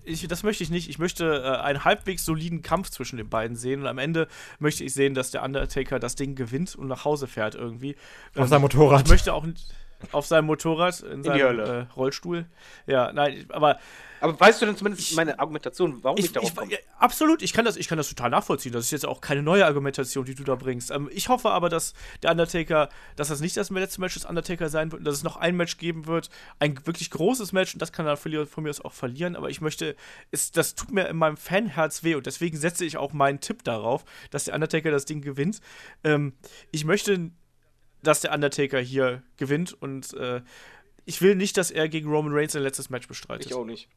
[0.04, 0.88] Ich, das möchte ich nicht.
[0.88, 4.26] Ich möchte äh, einen halbwegs soliden Kampf zwischen den beiden sehen und am Ende
[4.58, 7.94] möchte ich sehen, dass der Undertaker das Ding gewinnt und nach Hause fährt irgendwie.
[8.34, 9.02] Auf Ähm, seinem Motorrad.
[9.04, 9.72] Ich möchte auch nicht
[10.10, 11.60] auf seinem Motorrad, in seinem.
[11.60, 12.46] Äh, Rollstuhl.
[12.86, 13.78] Ja, nein, aber
[14.22, 16.70] Aber weißt du denn zumindest meine Argumentation, warum ich, ich, darauf ich, komme?
[16.70, 18.72] ja, absolut, ich kann, das, ich kann das total nachvollziehen.
[18.72, 20.92] Das ist jetzt auch keine neue Argumentation, die du da bringst.
[20.92, 21.92] Ähm, ich hoffe aber, dass
[22.22, 25.24] der Undertaker, dass das nicht das letzte Match des Undertaker sein wird und dass es
[25.24, 26.30] noch ein Match geben wird.
[26.60, 29.34] Ein wirklich großes Match und das kann er von mir aus auch verlieren.
[29.34, 29.96] Aber ich möchte,
[30.30, 33.64] es, das tut mir in meinem Fanherz weh und deswegen setze ich auch meinen Tipp
[33.64, 35.60] darauf, dass der Undertaker das Ding gewinnt.
[36.04, 36.34] Ähm,
[36.70, 37.32] ich möchte,
[38.02, 40.42] dass der Undertaker hier gewinnt und äh,
[41.04, 43.46] ich will nicht, dass er gegen Roman Reigns sein letztes Match bestreitet.
[43.46, 43.88] Ich auch nicht.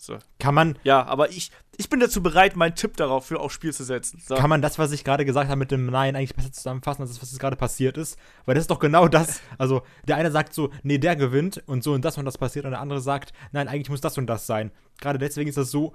[0.00, 0.16] So.
[0.38, 3.72] Kann man, Ja, aber ich, ich bin dazu bereit, meinen Tipp darauf für aufs Spiel
[3.72, 4.22] zu setzen.
[4.24, 4.36] So.
[4.36, 7.10] kann man das, was ich gerade gesagt habe mit dem Nein, eigentlich besser zusammenfassen, als
[7.10, 8.16] das, was jetzt gerade passiert ist?
[8.46, 9.40] Weil das ist doch genau das.
[9.58, 12.64] Also, der eine sagt so, nee, der gewinnt und so und das und das passiert
[12.64, 14.70] und der andere sagt, nein, eigentlich muss das und das sein.
[15.00, 15.94] Gerade deswegen ist das so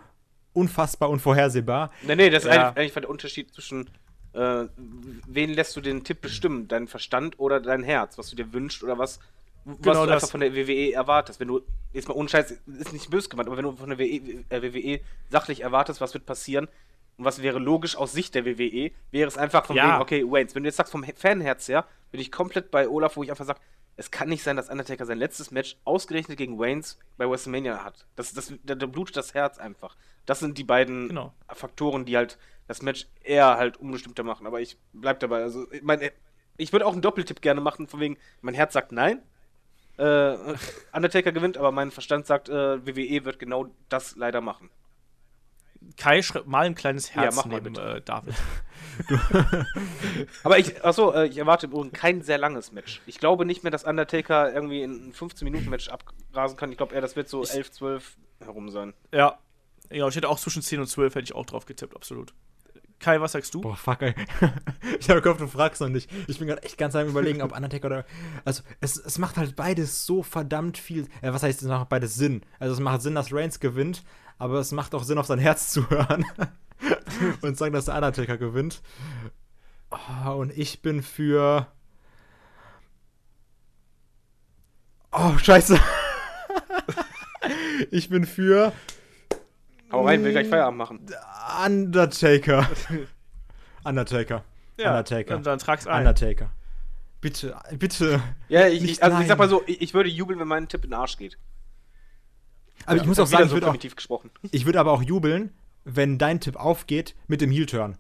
[0.51, 1.89] unfassbar unvorhersehbar.
[2.01, 2.68] Nee, nee, das ist Ja.
[2.70, 3.89] eigentlich, eigentlich der Unterschied zwischen,
[4.34, 6.67] äh, wen lässt du den Tipp bestimmen?
[6.67, 9.19] Dein Verstand oder dein Herz, was du dir wünschst oder was,
[9.65, 10.15] was Genau du das.
[10.23, 11.39] einfach von der WWE erwartest.
[11.39, 11.61] Wenn du,
[11.93, 14.61] jetzt mal ohne Scheiß, ist nicht böse gemeint, aber wenn du von der WWE, äh,
[14.61, 16.67] WWE sachlich erwartest, was wird passieren
[17.17, 19.88] und was wäre logisch aus Sicht der WWE, wäre es einfach von Ja.
[19.93, 23.15] wegen, okay, Waynes, wenn du jetzt sagst vom Fanherz her, bin ich komplett bei Olaf,
[23.15, 23.59] wo ich einfach sage,
[23.95, 28.07] es kann nicht sein, dass Undertaker sein letztes Match ausgerechnet gegen Waynes bei WrestleMania hat.
[28.15, 29.95] Das, das, da, da blutet das Herz einfach.
[30.25, 31.31] Das sind die beiden Genau.
[31.49, 34.47] Faktoren, die halt das Match eher halt unbestimmter machen.
[34.47, 35.41] Aber ich bleib dabei.
[35.41, 36.09] Also, ich mein,
[36.57, 39.22] ich würde auch einen Doppeltipp gerne machen, von wegen, mein Herz sagt nein.
[39.97, 40.36] Äh,
[40.91, 44.70] Undertaker gewinnt, aber mein Verstand sagt, äh, WWE wird genau das leider machen.
[45.97, 48.36] Kai, schreib mal ein kleines Herz mach mal neben äh, David.
[50.43, 53.01] Aber ich, achso, äh, ich erwarte im Übrigen kein sehr langes Match.
[53.05, 56.72] Ich glaube nicht mehr, dass Undertaker irgendwie in ein 15-Minuten-Match abrasen kann.
[56.72, 58.93] Ich glaube eher, das wird so 11, 12 herum sein.
[59.11, 59.39] Ja.
[59.91, 62.34] Ja, ich hätte auch zwischen 10 und 12 hätte ich auch drauf getippt, absolut.
[63.03, 63.59] Kai, was sagst du?
[63.59, 64.15] Boah, fuck, ey.
[64.99, 66.09] ich habe gehofft, du fragst noch nicht.
[66.29, 68.05] Ich bin gerade echt ganz am überlegen, ob Undertaker oder.
[68.45, 71.09] Also, es, es macht halt beides so verdammt viel.
[71.21, 72.43] Äh, was heißt, es macht beides Sinn?
[72.59, 74.03] Also, es macht Sinn, dass Reigns gewinnt,
[74.37, 76.25] aber es macht auch Sinn, auf sein Herz zu hören.
[77.41, 78.81] und sagen, dass der Undertaker gewinnt.
[79.91, 81.67] Oh, und ich bin für.
[85.11, 85.77] Oh, Scheiße.
[87.91, 88.71] ich bin für
[89.93, 91.05] Hau rein, will gleich Feierabend machen.
[91.65, 92.67] Undertaker.
[93.85, 94.43] Undertaker.
[94.77, 95.33] Ja, Undertaker.
[95.35, 95.99] Dann, dann trag's ein.
[95.99, 96.51] Undertaker.
[97.21, 98.21] Bitte, bitte.
[98.49, 100.83] Ja, ich, ich, also ich sag mal so, ich, ich würde jubeln, wenn mein Tipp
[100.83, 101.37] in den Arsch geht.
[102.85, 104.29] Aber ich muss Ja, auch sagen, ich würde, auch, primitiv gesprochen.
[104.51, 105.53] ich würde aber auch jubeln,
[105.85, 107.97] wenn dein Tipp aufgeht mit dem Heel-Turn.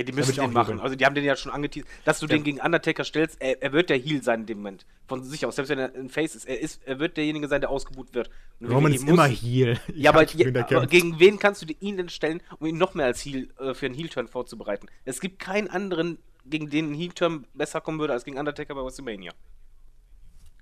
[0.00, 0.68] Ja, die müssen den machen.
[0.72, 0.80] jubeln.
[0.80, 1.86] Also die haben den ja schon angeteased.
[2.04, 4.86] Dass du den gegen Undertaker stellst, er, er wird der Heal sein in dem Moment.
[5.06, 5.56] Von sich aus.
[5.56, 8.30] Selbst wenn er ein Face ist, er, ist, er wird derjenige sein, der ausgebucht wird.
[8.60, 9.78] Und Roman ist muss- immer Heel.
[9.94, 13.06] Ja, aber, ja, aber gegen wen kannst du ihn denn stellen, um ihn noch mehr
[13.06, 14.88] als Heal äh, für einen Heel-Turn vorzubereiten?
[15.04, 18.82] Es gibt keinen anderen, gegen den ein Heel-Turn besser kommen würde als gegen Undertaker bei
[18.82, 19.32] WrestleMania.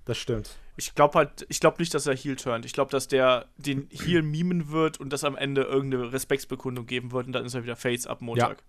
[0.05, 0.57] Das stimmt.
[0.75, 2.65] Ich glaube halt, ich glaube nicht, dass er Heel turnt.
[2.65, 7.11] Ich glaube, dass der den Heel mimen wird und das am Ende irgendeine Respektsbekundung geben
[7.11, 8.63] wird und dann ist er wieder Face ab Montag.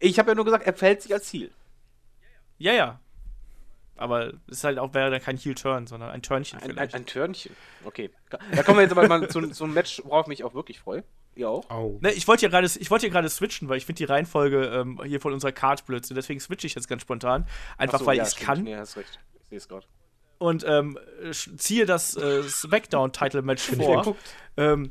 [0.00, 1.50] Ich habe ja nur gesagt, er verhält sich als Heal.
[2.58, 3.00] Ja, ja.
[3.96, 6.70] Aber es ist halt auch, wäre dann kein Heel Turn, sondern ein Turnchen Ein, ein,
[6.70, 6.94] vielleicht.
[6.94, 7.56] ein Törnchen.
[7.84, 8.10] Okay.
[8.30, 10.78] Da kommen wir jetzt aber mal zu, zu einem Match, worauf ich mich auch wirklich
[10.78, 11.02] freue.
[11.34, 11.68] Ihr auch?
[11.70, 11.98] Oh.
[12.00, 14.66] Ne, ich wollte ja gerade, ich wollte ja gerade switchen, weil ich finde die Reihenfolge
[14.66, 16.14] ähm, hier von unserer Card blödsinn.
[16.14, 17.46] Deswegen switche ich jetzt ganz spontan,
[17.76, 19.18] einfach Ach so, weil ja, ich es kann Nee, hast recht.
[19.42, 19.86] Ich sehe es gerade.
[20.38, 20.98] und ähm,
[21.32, 24.16] ziehe das äh, Smackdown Title Match vor.
[24.56, 24.90] Ähm,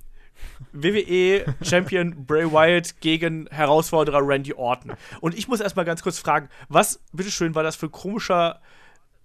[0.73, 4.93] WWE Champion Bray Wyatt gegen Herausforderer Randy Orton.
[5.21, 8.61] Und ich muss erstmal ganz kurz fragen, was, bitteschön, war das für ein komischer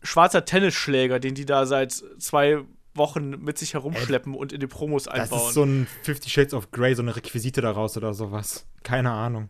[0.03, 2.65] schwarzer Tennisschläger, den die da seit zwei
[2.95, 5.49] Wochen mit sich herumschleppen und in die Promos Das einbauen?
[5.49, 8.67] ist so ein Fifty Shades of Grey, so eine Requisite daraus oder sowas.
[8.83, 9.49] Keine Ahnung.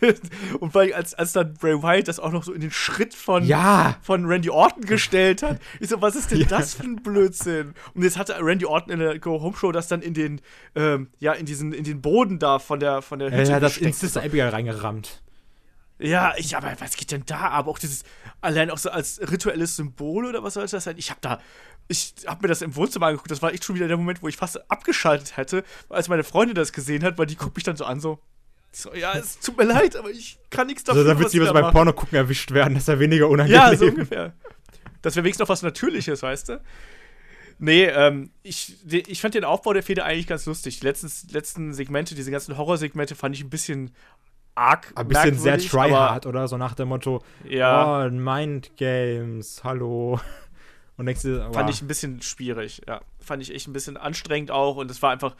[0.60, 3.44] und weil als, als dann Bray Wyatt das auch noch so in den Schritt von,
[3.44, 3.96] Ja!
[4.02, 7.74] von Randy Orton gestellt hat, ich so, was ist denn das für ein Blödsinn?
[7.94, 10.40] Und jetzt hatte Randy Orton in der Go Home Show das dann in den,
[10.74, 13.76] ähm, ja, in diesen, in den Boden da von der, von der Er hat das
[13.78, 13.94] in gesteckt.
[13.96, 15.22] Sister Abigail reingerammt.
[15.98, 17.50] Ja, ich, aber was geht denn da?
[17.50, 18.02] Aber auch dieses,
[18.40, 20.96] allein auch so als rituelles Symbol oder was soll das sein?
[20.98, 21.38] Ich hab da,
[21.88, 23.30] ich hab mir das im Wohnzimmer angeguckt.
[23.30, 26.54] Das war echt schon wieder der Moment, wo ich fast abgeschaltet hätte, als meine Freundin
[26.54, 28.18] das gesehen hat, weil die guckt mich dann so an, so.
[28.74, 31.02] So, ja, es tut mir leid, aber ich kann nichts dafür.
[31.02, 31.72] Also, da wird sie da beim machen.
[31.74, 33.60] Porno gucken erwischt werden, das ist ja weniger unangenehm.
[33.60, 34.32] Ja, so ungefähr.
[35.02, 36.60] Das wäre wenigstens noch was Natürliches, weißt du?
[37.58, 40.80] Nee, ähm, ich, ich fand den Aufbau der Feder eigentlich ganz lustig.
[40.80, 43.90] Die letzten, letzten Segmente, diese ganzen Horrorsegmente, fand ich ein bisschen
[44.54, 44.90] arg.
[44.94, 46.48] Ein bisschen sehr tryhard, oder?
[46.48, 48.06] So nach dem Motto, Ja.
[48.06, 50.18] oh, Mind Games, hallo.
[51.02, 51.68] Und denkst du, Fand wow.
[51.68, 53.00] ich ein bisschen schwierig, ja.
[53.18, 55.34] Fand ich echt ein bisschen anstrengend auch und es war einfach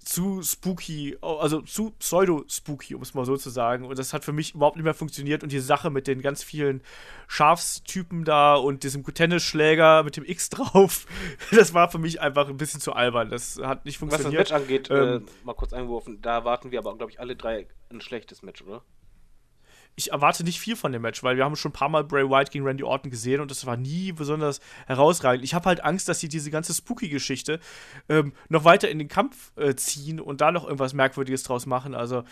[0.00, 3.84] zu spooky, also zu pseudo-spooky, um es mal so zu sagen.
[3.84, 5.44] Und das hat für mich überhaupt nicht mehr funktioniert.
[5.44, 6.82] Und die Sache mit den ganz vielen
[7.28, 11.06] Schafstypen da und diesem Tennisschläger mit dem X drauf,
[11.52, 13.30] das war für mich einfach ein bisschen zu albern.
[13.30, 14.50] Das hat nicht Was das funktioniert.
[14.50, 17.68] Match angeht, Ähm, äh, mal kurz eingeworfen, da erwarten wir aber, glaube ich, alle drei
[17.88, 18.82] ein schlechtes Match, oder?
[19.94, 22.28] Ich erwarte nicht viel von dem Match, weil wir haben schon ein paar Mal Bray
[22.28, 25.44] Wyatt gegen Randy Orton gesehen und das war nie besonders herausragend.
[25.44, 27.60] Ich habe halt Angst, dass sie diese ganze Spooky-Geschichte
[28.08, 31.94] ähm, noch weiter in den Kampf äh, ziehen und da noch irgendwas Merkwürdiges draus machen.
[31.94, 32.24] Also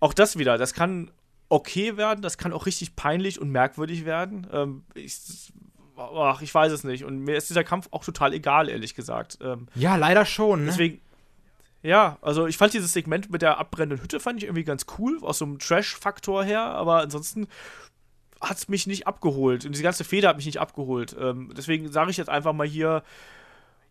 [0.00, 1.10] auch das wieder, das kann
[1.48, 4.46] okay werden, das kann auch richtig peinlich und merkwürdig werden.
[4.52, 5.18] Ähm, ich,
[5.96, 7.04] ach, ich weiß es nicht.
[7.04, 9.38] Und mir ist dieser Kampf auch total egal, ehrlich gesagt.
[9.42, 10.60] Ähm, Ja, leider schon.
[10.60, 10.70] Ne?
[10.70, 11.00] Deswegen,
[11.82, 15.18] ja, also ich fand dieses Segment mit der abbrennenden Hütte fand ich irgendwie ganz cool,
[15.22, 17.48] aus so einem Trash-Faktor her, aber ansonsten
[18.40, 19.64] hat es mich nicht abgeholt.
[19.64, 21.16] Und diese ganze Feder hat mich nicht abgeholt.
[21.18, 23.02] Ähm, deswegen sage ich jetzt einfach mal hier,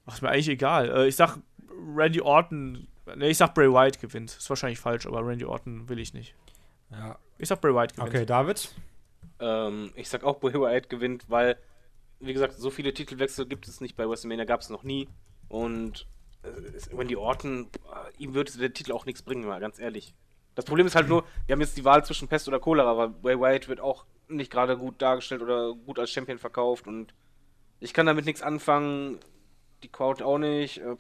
[0.05, 0.89] ach, ist mir eigentlich egal.
[0.89, 1.37] Äh, ich sag
[1.95, 4.31] Randy Orton, ne, ich sag Bray Wyatt gewinnt.
[4.31, 6.35] Ist wahrscheinlich falsch, aber Randy Orton will ich nicht.
[6.91, 7.17] ja.
[7.37, 8.09] Ich sag Bray Wyatt gewinnt.
[8.09, 8.69] Okay, David?
[9.39, 11.57] Ähm, ich sag auch, Bray Wyatt gewinnt, weil,
[12.19, 15.09] wie gesagt, so viele Titelwechsel gibt es nicht bei WrestleMania, gab es noch nie.
[15.49, 16.05] Und
[16.91, 20.13] Randy Orton, äh, ihm würde der Titel auch nichts bringen, mal ganz ehrlich.
[20.55, 23.09] Das Problem ist halt nur, wir haben jetzt die Wahl zwischen Pest oder Cholera, aber
[23.09, 27.13] Bray Wyatt wird auch nicht gerade gut dargestellt oder gut als Champion verkauft und
[27.79, 29.19] ich kann damit nichts anfangen,
[29.83, 30.79] die Crowd auch nicht.
[30.79, 30.95] Äh.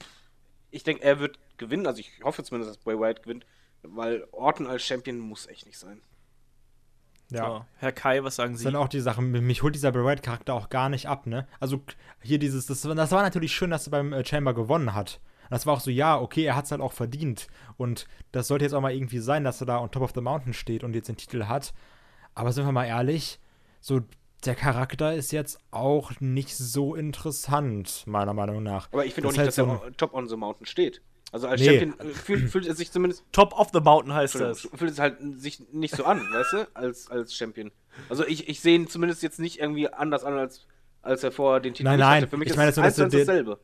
[0.71, 3.45] Ich denke, er wird gewinnen, also ich hoffe zumindest, dass Bray Wyatt gewinnt,
[3.83, 6.01] weil Orton als Champion muss echt nicht sein.
[7.29, 7.45] Ja.
[7.45, 8.67] So, Herr Kai, was sagen Das Sie?
[8.67, 11.47] ist dann auch die Sache, mich holt dieser Bray Wyatt-Charakter auch gar nicht ab, ne?
[11.59, 11.81] Also
[12.21, 15.21] hier dieses, das, das war natürlich schön, dass er beim äh, Chamber gewonnen hat.
[15.51, 17.47] Das war auch so, ja, okay, er hat es halt auch verdient.
[17.77, 20.21] Und das sollte jetzt auch mal irgendwie sein, dass er da on top of the
[20.21, 21.73] mountain steht und jetzt den Titel hat.
[22.33, 23.39] Aber sind wir mal ehrlich,
[23.79, 24.01] so
[24.45, 28.87] der Charakter ist jetzt auch nicht so interessant, meiner Meinung nach.
[28.91, 31.01] Aber ich finde auch Das nicht, ist dass halt er top on the mountain steht.
[31.31, 31.67] Also als Nee.
[31.79, 34.67] Champion äh, fühlt, fühlt er sich zumindest Top of the Mountain heißt das.
[34.73, 37.71] Fühlt es halt sich nicht so an, weißt du, als, als Champion.
[38.09, 40.65] Also ich, ich sehe ihn zumindest jetzt nicht irgendwie anders an, als,
[41.01, 42.29] als er vorher den Titel Nein, nicht nein, hatte.
[42.29, 43.59] Für mich ich ist meine es dass zu er eins den- dasselbe.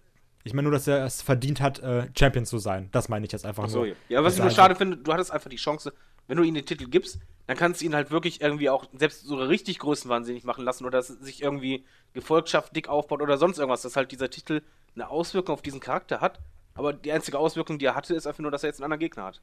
[0.48, 2.90] Ich meine nur, dass er es verdient hat, äh, Champion zu sein.
[2.92, 3.96] Das meine ich jetzt einfach Ach so, nur.
[4.10, 4.24] ja.
[4.24, 5.94] was ich nur er schade halt- finde, du hattest einfach die Chance,
[6.28, 9.24] wenn du ihm den Titel gibst, dann kannst du ihn halt wirklich irgendwie auch selbst
[9.26, 13.84] so richtig größenwahnsinnig machen lassen oder dass sich irgendwie Gefolgschaft dick aufbaut oder sonst irgendwas,
[13.84, 14.62] dass halt dieser Titel
[14.96, 16.40] eine Auswirkung auf diesen Charakter hat.
[16.74, 19.00] Aber die einzige Auswirkung, die er hatte, ist einfach nur, dass er jetzt einen anderen
[19.00, 19.42] Gegner hat.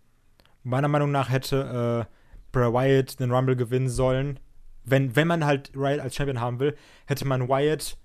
[0.63, 2.15] Meiner Meinung nach hätte äh,
[2.53, 4.39] Bray Wyatt den Rumble gewinnen sollen.
[4.85, 6.77] Wenn, wenn man halt Wyatt als Champion haben will,
[7.07, 7.97] hätte man Wyatt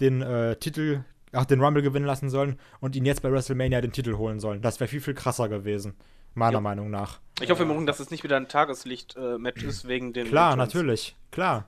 [0.00, 1.04] den äh, Titel,
[1.36, 4.62] ach, den Rumble gewinnen lassen sollen und ihn jetzt bei WrestleMania den Titel holen sollen.
[4.62, 5.94] Das wäre viel, viel krasser gewesen.
[6.34, 6.60] Meiner Ja.
[6.60, 7.20] Meinung nach.
[7.40, 10.74] Ich hoffe im Übrigen, dass es nicht wieder ein Tageslicht-Match ist wegen den Klar, Returns.
[10.74, 11.16] natürlich.
[11.30, 11.66] Klar.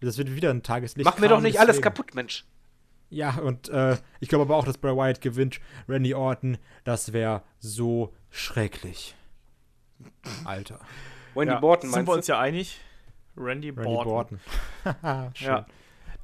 [0.00, 1.04] Das wird wieder ein Tageslicht.
[1.04, 2.44] Mach mir doch nicht alles kaputt, Mensch.
[3.10, 5.60] Ja, und äh, ich glaube aber auch, dass Bray Wyatt gewinnt.
[5.88, 9.14] Randy Orton, das wäre so schrecklich.
[10.44, 10.80] Alter.
[11.34, 12.16] Wendy Ja, Borton, sind meinst wir du?
[12.18, 12.80] uns ja einig?
[13.36, 14.40] Randy, Randy Borton.
[14.84, 15.30] Borton.
[15.34, 15.46] Schön.
[15.48, 15.66] Ja.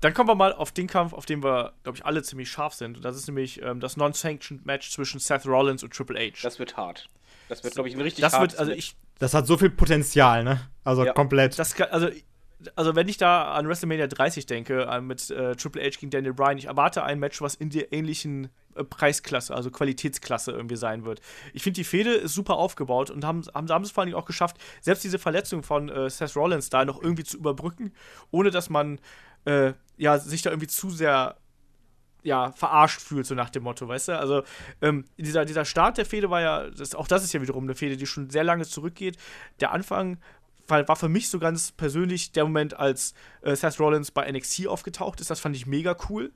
[0.00, 2.74] Dann kommen wir mal auf den Kampf, auf den wir, glaube ich, alle ziemlich scharf
[2.74, 2.96] sind.
[2.96, 6.36] Und das ist nämlich ähm, das Non-Sanctioned Match zwischen Seth Rollins und Triple H.
[6.42, 7.08] Das wird hart.
[7.48, 8.78] Das wird, glaube ich, ein richtig Das hartes wird, also Match.
[8.78, 10.60] ich, Das hat so viel Potenzial, ne?
[10.84, 11.12] Also Ja.
[11.12, 11.58] komplett.
[11.58, 12.08] das kann, also,
[12.76, 16.34] also wenn ich da an WrestleMania 30 denke, äh, mit äh, Triple H gegen Daniel
[16.34, 21.04] Bryan, ich erwarte ein Match, was in der ähnlichen äh, Preisklasse, also Qualitätsklasse irgendwie sein
[21.04, 21.20] wird.
[21.52, 24.20] Ich finde, die Fehde ist super aufgebaut und haben, haben, haben es vor allen Dingen
[24.20, 27.92] auch geschafft, selbst diese Verletzung von äh, Seth Rollins da noch irgendwie zu überbrücken,
[28.30, 29.00] ohne dass man
[29.44, 31.36] äh, ja, sich da irgendwie zu sehr
[32.22, 34.18] ja, verarscht fühlt, so nach dem Motto, weißt du?
[34.18, 34.42] Also,
[34.82, 37.74] ähm, dieser, dieser Start der Fehde war ja, das, auch das ist ja wiederum eine
[37.74, 39.16] Fehde, die schon sehr lange zurückgeht.
[39.60, 40.18] Der Anfang
[40.66, 44.66] war, war für mich so ganz persönlich der Moment, als äh, Seth Rollins bei NXT
[44.66, 45.30] aufgetaucht ist.
[45.30, 46.32] Das fand ich mega cool.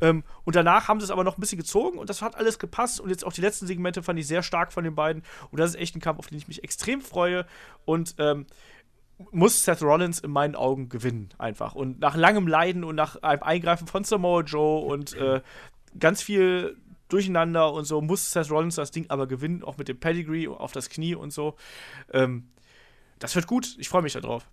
[0.00, 2.58] Ähm, und danach haben sie es aber noch ein bisschen gezogen und das hat alles
[2.58, 3.00] gepasst.
[3.00, 5.22] Und jetzt auch die letzten Segmente fand ich sehr stark von den beiden.
[5.50, 7.46] Und das ist echt ein Kampf, auf den ich mich extrem freue.
[7.84, 8.46] Und ähm,
[9.30, 11.74] muss Seth Rollins in meinen Augen gewinnen, einfach.
[11.74, 15.40] Und nach langem Leiden und nach einem Eingreifen von Samoa Joe und äh,
[15.98, 16.76] ganz viel
[17.08, 20.72] Durcheinander und so, muss Seth Rollins das Ding aber gewinnen, auch mit dem Pedigree auf
[20.72, 21.56] das Knie und so.
[22.12, 22.50] Ähm,
[23.18, 24.48] das wird gut, ich freue mich darauf.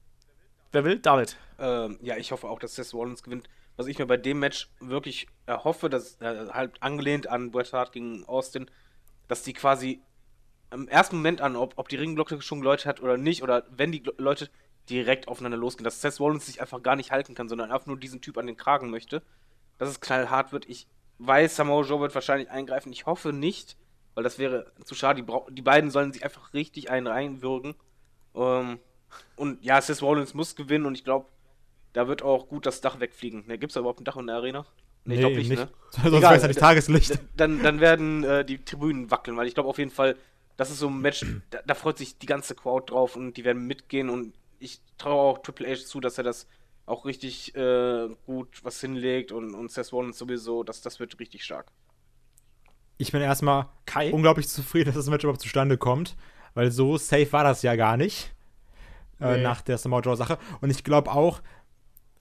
[0.71, 0.99] Wer will?
[0.99, 1.37] David.
[1.59, 3.47] Ähm, ja, ich hoffe auch, dass Seth Rollins gewinnt.
[3.77, 7.91] Was ich mir bei dem Match wirklich erhoffe, dass äh, halt angelehnt an Bret Hart
[7.91, 8.69] gegen Austin,
[9.27, 10.01] dass die quasi
[10.71, 13.91] im ersten Moment an, ob, ob die Ringglocke schon geläutet hat oder nicht, oder wenn
[13.91, 14.49] die Leute
[14.89, 17.99] direkt aufeinander losgehen, dass Seth Rollins sich einfach gar nicht halten kann, sondern einfach nur
[17.99, 19.21] diesen Typ an den Kragen möchte,
[19.77, 20.67] dass es knallhart wird.
[20.69, 20.87] Ich
[21.19, 22.91] weiß, Samoa Joe wird wahrscheinlich eingreifen.
[22.91, 23.77] Ich hoffe nicht,
[24.15, 25.21] weil das wäre zu schade.
[25.21, 27.75] Die, die beiden sollen sich einfach richtig einen reinwürgen.
[28.35, 28.79] Ähm,
[29.35, 31.27] und ja, Seth Rollins muss gewinnen und ich glaube,
[31.93, 33.45] da wird auch gut das Dach wegfliegen.
[33.47, 34.65] Ne, Gibt es da überhaupt ein Dach in der Arena?
[35.05, 35.49] Nee, ich glaub nicht.
[35.49, 35.69] ne?
[35.91, 37.19] Sonst Egal, wäre es ja nicht Tageslicht.
[37.35, 40.15] Dann, dann werden äh, die Tribünen wackeln, weil ich glaube auf jeden Fall,
[40.57, 43.45] das ist so ein Match, da, da freut sich die ganze Crowd drauf und die
[43.45, 46.47] werden mitgehen und ich traue auch Triple H zu, dass er das
[46.85, 51.43] auch richtig äh, gut was hinlegt und, und Seth Rollins sowieso, das, das wird richtig
[51.43, 51.67] stark.
[52.97, 54.11] Ich bin erstmal Kai?
[54.11, 56.15] unglaublich zufrieden, dass das Match überhaupt zustande kommt,
[56.55, 58.33] weil so safe war das ja gar nicht.
[59.19, 59.43] Äh, Nee.
[59.43, 60.37] nach der Samoa Joe-Sache.
[60.61, 61.41] Und ich glaube auch,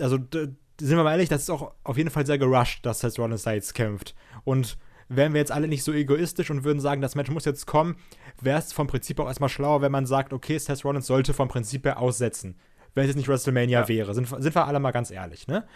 [0.01, 0.57] also sind
[0.97, 3.53] wir mal ehrlich, das ist auch auf jeden Fall sehr gerusht, dass Seth Rollins da
[3.53, 4.15] jetzt kämpft.
[4.45, 4.79] Und
[5.09, 7.97] wären wir jetzt alle nicht so egoistisch und würden sagen, das Match muss jetzt kommen,
[8.41, 11.49] wäre es vom Prinzip auch erstmal schlauer, wenn man sagt, okay, Seth Rollins sollte vom
[11.49, 12.59] Prinzip her aussetzen.
[12.95, 13.89] Wenn es jetzt nicht WrestleMania Ja.
[13.89, 14.15] wäre.
[14.15, 15.67] Sind, sind wir alle mal ganz ehrlich, ne?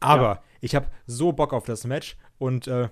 [0.00, 2.88] Aber ich habe so Bock auf das Match und äh,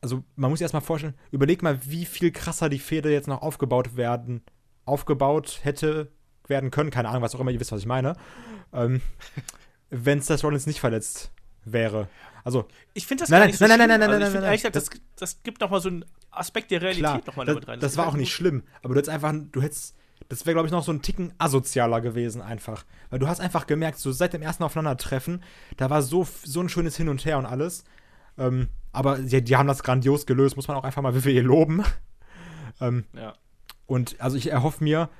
[0.00, 3.42] also man muss sich erstmal vorstellen, überleg mal, wie viel krasser die Fehde jetzt noch
[3.42, 4.42] aufgebaut werden,
[4.84, 6.12] aufgebaut hätte
[6.48, 8.14] werden können, keine Ahnung, was auch immer, ihr wisst, was ich meine,
[8.72, 9.00] ähm,
[9.90, 11.32] wenn Seth Rollins nicht verletzt
[11.64, 12.08] wäre.
[12.44, 14.32] Also, Ich finde das Nein, gar nein, nicht so nein, nein, nein, nein, also nein,
[14.32, 14.56] nein, nein.
[14.56, 17.80] gesagt, das, das gibt nochmal so einen Aspekt der Realität nochmal das, damit rein.
[17.80, 19.94] das war auch nicht schlimm, aber du hättest einfach, du hättest,
[20.28, 22.84] das wäre, glaube ich, noch so ein Ticken asozialer gewesen einfach.
[23.10, 25.42] Weil du hast einfach gemerkt, so seit dem ersten Aufeinandertreffen,
[25.76, 27.84] da war so, so ein schönes Hin und Her und alles.
[28.38, 31.84] Ähm, aber die, die haben das grandios gelöst, muss man auch einfach mal WWE loben.
[32.80, 33.34] ähm, Ja.
[33.86, 35.10] Und also ich erhoffe mir,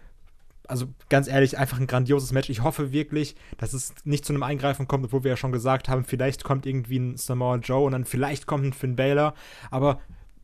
[0.72, 2.48] also ganz ehrlich, einfach ein grandioses Match.
[2.48, 5.88] Ich hoffe wirklich, dass es nicht zu einem Eingreifen kommt, obwohl wir ja schon gesagt
[5.88, 9.34] haben, vielleicht kommt irgendwie ein Samoa Joe und dann vielleicht kommt ein Finn Balor.
[9.70, 10.00] Aber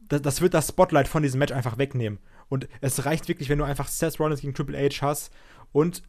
[0.08, 2.18] das, das wird das Spotlight von diesem Match einfach wegnehmen.
[2.50, 5.32] Und es reicht wirklich, wenn du einfach Seth Rollins gegen Triple H hast
[5.72, 6.02] und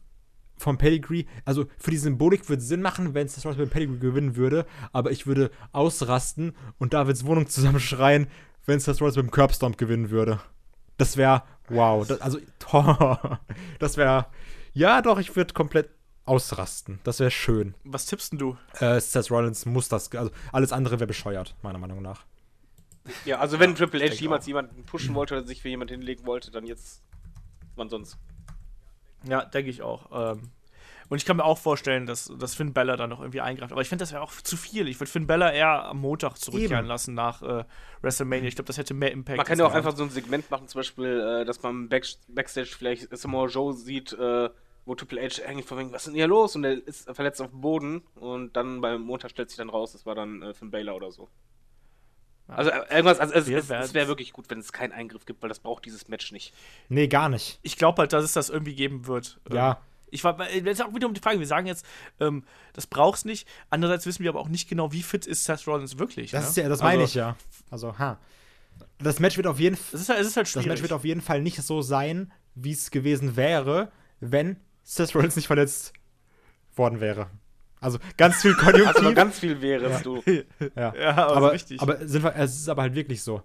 [0.58, 3.72] vom Pedigree, also für die Symbolik würde es Sinn machen, wenn Seth Rollins mit dem
[3.72, 8.26] Pedigree gewinnen würde, aber ich würde ausrasten und Davids Wohnung zusammenschreien,
[8.66, 10.40] wenn Seth Rollins mit dem Curbstomp gewinnen würde.
[11.00, 12.38] Das wäre, wow, das, also,
[13.78, 14.26] das wäre,
[14.74, 15.90] ja doch, ich würde komplett
[16.26, 17.00] ausrasten.
[17.04, 17.74] Das wäre schön.
[17.84, 18.56] Was tippst denn du?
[18.78, 22.26] Äh, Seth Rollins muss das, also alles andere wäre bescheuert, meiner Meinung nach.
[23.24, 24.48] Ja, also wenn Triple H jemals auch.
[24.48, 27.02] jemanden pushen wollte oder sich für jemanden hinlegen wollte, dann jetzt
[27.76, 28.18] wann sonst.
[29.24, 30.34] Ja, denke ich auch.
[30.36, 30.50] Ähm,
[31.10, 33.72] und ich kann mir auch vorstellen, dass, dass Finn Bella da noch irgendwie eingreift.
[33.72, 34.86] Aber ich finde, das wäre auch zu viel.
[34.88, 36.88] Ich würde Finn Bella eher am Montag zurückkehren Eben.
[36.88, 37.64] lassen nach äh,
[38.00, 38.48] WrestleMania.
[38.48, 39.36] Ich glaube, das hätte mehr Impact.
[39.36, 42.06] Man kann ja auch einfach so ein Segment machen, zum Beispiel, äh, dass man Back
[42.28, 44.50] Backstage vielleicht Samoa Joe sieht, äh,
[44.86, 46.54] wo Triple H eigentlich von wegen, was ist denn hier los?
[46.54, 49.92] Und er ist verletzt auf dem Boden und dann beim Montag stellt sich dann raus,
[49.92, 51.28] das war dann äh, Finn Baylor oder so.
[52.46, 55.42] Also äh, irgendwas, also es, es, es wäre wirklich gut, wenn es keinen Eingriff gibt,
[55.42, 56.54] weil das braucht dieses Match nicht.
[56.88, 57.58] Nee, gar nicht.
[57.62, 59.40] Ich glaube halt, dass es das irgendwie geben wird.
[59.50, 59.80] Ähm, Ja.
[60.10, 61.84] Ich war, das ist auch wieder um die Frage, wir sagen jetzt,
[62.20, 63.46] ähm, das braucht's nicht.
[63.70, 66.30] Andererseits wissen wir aber auch nicht genau, wie fit ist Seth Rollins wirklich.
[66.32, 66.48] Das ne?
[66.50, 67.36] ist ja, das meine Also, ich ja.
[67.70, 68.18] Also, ha.
[68.98, 69.94] Das Match wird auf jeden Fall.
[69.94, 70.68] Es ist halt, ist halt Das schwierig.
[70.68, 75.36] Match wird auf jeden Fall nicht so sein, wie es gewesen wäre, wenn Seth Rollins
[75.36, 75.92] nicht verletzt
[76.76, 77.28] worden wäre.
[77.80, 79.14] Also ganz viel Also Konjunktiv.
[79.14, 80.22] ganz viel wärest du.
[80.76, 80.94] ja.
[80.94, 81.80] ja, aber, aber, richtig.
[81.80, 83.42] aber sind wir, es ist aber halt wirklich so.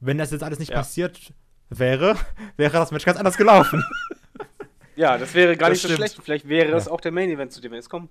[0.00, 0.76] Wenn das jetzt alles nicht Ja.
[0.78, 1.32] passiert
[1.70, 2.16] wäre,
[2.56, 3.82] wäre das Match ganz anders gelaufen.
[4.98, 5.98] Ja, das wäre gar Das nicht so stimmt.
[6.10, 6.24] schlecht.
[6.24, 6.90] Vielleicht wäre es Ja.
[6.92, 8.08] auch der Main Event, zu dem wir jetzt kommen.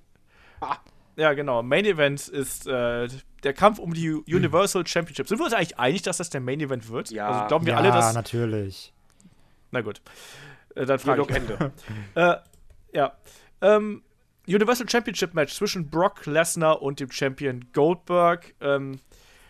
[0.62, 0.78] Ah,
[1.18, 1.62] ja, genau.
[1.62, 3.08] Main Event ist äh,
[3.44, 5.28] der Kampf um die Universal Championship.
[5.28, 7.12] Sind wir uns eigentlich einig, dass das der Main Event wird?
[7.12, 7.28] Ja.
[7.30, 8.14] Also glauben wir ja, alle, dass.
[8.16, 8.94] natürlich.
[9.72, 10.02] Na gut.
[10.76, 11.30] Äh, dann frage ich.
[11.30, 11.72] Ende.
[12.16, 12.36] Äh,
[12.94, 13.18] ja.
[13.62, 14.02] Ähm,
[14.48, 18.54] Universal Championship Match zwischen Brock Lesnar und dem Champion Goldberg.
[18.62, 19.02] Ähm,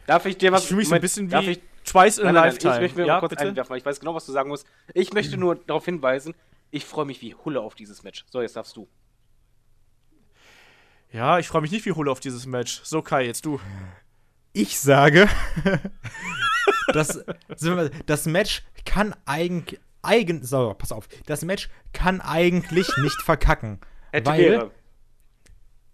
[0.08, 2.24] Darf ich dir was ich fühle mich so ein bisschen darf wie ich, Twice in
[2.28, 2.74] a nein, nein, nein, Lifetime.
[2.76, 3.44] ich möchte mir ja, kurz bitte?
[3.48, 4.66] einwerfen, weil ich weiß genau, was du sagen musst.
[4.96, 6.34] Ich möchte nur darauf hinweisen,
[6.72, 8.26] ich freue mich wie Hulle auf dieses Match.
[8.30, 8.88] So, jetzt darfst du.
[11.11, 12.81] Ja, ich freue mich nicht wie Hulle auf dieses Match.
[12.84, 13.60] So, Kai, jetzt du.
[14.53, 15.30] Ich sage,
[16.94, 17.23] das,
[18.06, 19.80] das Match kann eigentlich.
[20.03, 21.10] Eigen, so, pass auf.
[21.26, 23.81] Das Match kann eigentlich nicht verkacken.
[24.14, 24.72] Weil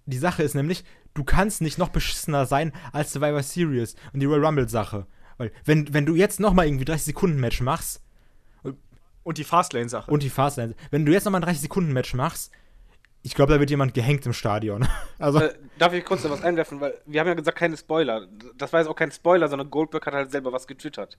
[0.05, 0.83] die Sache ist nämlich,
[1.13, 5.07] du kannst nicht noch beschissener sein als Survivor Series und die Royal Rumble Sache.
[5.37, 8.03] Weil, wenn, wenn du jetzt noch mal irgendwie 30 Sekunden Match machst
[9.23, 10.11] Und die Fastlane-Sache.
[10.11, 12.51] und die Fastlane, wenn du jetzt noch mal ein 30 Sekunden Match machst,
[13.25, 14.85] ich glaube, da wird jemand gehängt im Stadion.
[15.19, 18.27] Also, Äh, darf ich kurz da was einwerfen, weil wir haben ja gesagt, keine Spoiler.
[18.57, 21.17] Das war jetzt auch kein Spoiler, sondern Goldberg hat halt selber was getwittert.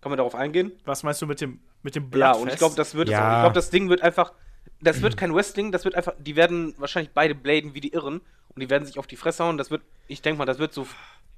[0.00, 0.72] Kann man darauf eingehen?
[0.86, 2.42] Was meinst du mit dem, mit dem Ja, Bloodfest?
[2.42, 3.36] und ich glaube, das wird Ja.
[3.38, 4.32] Ich glaube, das Ding wird einfach.
[4.80, 6.14] Das wird kein Wrestling, das wird einfach.
[6.18, 8.22] Die werden wahrscheinlich beide bladen wie die Irren
[8.54, 9.58] und die werden sich auf die Fresse hauen.
[9.58, 10.86] Das wird, ich denke mal, das wird so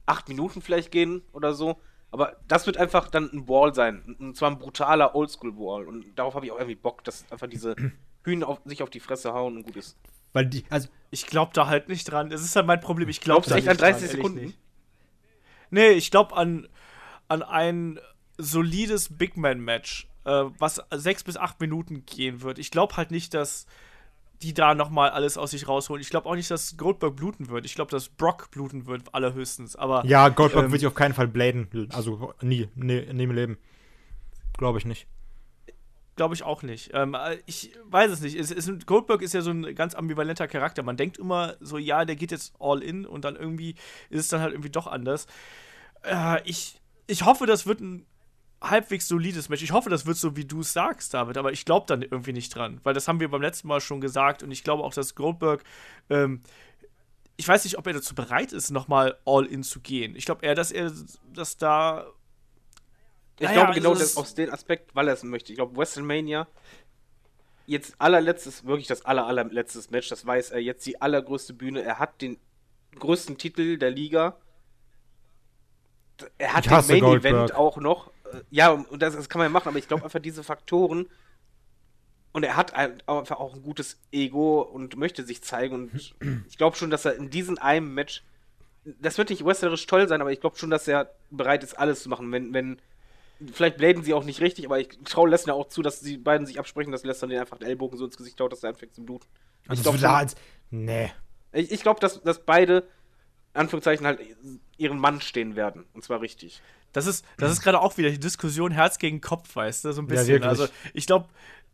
[0.06, 1.80] acht Minuten vielleicht gehen oder so.
[2.10, 4.16] Aber das wird einfach dann ein Wall sein.
[4.18, 5.86] Und zwar ein brutaler Oldschool-Wall.
[5.86, 7.74] Und darauf habe ich auch irgendwie Bock, dass einfach diese
[8.24, 9.96] Hühner auf, sich auf die Fresse hauen und gut ist.
[10.32, 12.30] weil die, also, Ich glaube da halt nicht dran.
[12.30, 13.08] Das ist halt mein Problem.
[13.08, 14.44] Ich glaube da echt nicht an 30 dran, Sekunden?
[14.46, 14.58] nicht.
[15.70, 16.68] Nee, ich glaube an,
[17.28, 17.98] an ein
[18.38, 22.58] solides Big Man-Match, äh, was sechs bis acht Minuten gehen wird.
[22.58, 23.66] Ich glaube halt nicht, dass
[24.42, 26.00] die da nochmal alles aus sich rausholen.
[26.00, 27.64] Ich glaube auch nicht, dass Goldberg bluten wird.
[27.64, 29.76] Ich glaube, dass Brock bluten wird, allerhöchstens.
[29.76, 31.68] Aber Ja, Goldberg ähm, wird sich auf keinen Fall bladen.
[31.92, 33.58] Also nie, nie, nie im Leben.
[34.58, 35.06] Glaube ich nicht.
[36.16, 36.90] Glaube ich auch nicht.
[36.94, 38.36] Ähm, äh, ich weiß es nicht.
[38.36, 40.82] Es, es, Goldberg ist ja so ein ganz ambivalenter Charakter.
[40.82, 43.74] Man denkt immer so, ja, der geht jetzt all in und dann irgendwie
[44.08, 45.26] ist es dann halt irgendwie doch anders.
[46.02, 48.06] Äh, ich, ich hoffe, das wird ein
[48.62, 49.62] halbwegs solides Match.
[49.62, 52.32] Ich hoffe, das wird so, wie du es sagst, David, aber ich glaube dann irgendwie
[52.32, 54.94] nicht dran, weil das haben wir beim letzten Mal schon gesagt und ich glaube auch,
[54.94, 55.62] dass Goldberg,
[56.10, 56.42] ähm,
[57.36, 60.16] ich weiß nicht, ob er dazu bereit ist, nochmal all in zu gehen.
[60.16, 60.90] Ich glaube eher, dass er
[61.34, 62.06] das da.
[63.38, 65.52] Ich Naja, glaube genau also das aus dem Aspekt, weil er es möchte.
[65.52, 66.48] Ich glaube, WrestleMania,
[67.66, 71.82] jetzt allerletztes, wirklich das aller, allerletztes Match, das weiß er, jetzt die allergrößte Bühne.
[71.82, 72.38] Er hat den
[72.98, 74.38] größten Titel der Liga.
[76.38, 77.50] Er hat Ich hasse den Main Goldberg.
[77.50, 78.10] Event auch noch.
[78.50, 81.08] Ja, und das, das kann man ja machen, aber ich glaube einfach diese Faktoren.
[82.32, 85.74] Und er hat ein- einfach auch ein gutes Ego und möchte sich zeigen.
[85.74, 86.14] Und
[86.48, 88.22] ich glaube schon, dass er in diesem einen Match.
[88.84, 92.02] Das wird nicht wrestlerisch toll sein, aber ich glaube schon, dass er bereit ist, alles
[92.02, 92.30] zu machen.
[92.30, 92.78] Wenn, wenn
[93.52, 96.46] vielleicht bladen sie auch nicht richtig, aber ich traue Lesnar auch zu, dass die beiden
[96.46, 98.94] sich absprechen, dass Lesnar den einfach den Ellbogen so ins Gesicht haut, dass er anfängt
[98.94, 99.26] zu bluten.
[99.66, 100.36] Also ich glaube da als.
[100.70, 101.10] Nee.
[101.52, 102.86] ich, ich glaub, dass, dass beide,
[103.54, 104.20] in Anführungszeichen, halt
[104.76, 105.84] ihren Mann stehen werden.
[105.94, 106.60] Und zwar richtig.
[106.96, 110.00] Das ist, das ist gerade auch wieder die Diskussion Herz gegen Kopf, weißt du, so
[110.00, 110.28] ein Ja, bisschen.
[110.28, 110.48] wirklich.
[110.48, 111.26] also ich glaube,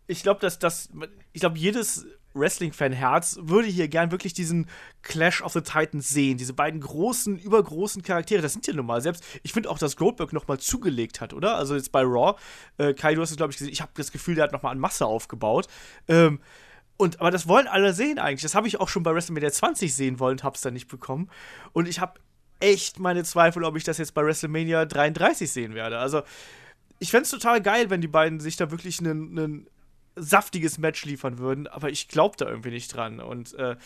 [0.09, 0.91] ich glaube, dass das,
[1.33, 2.05] ich glaube, jedes
[2.35, 4.67] Wrestling-Fan-Herz würde hier gern wirklich diesen
[5.03, 8.43] Clash of the Titans sehen, diese beiden großen, übergroßen Charaktere.
[8.43, 9.23] Das sind ja nun mal selbst.
[9.43, 11.57] Ich finde auch, dass Goldberg noch mal zugelegt hat, oder?
[11.57, 12.35] Also jetzt bei Raw.
[12.79, 13.73] Äh, Kai, du hast es glaube ich gesehen.
[13.73, 15.69] Ich habe das Gefühl, der hat noch mal an Masse aufgebaut.
[16.09, 16.41] Ähm,
[16.97, 18.43] und, aber das wollen alle sehen eigentlich.
[18.43, 21.31] Das habe ich auch schon bei WrestleMania 20 sehen wollen, hab's dann nicht bekommen.
[21.73, 22.19] Und ich habe
[22.63, 25.99] echt meine Zweifel, ob ich das jetzt bei WrestleMania 33 sehen werde.
[25.99, 26.23] Also,
[26.99, 29.67] ich fände es total geil, wenn die beiden sich da wirklich ein
[30.15, 33.21] saftiges Match liefern würden, aber ich glaube da irgendwie nicht dran.
[33.21, 33.77] Und äh,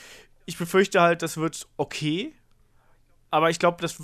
[0.44, 2.35] ich befürchte halt, das wird okay,
[3.31, 3.97] aber ich glaube, das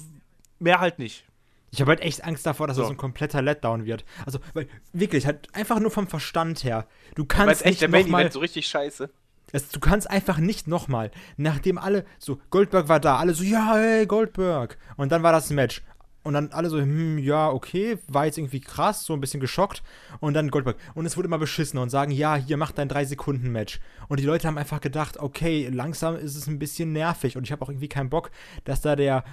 [0.58, 1.24] mehr halt nicht.
[1.70, 2.82] Ich habe halt echt Angst davor, dass So.
[2.82, 4.04] das ein kompletter Letdown wird.
[4.26, 6.86] Also, weil, wirklich, halt einfach nur vom Verstand her.
[7.14, 9.10] Du Weil kannst es echt nicht der Main mal, Event so richtig scheiße.
[9.52, 13.74] Es, du kannst einfach nicht nochmal, nachdem alle, so, Goldberg war da, alle so, ja,
[13.74, 14.78] hey, Goldberg.
[14.96, 15.82] Und dann war das Match.
[16.24, 19.82] Und dann alle so, hm, ja, okay, war jetzt irgendwie krass, so ein bisschen geschockt.
[20.20, 20.76] Und dann Goldberg.
[20.94, 23.80] Und es wurde immer beschissener und sagen, ja, hier, mach dein 3-Sekunden-Match.
[24.08, 27.36] Und die Leute haben einfach gedacht, okay, langsam ist es ein bisschen nervig.
[27.36, 28.30] Und ich habe auch irgendwie keinen Bock,
[28.64, 29.24] dass da der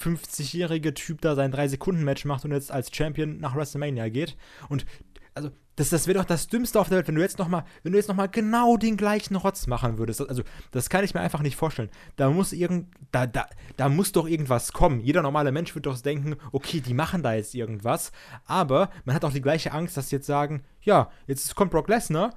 [0.00, 4.36] 50-jährige Typ da sein 3-Sekunden-Match macht und jetzt als Champion nach WrestleMania geht.
[4.68, 4.86] Und
[5.34, 5.50] also,
[5.80, 7.98] das, das wäre doch das Dümmste auf der Welt, wenn du jetzt nochmal, wenn du
[7.98, 10.20] jetzt noch mal genau den gleichen Rotz machen würdest.
[10.20, 10.42] Also,
[10.72, 11.88] das kann ich mir einfach nicht vorstellen.
[12.16, 13.46] Da muss irgend, da, da,
[13.78, 15.00] da muss doch irgendwas kommen.
[15.00, 18.12] Jeder normale Mensch wird doch denken, okay, die machen da jetzt irgendwas.
[18.44, 21.88] Aber man hat auch die gleiche Angst, dass sie jetzt sagen, ja, jetzt kommt Brock
[21.88, 22.34] Lesnar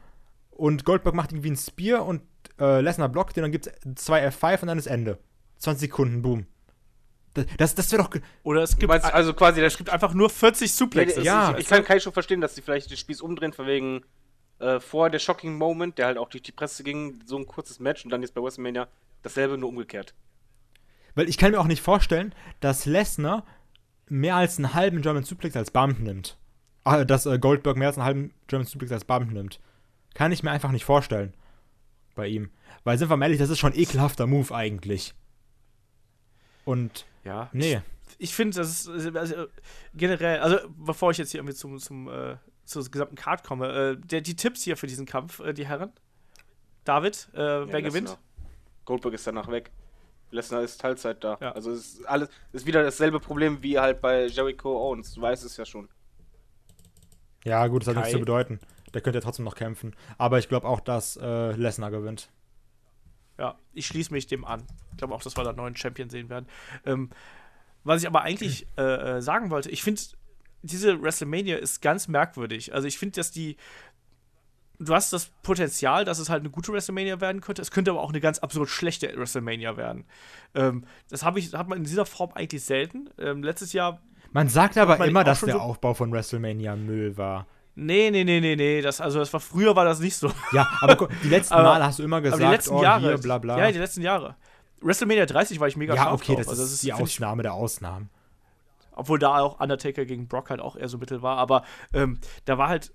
[0.50, 2.22] und Goldberg macht irgendwie ein Spear und
[2.62, 5.20] äh, Lesnar blockt den, dann gibt es zwei F5 und dann ist Ende.
[5.58, 6.46] 20 Sekunden, boom.
[7.58, 8.12] Das, das, wäre doch.
[8.44, 11.24] Oder es gibt, meinst also quasi der es gibt einfach nur 40 Suplexes.
[11.24, 11.54] Ja.
[11.54, 14.04] ich, ich kann Kai schon verstehen, dass sie vielleicht den Spieß umdrehen, von wegen
[14.60, 17.80] äh, vor der Shocking Moment, der halt auch durch die Presse ging, so ein kurzes
[17.80, 18.88] Match und dann jetzt bei WrestleMania
[19.24, 20.14] dasselbe, nur umgekehrt.
[21.16, 23.46] Weil ich kann mir auch nicht vorstellen, dass Lesnar
[24.08, 26.38] mehr als einen halben German Suplex als Bump nimmt.
[26.84, 29.60] Ah, dass äh, Goldberg mehr als einen halben German Suplex als Bump nimmt.
[30.14, 31.34] Kann ich mir einfach nicht vorstellen.
[32.16, 32.52] Bei ihm.
[32.84, 35.14] Weil, sind wir mal ehrlich, das ist schon ein ekelhafter Move eigentlich.
[36.66, 37.82] Und, Ja, nee.
[38.18, 39.48] ich finde, das ist also,
[39.94, 42.36] generell, also bevor ich jetzt hier irgendwie zum, zum äh,
[42.66, 45.92] zur gesamten Card komme, äh, der, die Tipps hier für diesen Kampf, äh, die Herren.
[46.84, 47.82] David, äh, wer Lesnar.
[47.82, 48.18] gewinnt?
[48.86, 49.72] Goldberg ist danach weg.
[50.32, 51.38] Lesnar ist Teilzeit da.
[51.40, 51.52] Ja.
[51.52, 55.14] Also es ist alles ist wieder dasselbe Problem wie halt bei Jericho Owens.
[55.14, 55.88] Du weißt es ja schon.
[57.46, 58.02] Ja, gut, das hat Kai.
[58.02, 58.60] nichts zu bedeuten.
[58.94, 59.96] Der könnte ja trotzdem noch kämpfen.
[60.18, 62.30] Aber ich glaube auch, dass äh, Lesnar gewinnt.
[63.38, 64.64] Ja, ich schließe mich dem an.
[64.92, 66.46] Ich glaube auch, dass wir da einen neuen Champion sehen werden.
[66.86, 67.10] Ähm,
[67.84, 70.02] was ich aber eigentlich äh, äh, sagen wollte, ich finde,
[70.62, 72.74] diese WrestleMania ist ganz merkwürdig.
[72.74, 73.58] Also ich finde, dass die.
[74.80, 77.62] Du hast das Potenzial, dass es halt eine gute WrestleMania werden könnte.
[77.62, 80.04] Es könnte aber auch eine ganz absurd schlechte WrestleMania werden.
[80.56, 83.10] Ähm, das habe ich, hat man in dieser Form eigentlich selten.
[83.20, 84.02] Ähm, letztes Jahr
[84.32, 87.46] Man sagt aber man immer, dass der so- Aufbau von WrestleMania Müll war.
[87.76, 88.82] Nee, nee, nee, nee, nee.
[88.82, 90.32] Das, also das war früher war das nicht so.
[90.52, 92.84] Ja, aber gu- die letzten Aber- Male hast du immer gesagt, Aber die letzten oh,
[92.84, 93.02] Jahre.
[93.08, 93.58] hier, bla bla.
[93.58, 94.36] Ja, die letzten Jahre.
[94.82, 97.54] WrestleMania 30 war ich mega ja, okay, das Also ist die find ich- Ausnahme der
[97.54, 98.10] Ausnahmen.
[98.92, 101.64] obwohl da auch Undertaker gegen Brock halt auch eher so mittel war, aber
[101.94, 102.94] ähm, da war halt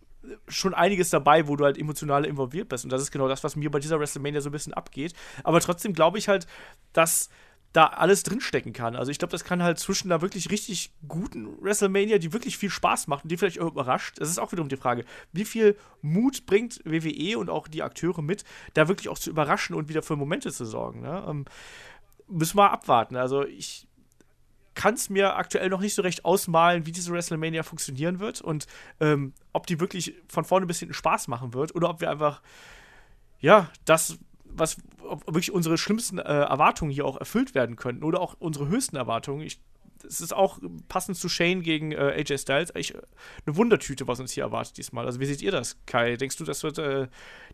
[0.48, 2.84] schon einiges dabei, wo du halt emotional involviert bist.
[2.84, 5.14] Und das ist genau das, was mir bei dieser WrestleMania so ein bisschen abgeht.
[5.44, 6.46] Aber trotzdem glaube ich halt,
[6.92, 7.30] dass
[7.72, 8.96] da alles drinstecken kann.
[8.96, 12.70] Also ich glaube, das kann halt zwischen einer wirklich richtig guten WrestleMania, die wirklich viel
[12.70, 14.18] Spaß macht und die vielleicht auch überrascht.
[14.18, 18.22] Es ist auch wiederum die Frage, wie viel Mut bringt WWE und auch die Akteure
[18.22, 21.02] mit, da wirklich auch zu überraschen und wieder für Momente zu sorgen.
[21.02, 21.24] Ne?
[21.28, 21.44] Ähm,
[22.26, 23.16] müssen wir abwarten.
[23.16, 23.86] Also ich
[24.74, 28.66] kann es mir aktuell noch nicht so recht ausmalen, wie diese WrestleMania funktionieren wird und
[29.00, 32.40] ähm, ob die wirklich von vorne bis hinten Spaß machen wird oder ob wir einfach
[33.40, 34.18] ja, das
[34.54, 34.76] was
[35.26, 39.42] wirklich unsere schlimmsten äh, Erwartungen hier auch erfüllt werden könnten oder auch unsere höchsten Erwartungen.
[39.42, 39.60] Ich,
[40.06, 40.58] es ist auch
[40.88, 43.00] passend zu Shane gegen äh, AJ Styles eigentlich äh,
[43.46, 45.06] eine Wundertüte, was uns hier erwartet diesmal.
[45.06, 46.16] Also wie seht ihr das, Kai?
[46.16, 47.08] Denkst du, das wird äh,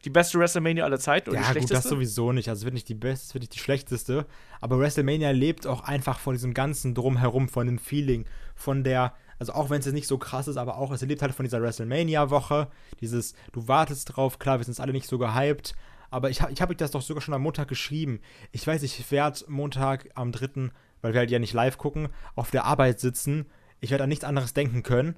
[0.05, 1.75] die beste WrestleMania aller Zeiten oder ja, die schlechteste?
[1.75, 2.49] Ja, gut, das sowieso nicht.
[2.49, 4.27] Also es wird nicht die beste, es wird nicht die schlechteste.
[4.61, 9.53] Aber WrestleMania lebt auch einfach von diesem ganzen Drumherum, von dem Feeling, von der also
[9.53, 11.61] auch wenn es jetzt nicht so krass ist, aber auch, es lebt halt von dieser
[11.61, 12.69] WrestleMania-Woche,
[13.01, 15.75] dieses, du wartest drauf, klar, wir sind alle nicht so gehypt,
[16.15, 18.21] aber ich, ich habe euch das doch sogar schon am Montag geschrieben.
[18.53, 20.71] Ich weiß, ich werde Montag am 3.,
[21.03, 23.47] weil wir halt ja nicht live gucken, auf der Arbeit sitzen.
[23.81, 25.17] Ich werde an nichts anderes denken können.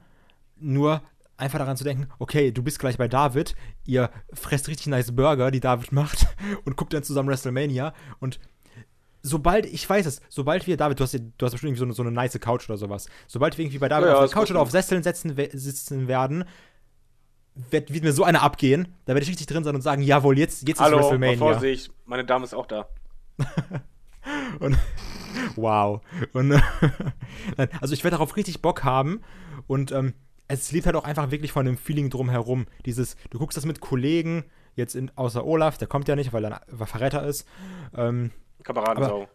[0.58, 1.02] Nur
[1.36, 3.54] einfach daran zu denken, okay, du bist gleich bei David,
[3.84, 6.26] ihr fresst richtig nice Burger, die David macht,
[6.64, 7.92] und guckt dann zusammen WrestleMania.
[8.18, 8.40] Und
[9.22, 11.92] sobald, ich weiß es, sobald wir, David, du hast, du hast bestimmt irgendwie so eine,
[11.92, 14.50] so eine nice Couch oder sowas, sobald wir irgendwie bei David ja, auf der Couch
[14.50, 16.44] oder auf Sesseln setzen, sitzen werden,
[17.70, 20.38] wird, wird mir so eine abgehen, da werde ich richtig drin sein und sagen, jawohl,
[20.38, 21.38] jetzt, jetzt Hallo, ist WrestleMania.
[21.38, 22.88] Vorsicht, meine Dame ist auch da.
[24.60, 24.78] und,
[25.56, 26.00] wow.
[26.32, 26.52] Und,
[27.80, 29.22] also ich werde darauf richtig Bock haben
[29.66, 30.14] und ähm,
[30.48, 32.66] es lebt halt auch einfach wirklich von dem Feeling drumherum.
[32.84, 36.44] Dieses, du guckst das mit Kollegen, jetzt in, außer Olaf, der kommt ja nicht, weil
[36.44, 37.46] er ein Verräter ist.
[37.96, 38.30] Ähm,
[38.62, 39.28] Kameradensau.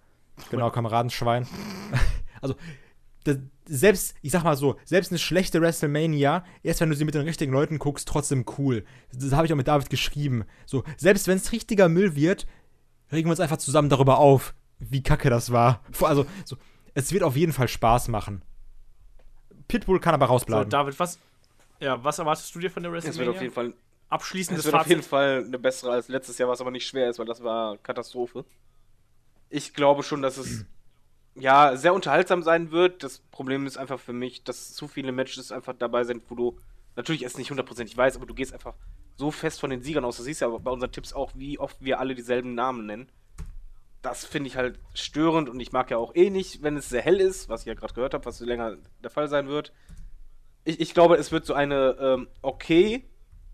[0.49, 1.47] Genau, Kameradenschwein.
[2.41, 2.55] also
[3.23, 7.15] das, selbst, ich sag mal so, selbst eine schlechte WrestleMania, erst wenn du sie mit
[7.15, 8.83] den richtigen Leuten guckst, trotzdem cool.
[9.13, 10.45] Das habe ich auch mit David geschrieben.
[10.65, 12.47] So, selbst wenn es richtiger Müll wird,
[13.11, 15.83] regen wir uns einfach zusammen darüber auf, wie kacke das war.
[16.01, 16.57] Also, so,
[16.93, 18.43] es wird auf jeden Fall Spaß machen.
[19.67, 20.65] Pitbull kann aber rausbleiben.
[20.65, 21.19] So, David, was,
[21.79, 23.21] ja, was erwartest du dir von der WrestleMania?
[23.21, 23.73] Es wird auf jeden Fall
[24.09, 24.85] abschließendes Es wird Fazit.
[24.85, 27.43] auf jeden Fall eine bessere als letztes Jahr, was aber nicht schwer ist, weil das
[27.43, 28.43] war Katastrophe.
[29.49, 30.65] Ich glaube schon, dass es
[31.35, 33.03] ja, sehr unterhaltsam sein wird.
[33.03, 36.57] Das Problem ist einfach für mich, dass zu viele Matches einfach dabei sind, wo du
[36.95, 38.75] natürlich es nicht hundertprozentig weißt, aber du gehst einfach
[39.15, 40.17] so fest von den Siegern aus.
[40.17, 43.09] Du siehst ja bei unseren Tipps auch, wie oft wir alle dieselben Namen nennen.
[44.01, 47.03] Das finde ich halt störend und ich mag ja auch eh nicht, wenn es sehr
[47.03, 49.71] hell ist, was ich ja gerade gehört habe, was länger der Fall sein wird.
[50.63, 53.05] Ich, ich glaube, es wird so eine ähm, okay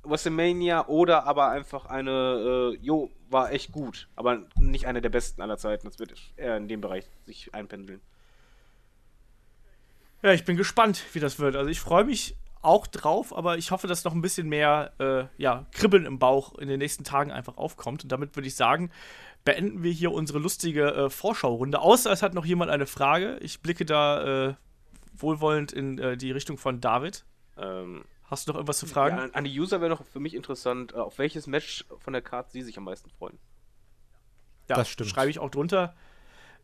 [0.09, 5.41] WrestleMania oder aber einfach eine, äh, jo, war echt gut, aber nicht eine der besten
[5.41, 5.87] aller Zeiten.
[5.87, 8.01] Das wird eher in dem Bereich sich einpendeln.
[10.23, 11.55] Ja, ich bin gespannt, wie das wird.
[11.55, 15.25] Also ich freue mich auch drauf, aber ich hoffe, dass noch ein bisschen mehr äh,
[15.41, 18.03] ja, Kribbeln im Bauch in den nächsten Tagen einfach aufkommt.
[18.03, 18.91] Und damit würde ich sagen,
[19.45, 21.79] beenden wir hier unsere lustige äh, Vorschau-Runde.
[21.79, 23.37] Außer es hat noch jemand eine Frage.
[23.41, 24.53] Ich blicke da äh,
[25.13, 27.25] wohlwollend in äh, die Richtung von David.
[27.57, 29.17] Ähm, Hast du noch irgendwas zu fragen?
[29.17, 32.21] Ja, an die User wäre noch für mich interessant, äh, auf welches Match von der
[32.21, 33.39] Karte sie sich am meisten freuen.
[34.67, 35.09] Ja, das stimmt.
[35.09, 35.95] Schreibe ich auch drunter.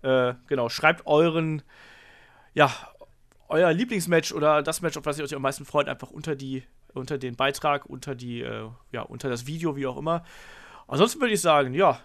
[0.02, 1.62] Äh, genau, schreibt euren,
[2.54, 2.70] ja,
[3.48, 6.64] euer Lieblingsmatch oder das Match, auf das ihr euch am meisten freut, einfach unter die,
[6.94, 10.26] unter den Beitrag, unter die, äh, ja, unter das Video, wie auch immer.
[10.88, 12.02] Ansonsten würde ich sagen, ja,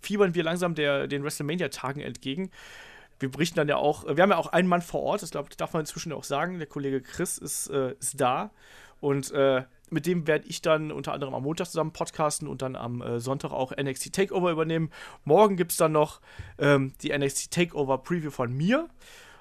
[0.00, 2.52] fiebern wir langsam der, den WrestleMania-Tagen entgegen
[3.18, 5.48] wir berichten dann ja auch, wir haben ja auch einen Mann vor Ort, das glaub,
[5.56, 6.58] darf man inzwischen auch sagen.
[6.58, 8.50] Der Kollege Chris ist, äh, ist da.
[9.00, 12.76] Und äh, mit dem werde ich dann unter anderem am Montag zusammen podcasten und dann
[12.76, 14.90] am äh, Sonntag auch NXT Takeover übernehmen.
[15.24, 16.20] Morgen gibt es dann noch
[16.58, 18.88] ähm, die NXT Takeover Preview von mir.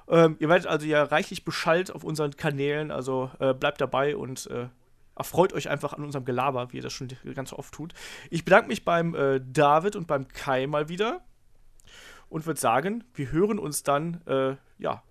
[0.07, 4.47] Ähm, ihr werdet also ja reichlich Bescheid auf unseren Kanälen, also äh, bleibt dabei und
[4.51, 4.67] äh,
[5.15, 7.93] erfreut euch einfach an unserem Gelaber, wie ihr das schon ganz oft tut.
[8.29, 11.21] Ich bedanke mich beim äh, David und beim Kai mal wieder
[12.29, 15.03] und würde sagen, wir hören uns dann, äh, ja,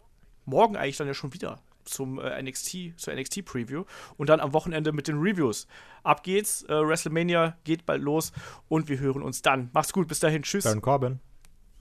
[0.44, 3.84] morgen eigentlich dann ja schon wieder zum äh, NXT, zur NXT Preview
[4.16, 5.66] und dann am Wochenende mit den Reviews.
[6.02, 8.32] Ab geht's, äh, WrestleMania geht bald los
[8.68, 9.70] und wir hören uns dann.
[9.72, 10.64] Macht's gut, bis dahin, tschüss.
[10.64, 11.20] Baron Corbin.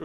[0.00, 0.04] Äh.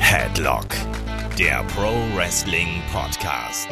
[0.00, 0.68] Headlock,
[1.38, 3.68] der Pro Wrestling Podcast.